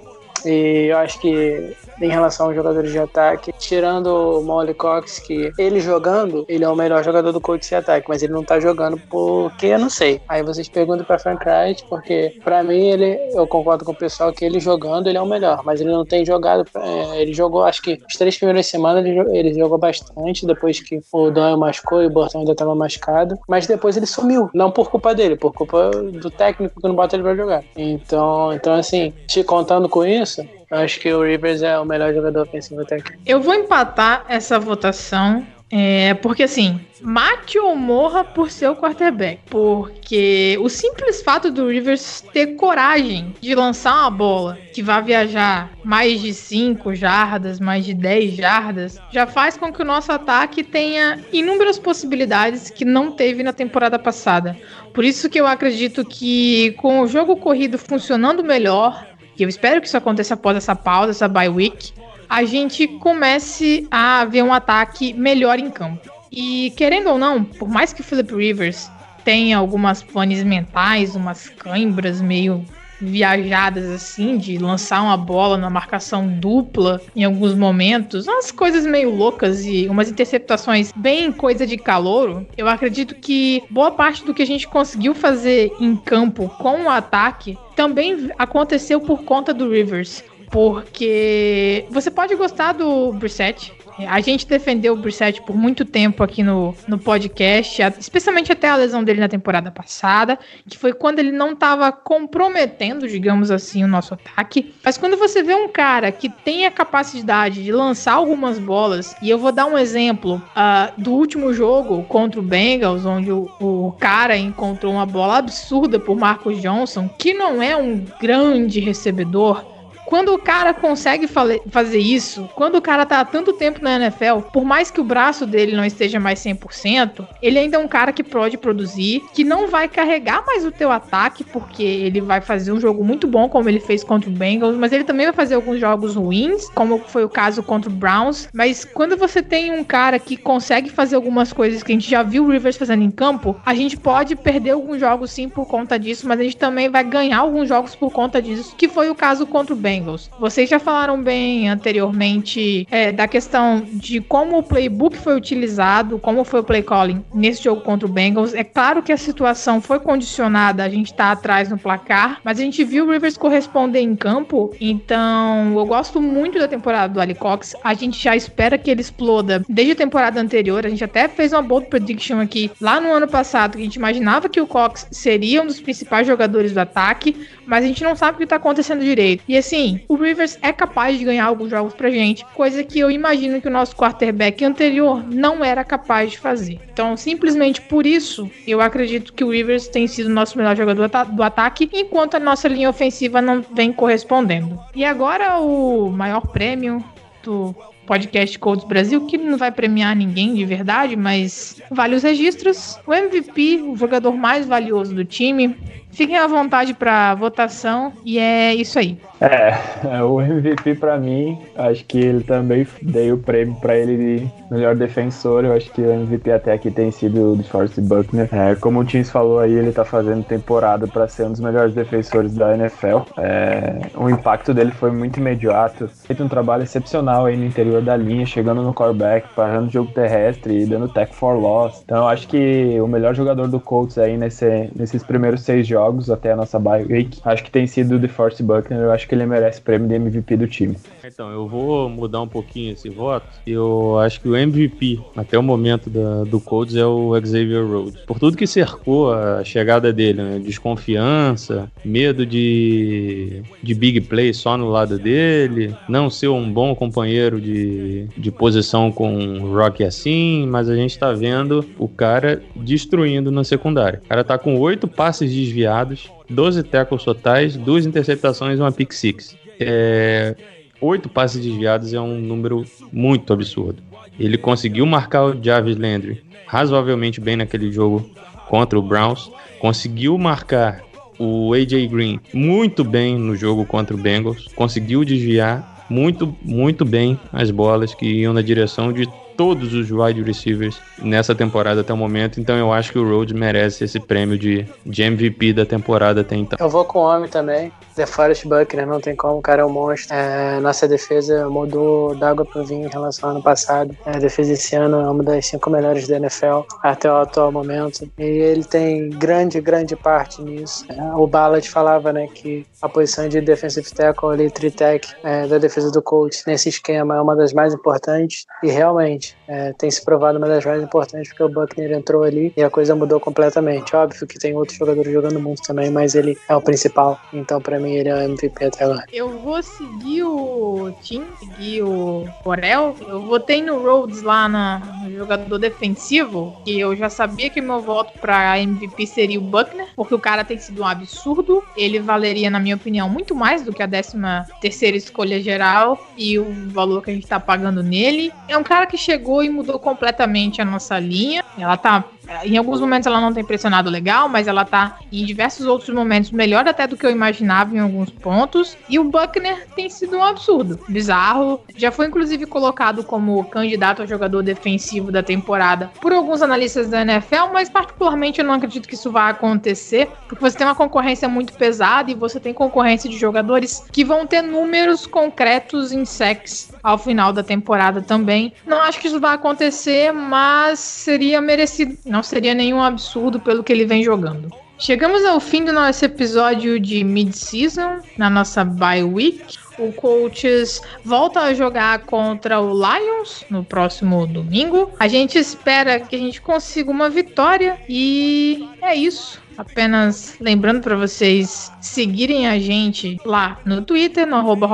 E 0.45 0.87
eu 0.89 0.97
acho 0.97 1.19
que 1.19 1.73
em 2.01 2.09
relação 2.09 2.47
aos 2.47 2.55
jogadores 2.55 2.91
de 2.91 2.99
ataque, 2.99 3.53
tirando 3.57 4.07
o 4.07 4.43
Molly 4.43 4.73
Cox, 4.73 5.19
que 5.19 5.51
ele 5.57 5.79
jogando, 5.79 6.45
ele 6.47 6.63
é 6.63 6.69
o 6.69 6.75
melhor 6.75 7.03
jogador 7.03 7.31
do 7.31 7.41
Colts 7.41 7.69
de 7.69 7.75
ataque, 7.75 8.07
mas 8.09 8.23
ele 8.23 8.33
não 8.33 8.43
tá 8.43 8.59
jogando 8.59 8.99
porque 9.09 9.67
eu 9.67 9.79
não 9.79 9.89
sei. 9.89 10.21
Aí 10.27 10.43
vocês 10.43 10.69
perguntam 10.69 11.05
pra 11.05 11.19
Frank 11.19 11.43
Wright, 11.47 11.85
porque 11.89 12.39
pra 12.43 12.63
mim 12.63 12.87
ele, 12.87 13.17
eu 13.33 13.47
concordo 13.47 13.85
com 13.85 13.91
o 13.91 13.95
pessoal 13.95 14.31
que 14.31 14.45
ele 14.45 14.59
jogando, 14.59 15.07
ele 15.07 15.17
é 15.17 15.21
o 15.21 15.25
melhor, 15.25 15.61
mas 15.65 15.81
ele 15.81 15.91
não 15.91 16.05
tem 16.05 16.25
jogado, 16.25 16.65
é, 16.75 17.21
ele 17.21 17.33
jogou, 17.33 17.63
acho 17.63 17.81
que 17.81 17.99
as 18.05 18.15
três 18.15 18.37
primeiras 18.37 18.65
semanas 18.67 19.05
ele, 19.05 19.53
jogou 19.53 19.77
bastante, 19.77 20.45
depois 20.45 20.79
que 20.79 20.99
o 21.11 21.29
Doyle 21.29 21.57
machucou 21.57 22.01
e 22.01 22.07
o 22.07 22.09
Burton 22.09 22.39
ainda 22.39 22.55
tava 22.55 22.75
machucado, 22.75 23.37
mas 23.47 23.67
depois 23.67 23.97
ele 23.97 24.05
sumiu, 24.05 24.49
não 24.53 24.71
por 24.71 24.89
culpa 24.89 25.13
dele, 25.13 25.35
por 25.35 25.53
culpa 25.53 25.91
do 25.91 26.31
técnico 26.31 26.79
que 26.79 26.87
não 26.87 26.95
bota 26.95 27.15
ele 27.15 27.23
pra 27.23 27.35
jogar. 27.35 27.63
Então, 27.75 28.53
então 28.53 28.73
assim, 28.73 29.13
te 29.27 29.43
contando 29.43 29.87
com 29.89 30.05
isso, 30.05 30.43
acho 30.73 30.99
que 30.99 31.13
o 31.13 31.23
Rivers 31.23 31.61
é 31.61 31.77
o 31.77 31.85
melhor 31.85 32.13
jogador 32.13 32.41
ofensivo 32.41 32.81
até 32.81 32.95
aqui. 32.95 33.13
Eu 33.25 33.41
vou 33.41 33.53
empatar 33.53 34.25
essa 34.27 34.59
votação. 34.59 35.45
É, 35.75 36.13
porque 36.15 36.43
assim, 36.43 36.79
mate 37.01 37.57
ou 37.57 37.75
morra 37.75 38.23
por 38.23 38.47
o 38.47 38.75
quarterback. 38.75 39.39
Porque 39.49 40.55
o 40.61 40.69
simples 40.69 41.23
fato 41.23 41.49
do 41.49 41.67
Rivers 41.67 42.21
ter 42.31 42.55
coragem 42.55 43.33
de 43.41 43.55
lançar 43.55 43.93
uma 44.01 44.11
bola 44.11 44.57
que 44.71 44.83
vai 44.83 45.01
viajar 45.01 45.71
mais 45.83 46.21
de 46.21 46.31
5 46.31 46.93
jardas, 46.93 47.59
mais 47.59 47.85
de 47.85 47.93
10 47.95 48.35
jardas, 48.35 49.01
já 49.11 49.25
faz 49.25 49.57
com 49.57 49.73
que 49.73 49.81
o 49.81 49.85
nosso 49.85 50.11
ataque 50.11 50.63
tenha 50.63 51.19
inúmeras 51.31 51.79
possibilidades 51.79 52.69
que 52.69 52.85
não 52.85 53.11
teve 53.11 53.41
na 53.41 53.51
temporada 53.51 53.97
passada. 53.97 54.55
Por 54.93 55.03
isso 55.03 55.27
que 55.27 55.39
eu 55.39 55.47
acredito 55.47 56.05
que 56.05 56.71
com 56.73 56.99
o 56.99 57.07
jogo 57.07 57.35
corrido 57.37 57.79
funcionando 57.79 58.43
melhor, 58.43 59.07
e 59.37 59.43
eu 59.43 59.49
espero 59.49 59.81
que 59.81 59.87
isso 59.87 59.97
aconteça 59.97 60.33
após 60.33 60.57
essa 60.57 60.75
pausa, 60.75 61.11
essa 61.11 61.27
bye 61.27 61.49
week, 61.49 61.93
a 62.29 62.43
gente 62.43 62.87
comece 62.87 63.87
a 63.91 64.25
ver 64.25 64.43
um 64.43 64.53
ataque 64.53 65.13
melhor 65.13 65.59
em 65.59 65.69
campo. 65.69 66.09
E 66.31 66.71
querendo 66.75 67.09
ou 67.09 67.17
não, 67.17 67.43
por 67.43 67.69
mais 67.69 67.93
que 67.93 68.01
o 68.01 68.03
Philip 68.03 68.33
Rivers 68.33 68.89
tenha 69.23 69.57
algumas 69.57 70.01
panes 70.01 70.43
mentais, 70.43 71.15
umas 71.15 71.47
cãibras 71.47 72.21
meio 72.21 72.65
viajadas 73.01 73.85
assim, 73.89 74.37
de 74.37 74.57
lançar 74.57 75.01
uma 75.01 75.17
bola 75.17 75.57
na 75.57 75.69
marcação 75.69 76.27
dupla 76.27 77.01
em 77.15 77.23
alguns 77.23 77.53
momentos, 77.53 78.27
umas 78.27 78.51
coisas 78.51 78.85
meio 78.85 79.13
loucas 79.13 79.65
e 79.65 79.87
umas 79.87 80.09
interceptações 80.09 80.91
bem 80.95 81.31
coisa 81.31 81.65
de 81.65 81.77
calouro, 81.77 82.47
eu 82.57 82.67
acredito 82.67 83.15
que 83.15 83.63
boa 83.69 83.91
parte 83.91 84.23
do 84.23 84.33
que 84.33 84.41
a 84.41 84.47
gente 84.47 84.67
conseguiu 84.67 85.13
fazer 85.13 85.71
em 85.79 85.95
campo 85.95 86.49
com 86.57 86.83
o 86.83 86.89
ataque 86.89 87.57
também 87.75 88.29
aconteceu 88.37 88.99
por 89.01 89.23
conta 89.23 89.53
do 89.53 89.69
Rivers. 89.69 90.23
Porque 90.51 91.85
você 91.89 92.11
pode 92.11 92.35
gostar 92.35 92.73
do 92.73 93.11
Brissett, 93.13 93.73
a 93.99 94.19
gente 94.21 94.47
defendeu 94.47 94.93
o 94.93 94.97
Brissett 94.97 95.41
por 95.41 95.55
muito 95.55 95.85
tempo 95.85 96.23
aqui 96.23 96.43
no, 96.43 96.75
no 96.87 96.97
podcast, 96.97 97.81
especialmente 97.99 98.51
até 98.51 98.69
a 98.69 98.75
lesão 98.75 99.03
dele 99.03 99.19
na 99.19 99.27
temporada 99.27 99.71
passada, 99.71 100.37
que 100.67 100.77
foi 100.77 100.93
quando 100.93 101.19
ele 101.19 101.31
não 101.31 101.51
estava 101.51 101.91
comprometendo, 101.91 103.07
digamos 103.07 103.51
assim, 103.51 103.83
o 103.83 103.87
nosso 103.87 104.13
ataque. 104.13 104.73
Mas 104.83 104.97
quando 104.97 105.17
você 105.17 105.43
vê 105.43 105.53
um 105.53 105.67
cara 105.67 106.11
que 106.11 106.29
tem 106.29 106.65
a 106.65 106.71
capacidade 106.71 107.63
de 107.63 107.71
lançar 107.71 108.13
algumas 108.13 108.59
bolas, 108.59 109.15
e 109.21 109.29
eu 109.29 109.37
vou 109.37 109.51
dar 109.51 109.65
um 109.65 109.77
exemplo 109.77 110.41
uh, 110.55 111.01
do 111.01 111.11
último 111.11 111.53
jogo 111.53 112.03
contra 112.03 112.39
o 112.39 112.43
Bengals, 112.43 113.05
onde 113.05 113.31
o, 113.31 113.49
o 113.59 113.95
cara 113.99 114.35
encontrou 114.37 114.93
uma 114.93 115.05
bola 115.05 115.37
absurda 115.37 115.99
por 115.99 116.17
Marcos 116.17 116.61
Johnson, 116.61 117.07
que 117.07 117.33
não 117.33 117.61
é 117.61 117.75
um 117.75 118.03
grande 118.19 118.79
recebedor, 118.79 119.72
quando 120.05 120.33
o 120.33 120.39
cara 120.39 120.73
consegue 120.73 121.27
fazer 121.27 121.99
isso, 121.99 122.49
quando 122.55 122.75
o 122.75 122.81
cara 122.81 123.05
tá 123.05 123.19
há 123.19 123.25
tanto 123.25 123.53
tempo 123.53 123.81
na 123.81 123.95
NFL, 123.95 124.41
por 124.51 124.63
mais 124.63 124.91
que 124.91 125.01
o 125.01 125.03
braço 125.03 125.45
dele 125.45 125.75
não 125.75 125.85
esteja 125.85 126.19
mais 126.19 126.39
100%, 126.39 127.27
ele 127.41 127.59
ainda 127.59 127.77
é 127.77 127.79
um 127.79 127.87
cara 127.87 128.11
que 128.11 128.23
pode 128.23 128.57
produzir, 128.57 129.21
que 129.33 129.43
não 129.43 129.67
vai 129.67 129.87
carregar 129.87 130.45
mais 130.45 130.65
o 130.65 130.71
teu 130.71 130.91
ataque, 130.91 131.43
porque 131.43 131.83
ele 131.83 132.21
vai 132.21 132.41
fazer 132.41 132.71
um 132.71 132.79
jogo 132.79 133.03
muito 133.03 133.27
bom, 133.27 133.49
como 133.49 133.69
ele 133.69 133.79
fez 133.79 134.03
contra 134.03 134.29
o 134.29 134.33
Bengals, 134.33 134.75
mas 134.75 134.91
ele 134.91 135.03
também 135.03 135.25
vai 135.25 135.33
fazer 135.33 135.55
alguns 135.55 135.79
jogos 135.79 136.15
ruins, 136.15 136.69
como 136.69 136.99
foi 136.99 137.23
o 137.23 137.29
caso 137.29 137.63
contra 137.63 137.89
o 137.89 137.93
Browns. 137.93 138.49
Mas 138.53 138.85
quando 138.85 139.17
você 139.17 139.41
tem 139.41 139.71
um 139.71 139.83
cara 139.83 140.19
que 140.19 140.37
consegue 140.37 140.89
fazer 140.89 141.15
algumas 141.15 141.51
coisas 141.53 141.81
que 141.81 141.91
a 141.91 141.95
gente 141.95 142.09
já 142.09 142.23
viu 142.23 142.45
o 142.45 142.49
Rivers 142.49 142.77
fazendo 142.77 143.03
em 143.03 143.11
campo, 143.11 143.55
a 143.65 143.73
gente 143.73 143.97
pode 143.97 144.35
perder 144.35 144.71
alguns 144.71 144.99
jogos 144.99 145.31
sim 145.31 145.49
por 145.49 145.67
conta 145.67 145.97
disso, 145.97 146.27
mas 146.27 146.39
a 146.39 146.43
gente 146.43 146.57
também 146.57 146.89
vai 146.89 147.03
ganhar 147.03 147.39
alguns 147.39 147.69
jogos 147.69 147.95
por 147.95 148.11
conta 148.11 148.41
disso, 148.41 148.75
que 148.75 148.87
foi 148.87 149.09
o 149.09 149.15
caso 149.15 149.45
contra 149.45 149.73
o 149.73 149.77
Bengals. 149.77 150.02
Bengals. 150.03 150.29
Vocês 150.39 150.69
já 150.69 150.79
falaram 150.79 151.21
bem 151.21 151.69
anteriormente 151.69 152.87
é, 152.91 153.11
da 153.11 153.27
questão 153.27 153.81
de 153.93 154.19
como 154.21 154.57
o 154.57 154.63
playbook 154.63 155.17
foi 155.17 155.35
utilizado, 155.35 156.19
como 156.19 156.43
foi 156.43 156.59
o 156.59 156.63
play 156.63 156.83
calling 156.83 157.23
nesse 157.33 157.63
jogo 157.63 157.81
contra 157.81 158.07
o 158.07 158.11
Bengals. 158.11 158.53
É 158.53 158.63
claro 158.63 159.01
que 159.01 159.11
a 159.11 159.17
situação 159.17 159.81
foi 159.81 159.99
condicionada, 159.99 160.83
a 160.83 160.89
gente 160.89 161.13
tá 161.13 161.31
atrás 161.31 161.69
no 161.69 161.77
placar, 161.77 162.39
mas 162.43 162.59
a 162.59 162.63
gente 162.63 162.83
viu 162.83 163.05
o 163.05 163.11
Rivers 163.11 163.37
corresponder 163.37 163.99
em 163.99 164.15
campo, 164.15 164.73
então 164.79 165.73
eu 165.77 165.85
gosto 165.85 166.21
muito 166.21 166.59
da 166.59 166.67
temporada 166.67 167.13
do 167.13 167.21
Ali 167.21 167.33
Cox. 167.33 167.75
A 167.83 167.93
gente 167.93 168.21
já 168.21 168.35
espera 168.35 168.77
que 168.77 168.91
ele 168.91 169.01
exploda 169.01 169.63
desde 169.69 169.93
a 169.93 169.95
temporada 169.95 170.39
anterior. 170.39 170.85
A 170.85 170.89
gente 170.89 171.03
até 171.03 171.27
fez 171.27 171.53
uma 171.53 171.61
bold 171.61 171.87
prediction 171.87 172.39
aqui 172.39 172.71
lá 172.81 172.99
no 172.99 173.11
ano 173.11 173.27
passado, 173.27 173.73
que 173.73 173.81
a 173.81 173.83
gente 173.83 173.95
imaginava 173.95 174.49
que 174.49 174.59
o 174.59 174.67
Cox 174.67 175.07
seria 175.11 175.61
um 175.61 175.67
dos 175.67 175.79
principais 175.79 176.27
jogadores 176.27 176.73
do 176.73 176.79
ataque, 176.79 177.47
mas 177.65 177.83
a 177.83 177.87
gente 177.87 178.03
não 178.03 178.15
sabe 178.15 178.35
o 178.35 178.39
que 178.39 178.47
tá 178.47 178.55
acontecendo 178.57 179.03
direito. 179.03 179.43
E 179.47 179.57
assim, 179.57 179.82
assim, 179.83 179.99
o 180.07 180.15
Rivers 180.15 180.57
é 180.61 180.71
capaz 180.71 181.17
de 181.17 181.25
ganhar 181.25 181.45
alguns 181.45 181.69
jogos 181.69 181.93
pra 181.93 182.09
gente, 182.09 182.45
coisa 182.53 182.83
que 182.83 182.99
eu 182.99 183.11
imagino 183.11 183.61
que 183.61 183.67
o 183.67 183.71
nosso 183.71 183.95
quarterback 183.95 184.63
anterior 184.63 185.23
não 185.23 185.63
era 185.63 185.83
capaz 185.83 186.31
de 186.31 186.39
fazer. 186.39 186.79
Então, 186.91 187.17
simplesmente 187.17 187.81
por 187.81 188.05
isso, 188.05 188.49
eu 188.65 188.81
acredito 188.81 189.33
que 189.33 189.43
o 189.43 189.49
Rivers 189.49 189.87
tem 189.87 190.07
sido 190.07 190.27
o 190.27 190.33
nosso 190.33 190.57
melhor 190.57 190.75
jogador 190.75 191.09
do 191.31 191.43
ataque, 191.43 191.89
enquanto 191.93 192.35
a 192.35 192.39
nossa 192.39 192.67
linha 192.67 192.89
ofensiva 192.89 193.41
não 193.41 193.63
vem 193.73 193.91
correspondendo. 193.91 194.79
E 194.95 195.03
agora 195.03 195.59
o 195.59 196.09
maior 196.09 196.41
prêmio 196.47 197.03
do 197.43 197.75
podcast 198.05 198.57
Codes 198.59 198.85
Brasil, 198.85 199.25
que 199.25 199.37
não 199.37 199.57
vai 199.57 199.71
premiar 199.71 200.15
ninguém 200.15 200.53
de 200.53 200.65
verdade, 200.65 201.15
mas 201.15 201.81
vale 201.89 202.15
os 202.15 202.23
registros. 202.23 202.99
O 203.07 203.13
MVP, 203.13 203.81
o 203.81 203.95
jogador 203.95 204.33
mais 204.33 204.65
valioso 204.65 205.13
do 205.13 205.25
time. 205.25 205.75
Fiquem 206.11 206.37
à 206.37 206.45
vontade 206.45 206.93
para 206.93 207.33
votação 207.33 208.13
e 208.23 208.37
é 208.37 208.73
isso 208.75 208.99
aí. 208.99 209.17
É, 209.43 209.75
o 210.23 210.41
MVP 210.41 210.95
para 210.95 211.17
mim, 211.17 211.59
acho 211.75 212.05
que 212.05 212.17
ele 212.17 212.43
também 212.43 212.87
dei 213.01 213.31
o 213.31 213.37
prêmio 213.37 213.75
para 213.75 213.97
ele 213.97 214.17
de 214.17 214.51
melhor 214.71 214.95
defensor. 214.95 215.65
Eu 215.65 215.73
acho 215.73 215.91
que 215.91 216.01
o 216.01 216.11
MVP 216.11 216.51
até 216.51 216.73
aqui 216.73 216.89
tem 216.89 217.11
sido 217.11 217.53
o 217.53 217.57
de 217.57 217.63
Forrest 217.63 217.99
Buckner. 217.99 218.47
É, 218.51 218.75
como 218.75 219.01
o 219.01 219.05
Tins 219.05 219.29
falou 219.29 219.59
aí, 219.59 219.73
ele 219.73 219.91
tá 219.91 220.05
fazendo 220.05 220.43
temporada 220.43 221.07
para 221.07 221.27
ser 221.27 221.43
um 221.43 221.51
dos 221.51 221.59
melhores 221.59 221.93
defensores 221.93 222.53
da 222.55 222.73
NFL. 222.73 223.23
É, 223.37 223.99
o 224.15 224.29
impacto 224.29 224.73
dele 224.73 224.91
foi 224.91 225.11
muito 225.11 225.39
imediato. 225.39 226.07
Feito 226.07 226.43
um 226.43 226.47
trabalho 226.47 226.83
excepcional 226.83 227.45
aí 227.45 227.57
no 227.57 227.65
interior 227.65 228.01
da 228.01 228.15
linha, 228.15 228.45
chegando 228.45 228.81
no 228.81 228.93
quarterback, 228.93 229.47
parando 229.55 229.87
o 229.87 229.91
jogo 229.91 230.11
terrestre 230.13 230.83
e 230.83 230.85
dando 230.85 231.09
tech 231.09 231.35
for 231.35 231.55
loss. 231.55 232.01
Então 232.05 232.19
eu 232.19 232.27
acho 232.27 232.47
que 232.47 232.99
o 233.01 233.07
melhor 233.07 233.35
jogador 233.35 233.67
do 233.67 233.79
Colts 233.79 234.17
aí 234.17 234.37
nesse, 234.37 234.89
nesses 234.95 235.21
primeiros 235.23 235.61
seis 235.61 235.85
jogos 235.85 236.29
até 236.29 236.53
a 236.53 236.55
nossa 236.55 236.79
bye 236.79 237.03
week, 237.03 237.41
acho 237.43 237.63
que 237.63 237.71
tem 237.71 237.85
sido 237.85 238.15
o 238.15 238.19
de 238.19 238.27
Forrest 238.27 238.61
Buckner. 238.61 239.01
Eu 239.01 239.11
acho 239.11 239.27
que 239.27 239.32
que 239.33 239.35
ele 239.35 239.47
merece 239.47 239.81
prêmio 239.81 240.07
de 240.07 240.15
MVP 240.19 240.57
do 240.57 240.67
time. 240.67 240.95
Então, 241.25 241.49
eu 241.51 241.67
vou 241.67 242.09
mudar 242.09 242.41
um 242.41 242.47
pouquinho 242.47 242.91
esse 242.91 243.07
voto. 243.07 243.47
Eu 243.65 244.19
acho 244.19 244.41
que 244.41 244.49
o 244.49 244.55
MVP, 244.55 245.19
até 245.35 245.57
o 245.57 245.63
momento 245.63 246.09
da, 246.09 246.43
do 246.43 246.59
Colts, 246.59 246.95
é 246.95 247.05
o 247.05 247.33
Xavier 247.39 247.85
Rhodes. 247.85 248.17
Por 248.25 248.39
tudo 248.39 248.57
que 248.57 248.67
cercou 248.67 249.33
a 249.33 249.63
chegada 249.63 250.11
dele, 250.11 250.43
né? 250.43 250.59
Desconfiança, 250.59 251.89
medo 252.03 252.45
de, 252.45 253.63
de 253.81 253.93
big 253.93 254.21
play 254.21 254.53
só 254.53 254.77
no 254.77 254.89
lado 254.89 255.17
dele, 255.17 255.95
não 256.09 256.29
ser 256.29 256.49
um 256.49 256.71
bom 256.71 256.93
companheiro 256.93 257.61
de, 257.61 258.27
de 258.37 258.51
posição 258.51 259.11
com 259.11 259.33
o 259.59 259.73
Rock 259.73 260.03
assim, 260.03 260.67
mas 260.67 260.89
a 260.89 260.95
gente 260.95 261.17
tá 261.17 261.31
vendo 261.31 261.85
o 261.97 262.07
cara 262.07 262.61
destruindo 262.75 263.49
na 263.49 263.63
secundária. 263.63 264.21
O 264.25 264.27
cara 264.27 264.43
tá 264.43 264.57
com 264.57 264.77
oito 264.77 265.07
passes 265.07 265.53
desviados, 265.53 266.29
12 266.49 266.83
tackles 266.83 267.23
totais, 267.23 267.77
duas 267.77 268.05
interceptações 268.05 268.77
e 268.77 268.81
uma 268.81 268.91
pick 268.91 269.13
six. 269.13 269.55
É, 269.79 270.55
oito 271.03 271.27
passes 271.27 271.61
desviados 271.61 272.13
é 272.13 272.19
um 272.19 272.39
número 272.39 272.83
muito 273.11 273.51
absurdo. 273.51 274.01
Ele 274.39 274.57
conseguiu 274.57 275.05
marcar 275.05 275.43
o 275.43 275.63
Jarvis 275.63 275.97
Landry 275.97 276.41
razoavelmente 276.65 277.39
bem 277.39 277.55
naquele 277.55 277.91
jogo 277.91 278.27
contra 278.67 278.97
o 278.97 279.01
Browns, 279.01 279.51
conseguiu 279.79 280.37
marcar 280.37 281.03
o 281.37 281.73
AJ 281.73 282.07
Green 282.07 282.39
muito 282.53 283.03
bem 283.03 283.37
no 283.37 283.55
jogo 283.55 283.85
contra 283.85 284.15
o 284.15 284.19
Bengals, 284.19 284.67
conseguiu 284.75 285.23
desviar 285.23 286.05
muito, 286.09 286.55
muito 286.61 287.05
bem 287.05 287.39
as 287.51 287.69
bolas 287.69 288.15
que 288.15 288.25
iam 288.25 288.53
na 288.53 288.61
direção 288.61 289.11
de 289.13 289.27
todos 289.55 289.93
os 289.93 290.09
wide 290.11 290.41
receivers 290.41 290.99
nessa 291.21 291.53
temporada 291.53 292.01
até 292.01 292.13
o 292.13 292.17
momento, 292.17 292.59
então 292.59 292.75
eu 292.75 292.91
acho 292.91 293.11
que 293.11 293.19
o 293.19 293.27
Rhodes 293.27 293.53
merece 293.53 294.03
esse 294.03 294.19
prêmio 294.19 294.57
de, 294.57 294.85
de 295.05 295.21
MVP 295.21 295.73
da 295.73 295.85
temporada 295.85 296.41
até 296.41 296.55
então. 296.55 296.77
Eu 296.79 296.89
vou 296.89 297.05
com 297.05 297.19
o 297.19 297.23
homem 297.23 297.49
também. 297.49 297.91
The 298.15 298.25
Forest 298.25 298.67
Buckner, 298.67 299.07
não 299.07 299.19
tem 299.19 299.35
como, 299.35 299.57
o 299.57 299.61
cara 299.61 299.81
é 299.81 299.85
um 299.85 299.89
monstro. 299.89 300.35
É, 300.35 300.79
nossa 300.79 301.07
defesa 301.07 301.67
mudou 301.69 302.35
d'água 302.35 302.65
pro 302.65 302.85
vinho 302.85 303.07
em 303.07 303.09
relação 303.09 303.49
ao 303.49 303.55
ano 303.55 303.63
passado. 303.63 304.15
É, 304.25 304.37
a 304.37 304.39
defesa 304.39 304.73
esse 304.73 304.95
ano 304.95 305.19
é 305.19 305.29
uma 305.29 305.43
das 305.43 305.65
cinco 305.65 305.89
melhores 305.89 306.27
da 306.27 306.37
NFL 306.37 306.81
até 307.01 307.31
o 307.31 307.37
atual 307.37 307.71
momento. 307.71 308.29
E 308.37 308.43
ele 308.43 308.83
tem 308.83 309.29
grande, 309.29 309.81
grande 309.81 310.15
parte 310.15 310.61
nisso. 310.61 311.05
É, 311.09 311.21
o 311.35 311.47
Ballard 311.47 311.87
falava 311.89 312.31
né, 312.31 312.47
que 312.53 312.85
a 313.01 313.09
posição 313.09 313.47
de 313.47 313.61
defensive 313.61 314.09
tackle 314.11 314.49
ali, 314.49 314.69
tritec 314.69 315.27
é, 315.43 315.67
da 315.67 315.77
defesa 315.77 316.11
do 316.11 316.21
coach 316.21 316.63
nesse 316.67 316.89
esquema 316.89 317.35
é 317.35 317.41
uma 317.41 317.55
das 317.55 317.73
mais 317.73 317.93
importantes. 317.93 318.65
E 318.83 318.89
realmente 318.89 319.55
é, 319.67 319.93
tem 319.93 320.09
se 320.11 320.23
provado 320.23 320.57
uma 320.57 320.67
das 320.67 320.85
mais 320.85 321.01
importantes 321.01 321.49
porque 321.49 321.63
o 321.63 321.69
Buckner 321.69 322.11
entrou 322.11 322.43
ali 322.43 322.73
e 322.77 322.83
a 322.83 322.89
coisa 322.89 323.15
mudou 323.15 323.39
completamente. 323.39 324.15
Óbvio 324.15 324.45
que 324.45 324.59
tem 324.59 324.75
outros 324.75 324.97
jogadores 324.97 325.31
jogando 325.31 325.59
muito 325.59 325.81
também, 325.83 326.11
mas 326.11 326.35
ele 326.35 326.57
é 326.69 326.75
o 326.75 326.81
principal. 326.81 327.39
Então, 327.51 327.81
para 327.81 327.99
mim, 328.03 328.11
ele 328.11 328.29
é 328.29 328.35
o 328.35 328.41
MVP 328.41 328.85
até 328.85 329.05
agora. 329.05 329.25
Eu 329.31 329.59
vou 329.59 329.81
seguir 329.81 330.43
o 330.43 331.13
Tim, 331.21 331.43
seguir 331.59 332.03
o 332.03 332.47
Borel. 332.63 333.15
Eu 333.27 333.41
votei 333.41 333.81
no 333.81 334.01
Rhodes 334.01 334.41
lá 334.41 334.67
na, 334.67 334.99
no 335.23 335.35
jogador 335.35 335.77
defensivo, 335.77 336.79
que 336.83 336.99
eu 336.99 337.15
já 337.15 337.29
sabia 337.29 337.69
que 337.69 337.81
meu 337.81 338.01
voto 338.01 338.37
pra 338.39 338.79
MVP 338.79 339.25
seria 339.27 339.59
o 339.59 339.63
Buckner, 339.63 340.07
porque 340.15 340.35
o 340.35 340.39
cara 340.39 340.63
tem 340.63 340.77
sido 340.77 341.01
um 341.01 341.07
absurdo. 341.07 341.83
Ele 341.95 342.19
valeria, 342.19 342.69
na 342.69 342.79
minha 342.79 342.95
opinião, 342.95 343.29
muito 343.29 343.55
mais 343.55 343.81
do 343.83 343.93
que 343.93 344.03
a 344.03 344.07
13 344.07 344.33
terceira 344.81 345.17
escolha 345.17 345.61
geral 345.61 346.27
e 346.37 346.59
o 346.59 346.65
valor 346.89 347.23
que 347.23 347.31
a 347.31 347.33
gente 347.33 347.47
tá 347.47 347.59
pagando 347.59 348.03
nele. 348.03 348.51
É 348.67 348.77
um 348.77 348.83
cara 348.83 349.05
que 349.05 349.17
chegou 349.17 349.63
e 349.63 349.69
mudou 349.69 349.97
completamente 349.99 350.81
a 350.81 350.85
nossa 350.85 351.17
linha. 351.19 351.63
Ela 351.77 351.97
tá 351.97 352.25
em 352.63 352.77
alguns 352.77 352.99
momentos 352.99 353.27
ela 353.27 353.39
não 353.39 353.53
tem 353.53 353.63
pressionado 353.63 354.09
legal, 354.09 354.49
mas 354.49 354.67
ela 354.67 354.85
tá 354.85 355.19
em 355.31 355.45
diversos 355.45 355.85
outros 355.85 356.13
momentos 356.13 356.51
melhor 356.51 356.87
até 356.87 357.07
do 357.07 357.17
que 357.17 357.25
eu 357.25 357.31
imaginava 357.31 357.95
em 357.95 357.99
alguns 357.99 358.29
pontos. 358.29 358.97
E 359.09 359.17
o 359.19 359.23
Buckner 359.23 359.87
tem 359.95 360.09
sido 360.09 360.37
um 360.37 360.43
absurdo, 360.43 360.99
bizarro. 361.07 361.81
Já 361.95 362.11
foi 362.11 362.27
inclusive 362.27 362.65
colocado 362.65 363.23
como 363.23 363.63
candidato 363.65 364.21
a 364.21 364.25
jogador 364.25 364.61
defensivo 364.61 365.31
da 365.31 365.43
temporada 365.43 366.11
por 366.21 366.33
alguns 366.33 366.61
analistas 366.61 367.09
da 367.09 367.21
NFL, 367.21 367.71
mas 367.71 367.89
particularmente 367.89 368.59
eu 368.59 368.65
não 368.65 368.75
acredito 368.75 369.07
que 369.07 369.15
isso 369.15 369.31
vá 369.31 369.49
acontecer, 369.49 370.29
porque 370.47 370.61
você 370.61 370.77
tem 370.77 370.87
uma 370.87 370.95
concorrência 370.95 371.47
muito 371.47 371.73
pesada 371.73 372.31
e 372.31 372.35
você 372.35 372.59
tem 372.59 372.73
concorrência 372.73 373.29
de 373.29 373.37
jogadores 373.37 374.05
que 374.11 374.23
vão 374.23 374.45
ter 374.45 374.61
números 374.61 375.25
concretos 375.25 376.11
em 376.11 376.25
sacks 376.25 376.92
ao 377.03 377.17
final 377.17 377.51
da 377.51 377.61
temporada 377.61 378.21
também. 378.21 378.73
Não 378.87 379.01
acho 379.01 379.19
que 379.19 379.27
isso 379.27 379.39
vai 379.39 379.55
acontecer, 379.55 380.31
mas 380.31 380.99
seria 380.99 381.61
merecido 381.61 382.17
não 382.25 382.41
seria 382.41 382.73
nenhum 382.73 383.03
absurdo 383.03 383.59
pelo 383.59 383.83
que 383.83 383.91
ele 383.91 384.05
vem 384.05 384.23
jogando. 384.23 384.71
Chegamos 384.97 385.43
ao 385.43 385.59
fim 385.59 385.83
do 385.83 385.91
nosso 385.91 386.23
episódio 386.23 386.99
de 386.99 387.23
mid-season, 387.23 388.21
na 388.37 388.49
nossa 388.49 388.85
bye 388.85 389.23
week. 389.23 389.77
O 389.97 390.11
Coaches 390.13 391.01
volta 391.25 391.61
a 391.61 391.73
jogar 391.73 392.19
contra 392.19 392.79
o 392.79 392.93
Lions 392.93 393.65
no 393.69 393.83
próximo 393.83 394.47
domingo. 394.47 395.11
A 395.19 395.27
gente 395.27 395.57
espera 395.57 396.19
que 396.19 396.35
a 396.35 396.39
gente 396.39 396.61
consiga 396.61 397.11
uma 397.11 397.29
vitória 397.29 397.99
e 398.07 398.87
é 399.01 399.13
isso. 399.15 399.62
Apenas 399.77 400.55
lembrando 400.59 401.01
para 401.01 401.15
vocês 401.15 401.91
seguirem 402.01 402.67
a 402.67 402.79
gente 402.79 403.37
lá 403.45 403.79
no 403.85 404.01
Twitter, 404.01 404.45
no 404.45 404.55
arroba 404.55 404.87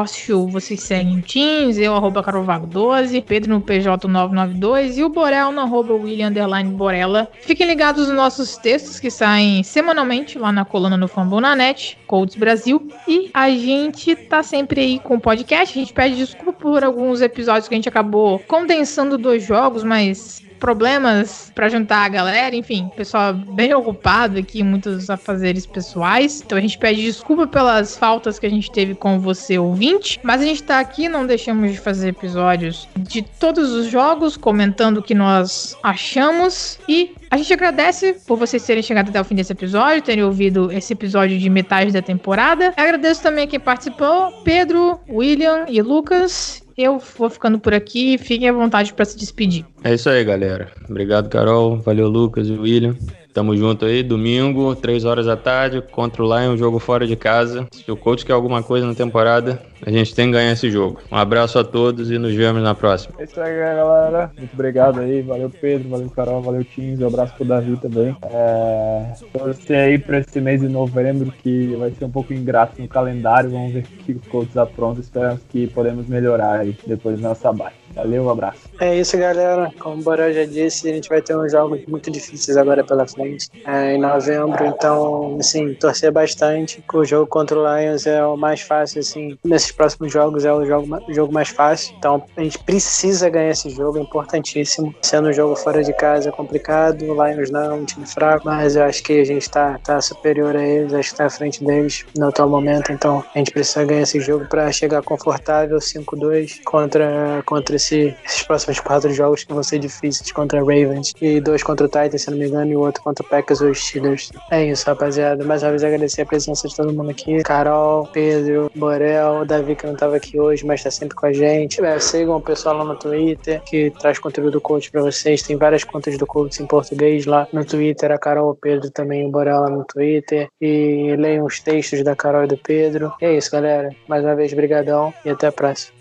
vocês 0.49 0.81
seguem 0.81 1.19
o 1.19 1.21
Teams, 1.21 1.77
eu, 1.77 1.95
arroba 1.95 2.23
Carovago12, 2.23 3.23
Pedro 3.23 3.53
no 3.53 3.61
PJ992 3.61 4.97
e 4.97 5.03
o 5.03 5.09
Borel 5.09 5.51
no 5.51 5.61
arroba 5.61 5.93
William 5.93 6.31
Borella. 6.71 7.29
Fiquem 7.41 7.67
ligados 7.67 8.07
nos 8.07 8.15
nossos 8.15 8.57
textos 8.57 8.99
que 8.99 9.11
saem 9.11 9.63
semanalmente 9.63 10.37
lá 10.37 10.51
na 10.51 10.63
coluna 10.65 10.97
no 10.97 11.07
Fambonanet, 11.07 11.97
Colts 12.07 12.35
Brasil. 12.35 12.87
E 13.07 13.29
a 13.33 13.49
gente 13.49 14.15
tá 14.15 14.43
sempre 14.43 14.81
aí 14.81 14.99
com 14.99 15.15
o 15.15 15.19
podcast. 15.19 15.77
A 15.77 15.81
gente 15.81 15.93
pede 15.93 16.15
desculpa 16.15 16.53
por 16.53 16.83
alguns 16.83 17.21
episódios 17.21 17.67
que 17.67 17.73
a 17.73 17.77
gente 17.77 17.89
acabou 17.89 18.39
condensando 18.39 19.17
dois 19.17 19.43
jogos, 19.43 19.83
mas 19.83 20.41
problemas 20.59 21.51
para 21.55 21.69
juntar 21.69 22.05
a 22.05 22.09
galera, 22.09 22.55
enfim, 22.55 22.89
pessoal 22.95 23.33
bem 23.33 23.73
ocupado 23.73 24.37
aqui, 24.37 24.61
muitos 24.61 25.09
afazeres 25.09 25.65
pessoais. 25.65 26.41
Então 26.45 26.57
a 26.57 26.61
gente 26.61 26.77
pede 26.77 27.01
desculpa 27.01 27.47
pelas 27.47 27.97
faltas 27.97 28.37
que 28.37 28.45
a 28.45 28.49
gente 28.49 28.71
teve 28.71 28.93
com 28.93 29.19
você, 29.19 29.57
ouvinte, 29.57 30.19
mas 30.23 30.41
a 30.41 30.45
gente 30.45 30.63
tá 30.63 30.79
aqui, 30.79 31.07
não 31.07 31.25
deixamos 31.25 31.71
de 31.71 31.79
fazer 31.79 32.09
episódios 32.09 32.87
de 32.97 33.21
todos 33.21 33.71
os 33.71 33.87
jogos, 33.87 34.37
comentando 34.37 34.97
o 34.97 35.03
que 35.03 35.15
nós 35.15 35.77
achamos 35.81 36.79
e 36.87 37.15
a 37.31 37.37
gente 37.37 37.53
agradece 37.53 38.15
por 38.25 38.37
vocês 38.37 38.65
terem 38.65 38.81
chegado 38.81 39.09
até 39.09 39.21
o 39.21 39.23
fim 39.23 39.35
desse 39.35 39.53
episódio, 39.53 40.01
terem 40.01 40.23
ouvido 40.23 40.71
esse 40.71 40.93
episódio 40.93 41.37
de 41.37 41.49
metade 41.49 41.91
da 41.91 42.01
temporada. 42.01 42.73
Agradeço 42.75 43.21
também 43.21 43.43
a 43.43 43.47
quem 43.47 43.59
participou: 43.59 44.31
Pedro, 44.43 44.99
William 45.07 45.65
e 45.67 45.81
Lucas. 45.81 46.63
Eu 46.81 46.97
vou 46.97 47.29
ficando 47.29 47.59
por 47.59 47.73
aqui. 47.73 48.17
Fiquem 48.17 48.47
à 48.47 48.53
vontade 48.53 48.93
para 48.93 49.03
se 49.03 49.17
despedir. 49.17 49.65
É 49.83 49.95
isso 49.95 50.09
aí, 50.09 50.23
galera. 50.23 50.71
Obrigado, 50.89 51.27
Carol. 51.27 51.75
Valeu, 51.75 52.07
Lucas 52.07 52.47
e 52.47 52.53
William. 52.53 52.95
Tamo 53.39 53.55
junto 53.55 53.85
aí, 53.85 54.03
domingo, 54.03 54.75
3 54.75 55.05
horas 55.05 55.25
da 55.25 55.37
tarde, 55.37 55.81
contra 55.81 56.21
o 56.21 56.25
Lion, 56.25 56.57
jogo 56.57 56.77
fora 56.77 57.07
de 57.07 57.15
casa. 57.15 57.65
Se 57.71 57.89
o 57.89 57.95
coach 57.95 58.25
quer 58.25 58.33
alguma 58.33 58.61
coisa 58.61 58.85
na 58.85 58.93
temporada, 58.93 59.61
a 59.81 59.89
gente 59.89 60.13
tem 60.13 60.25
que 60.25 60.33
ganhar 60.33 60.51
esse 60.51 60.69
jogo. 60.69 60.99
Um 61.09 61.15
abraço 61.15 61.57
a 61.57 61.63
todos 61.63 62.11
e 62.11 62.17
nos 62.17 62.35
vemos 62.35 62.61
na 62.61 62.75
próxima. 62.75 63.15
É 63.17 63.23
isso 63.23 63.39
aí, 63.39 63.57
galera. 63.57 64.29
Muito 64.37 64.53
obrigado 64.53 64.99
aí. 64.99 65.21
Valeu, 65.21 65.49
Pedro. 65.49 65.87
Valeu, 65.87 66.09
Carol. 66.09 66.41
Valeu, 66.41 66.65
Teams. 66.65 66.99
Um 66.99 67.07
abraço 67.07 67.33
pro 67.37 67.45
Davi 67.45 67.77
também. 67.77 68.13
É... 68.23 69.13
Torcer 69.31 69.87
aí 69.87 69.97
pra 69.97 70.19
esse 70.19 70.41
mês 70.41 70.59
de 70.59 70.67
novembro, 70.67 71.31
que 71.41 71.77
vai 71.77 71.91
ser 71.91 72.03
um 72.03 72.11
pouco 72.11 72.33
ingrato 72.33 72.81
no 72.81 72.89
calendário. 72.89 73.51
Vamos 73.51 73.71
ver 73.71 73.85
o 73.85 74.03
que 74.03 74.11
o 74.11 74.19
coach 74.29 74.49
está 74.49 74.65
pronto. 74.65 74.99
Esperamos 74.99 75.39
que 75.47 75.65
podemos 75.67 76.07
melhorar 76.07 76.59
aí 76.59 76.75
depois 76.85 77.17
da 77.21 77.29
nossa 77.29 77.53
baixa. 77.53 77.77
Valeu, 77.95 78.23
um 78.23 78.29
abraço. 78.29 78.69
É 78.79 78.95
isso, 78.95 79.17
galera. 79.17 79.71
Como 79.79 79.99
o 79.99 80.03
Borel 80.03 80.33
já 80.33 80.45
disse, 80.45 80.89
a 80.89 80.93
gente 80.93 81.09
vai 81.09 81.21
ter 81.21 81.35
uns 81.35 81.51
jogos 81.51 81.81
muito 81.87 82.09
difíceis 82.09 82.55
agora 82.55 82.83
pela 82.83 83.05
frente, 83.07 83.49
é, 83.65 83.95
em 83.95 83.99
novembro. 83.99 84.65
Então, 84.65 85.37
assim, 85.39 85.73
torcer 85.73 86.11
bastante. 86.11 86.83
O 86.93 87.03
jogo 87.03 87.27
contra 87.27 87.59
o 87.59 87.63
Lions 87.63 88.05
é 88.05 88.23
o 88.25 88.37
mais 88.37 88.61
fácil, 88.61 88.99
assim. 88.99 89.37
Nesses 89.43 89.71
próximos 89.71 90.13
jogos 90.13 90.45
é 90.45 90.53
o 90.53 90.65
jogo, 90.65 90.97
jogo 91.09 91.33
mais 91.33 91.49
fácil. 91.49 91.93
Então, 91.97 92.23
a 92.37 92.41
gente 92.41 92.59
precisa 92.59 93.29
ganhar 93.29 93.51
esse 93.51 93.69
jogo, 93.69 93.97
é 93.97 94.01
importantíssimo. 94.01 94.95
Sendo 95.01 95.29
um 95.29 95.33
jogo 95.33 95.55
fora 95.55 95.83
de 95.83 95.93
casa 95.93 96.29
é 96.29 96.31
complicado. 96.31 97.01
O 97.03 97.25
Lions 97.25 97.49
não 97.49 97.61
é 97.61 97.73
um 97.73 97.85
time 97.85 98.05
fraco, 98.05 98.45
mas 98.45 98.75
eu 98.75 98.83
acho 98.83 99.03
que 99.03 99.19
a 99.19 99.25
gente 99.25 99.49
tá, 99.49 99.79
tá 99.83 99.99
superior 99.99 100.55
a 100.55 100.63
eles, 100.63 100.93
acho 100.93 101.11
que 101.11 101.17
tá 101.17 101.25
à 101.25 101.29
frente 101.29 101.63
deles 101.63 102.05
no 102.15 102.27
atual 102.27 102.47
momento. 102.47 102.91
Então, 102.91 103.23
a 103.33 103.37
gente 103.39 103.51
precisa 103.51 103.83
ganhar 103.83 104.03
esse 104.03 104.19
jogo 104.19 104.45
para 104.45 104.71
chegar 104.71 105.01
confortável 105.01 105.77
5-2 105.79 106.61
contra, 106.63 107.41
contra 107.45 107.78
esse- 107.83 108.15
esses 108.25 108.43
próximos 108.43 108.79
quatro 108.79 109.11
jogos 109.13 109.43
que 109.43 109.53
vão 109.53 109.63
ser 109.63 109.79
difíceis 109.79 110.31
contra 110.31 110.59
Ravens. 110.59 111.13
E 111.21 111.39
dois 111.39 111.63
contra 111.63 111.85
o 111.85 111.89
Titans, 111.89 112.21
se 112.21 112.29
não 112.31 112.37
me 112.37 112.47
engano, 112.47 112.71
e 112.71 112.75
o 112.75 112.81
outro 112.81 113.01
contra 113.03 113.25
o 113.25 113.29
Packers 113.29 113.61
ou 113.61 113.73
Steelers. 113.73 114.31
É 114.51 114.65
isso, 114.65 114.85
rapaziada. 114.85 115.43
Mais 115.43 115.63
uma 115.63 115.69
vez 115.71 115.83
agradecer 115.83 116.21
a 116.21 116.25
presença 116.25 116.67
de 116.67 116.75
todo 116.75 116.93
mundo 116.93 117.09
aqui. 117.09 117.41
Carol, 117.43 118.07
Pedro, 118.11 118.69
Borel, 118.75 119.45
Davi 119.45 119.75
que 119.75 119.85
não 119.85 119.95
tava 119.95 120.15
aqui 120.17 120.39
hoje, 120.39 120.65
mas 120.65 120.83
tá 120.83 120.91
sempre 120.91 121.15
com 121.15 121.25
a 121.25 121.33
gente. 121.33 121.83
É, 121.83 121.99
sigam 121.99 122.37
o 122.37 122.41
pessoal 122.41 122.77
lá 122.77 122.83
no 122.83 122.95
Twitter, 122.95 123.61
que 123.63 123.91
traz 123.99 124.19
conteúdo 124.19 124.51
do 124.51 124.61
coach 124.61 124.91
pra 124.91 125.01
vocês. 125.01 125.41
Tem 125.41 125.55
várias 125.55 125.83
contas 125.83 126.17
do 126.17 126.25
coach 126.27 126.61
em 126.61 126.65
português 126.65 127.25
lá 127.25 127.47
no 127.53 127.63
Twitter. 127.65 128.11
A 128.11 128.17
Carol, 128.17 128.51
o 128.51 128.55
Pedro 128.55 128.89
também, 128.91 129.25
o 129.25 129.29
Borel 129.29 129.61
lá 129.61 129.69
no 129.69 129.85
Twitter. 129.85 130.49
E 130.61 131.15
leiam 131.17 131.45
os 131.45 131.59
textos 131.59 132.03
da 132.03 132.15
Carol 132.15 132.43
e 132.43 132.47
do 132.47 132.57
Pedro. 132.57 133.13
E 133.21 133.25
é 133.25 133.37
isso, 133.37 133.51
galera. 133.51 133.89
Mais 134.07 134.23
uma 134.23 134.35
vez, 134.35 134.53
brigadão 134.53 135.13
e 135.23 135.29
até 135.29 135.47
a 135.47 135.51
próxima. 135.51 135.98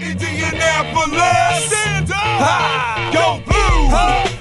Indianapolis, 0.00 1.66
stand 1.66 2.10
up, 2.10 2.16
ha, 2.16 3.10
go 3.12 3.40
blue. 3.44 3.88
Ha. 3.94 4.31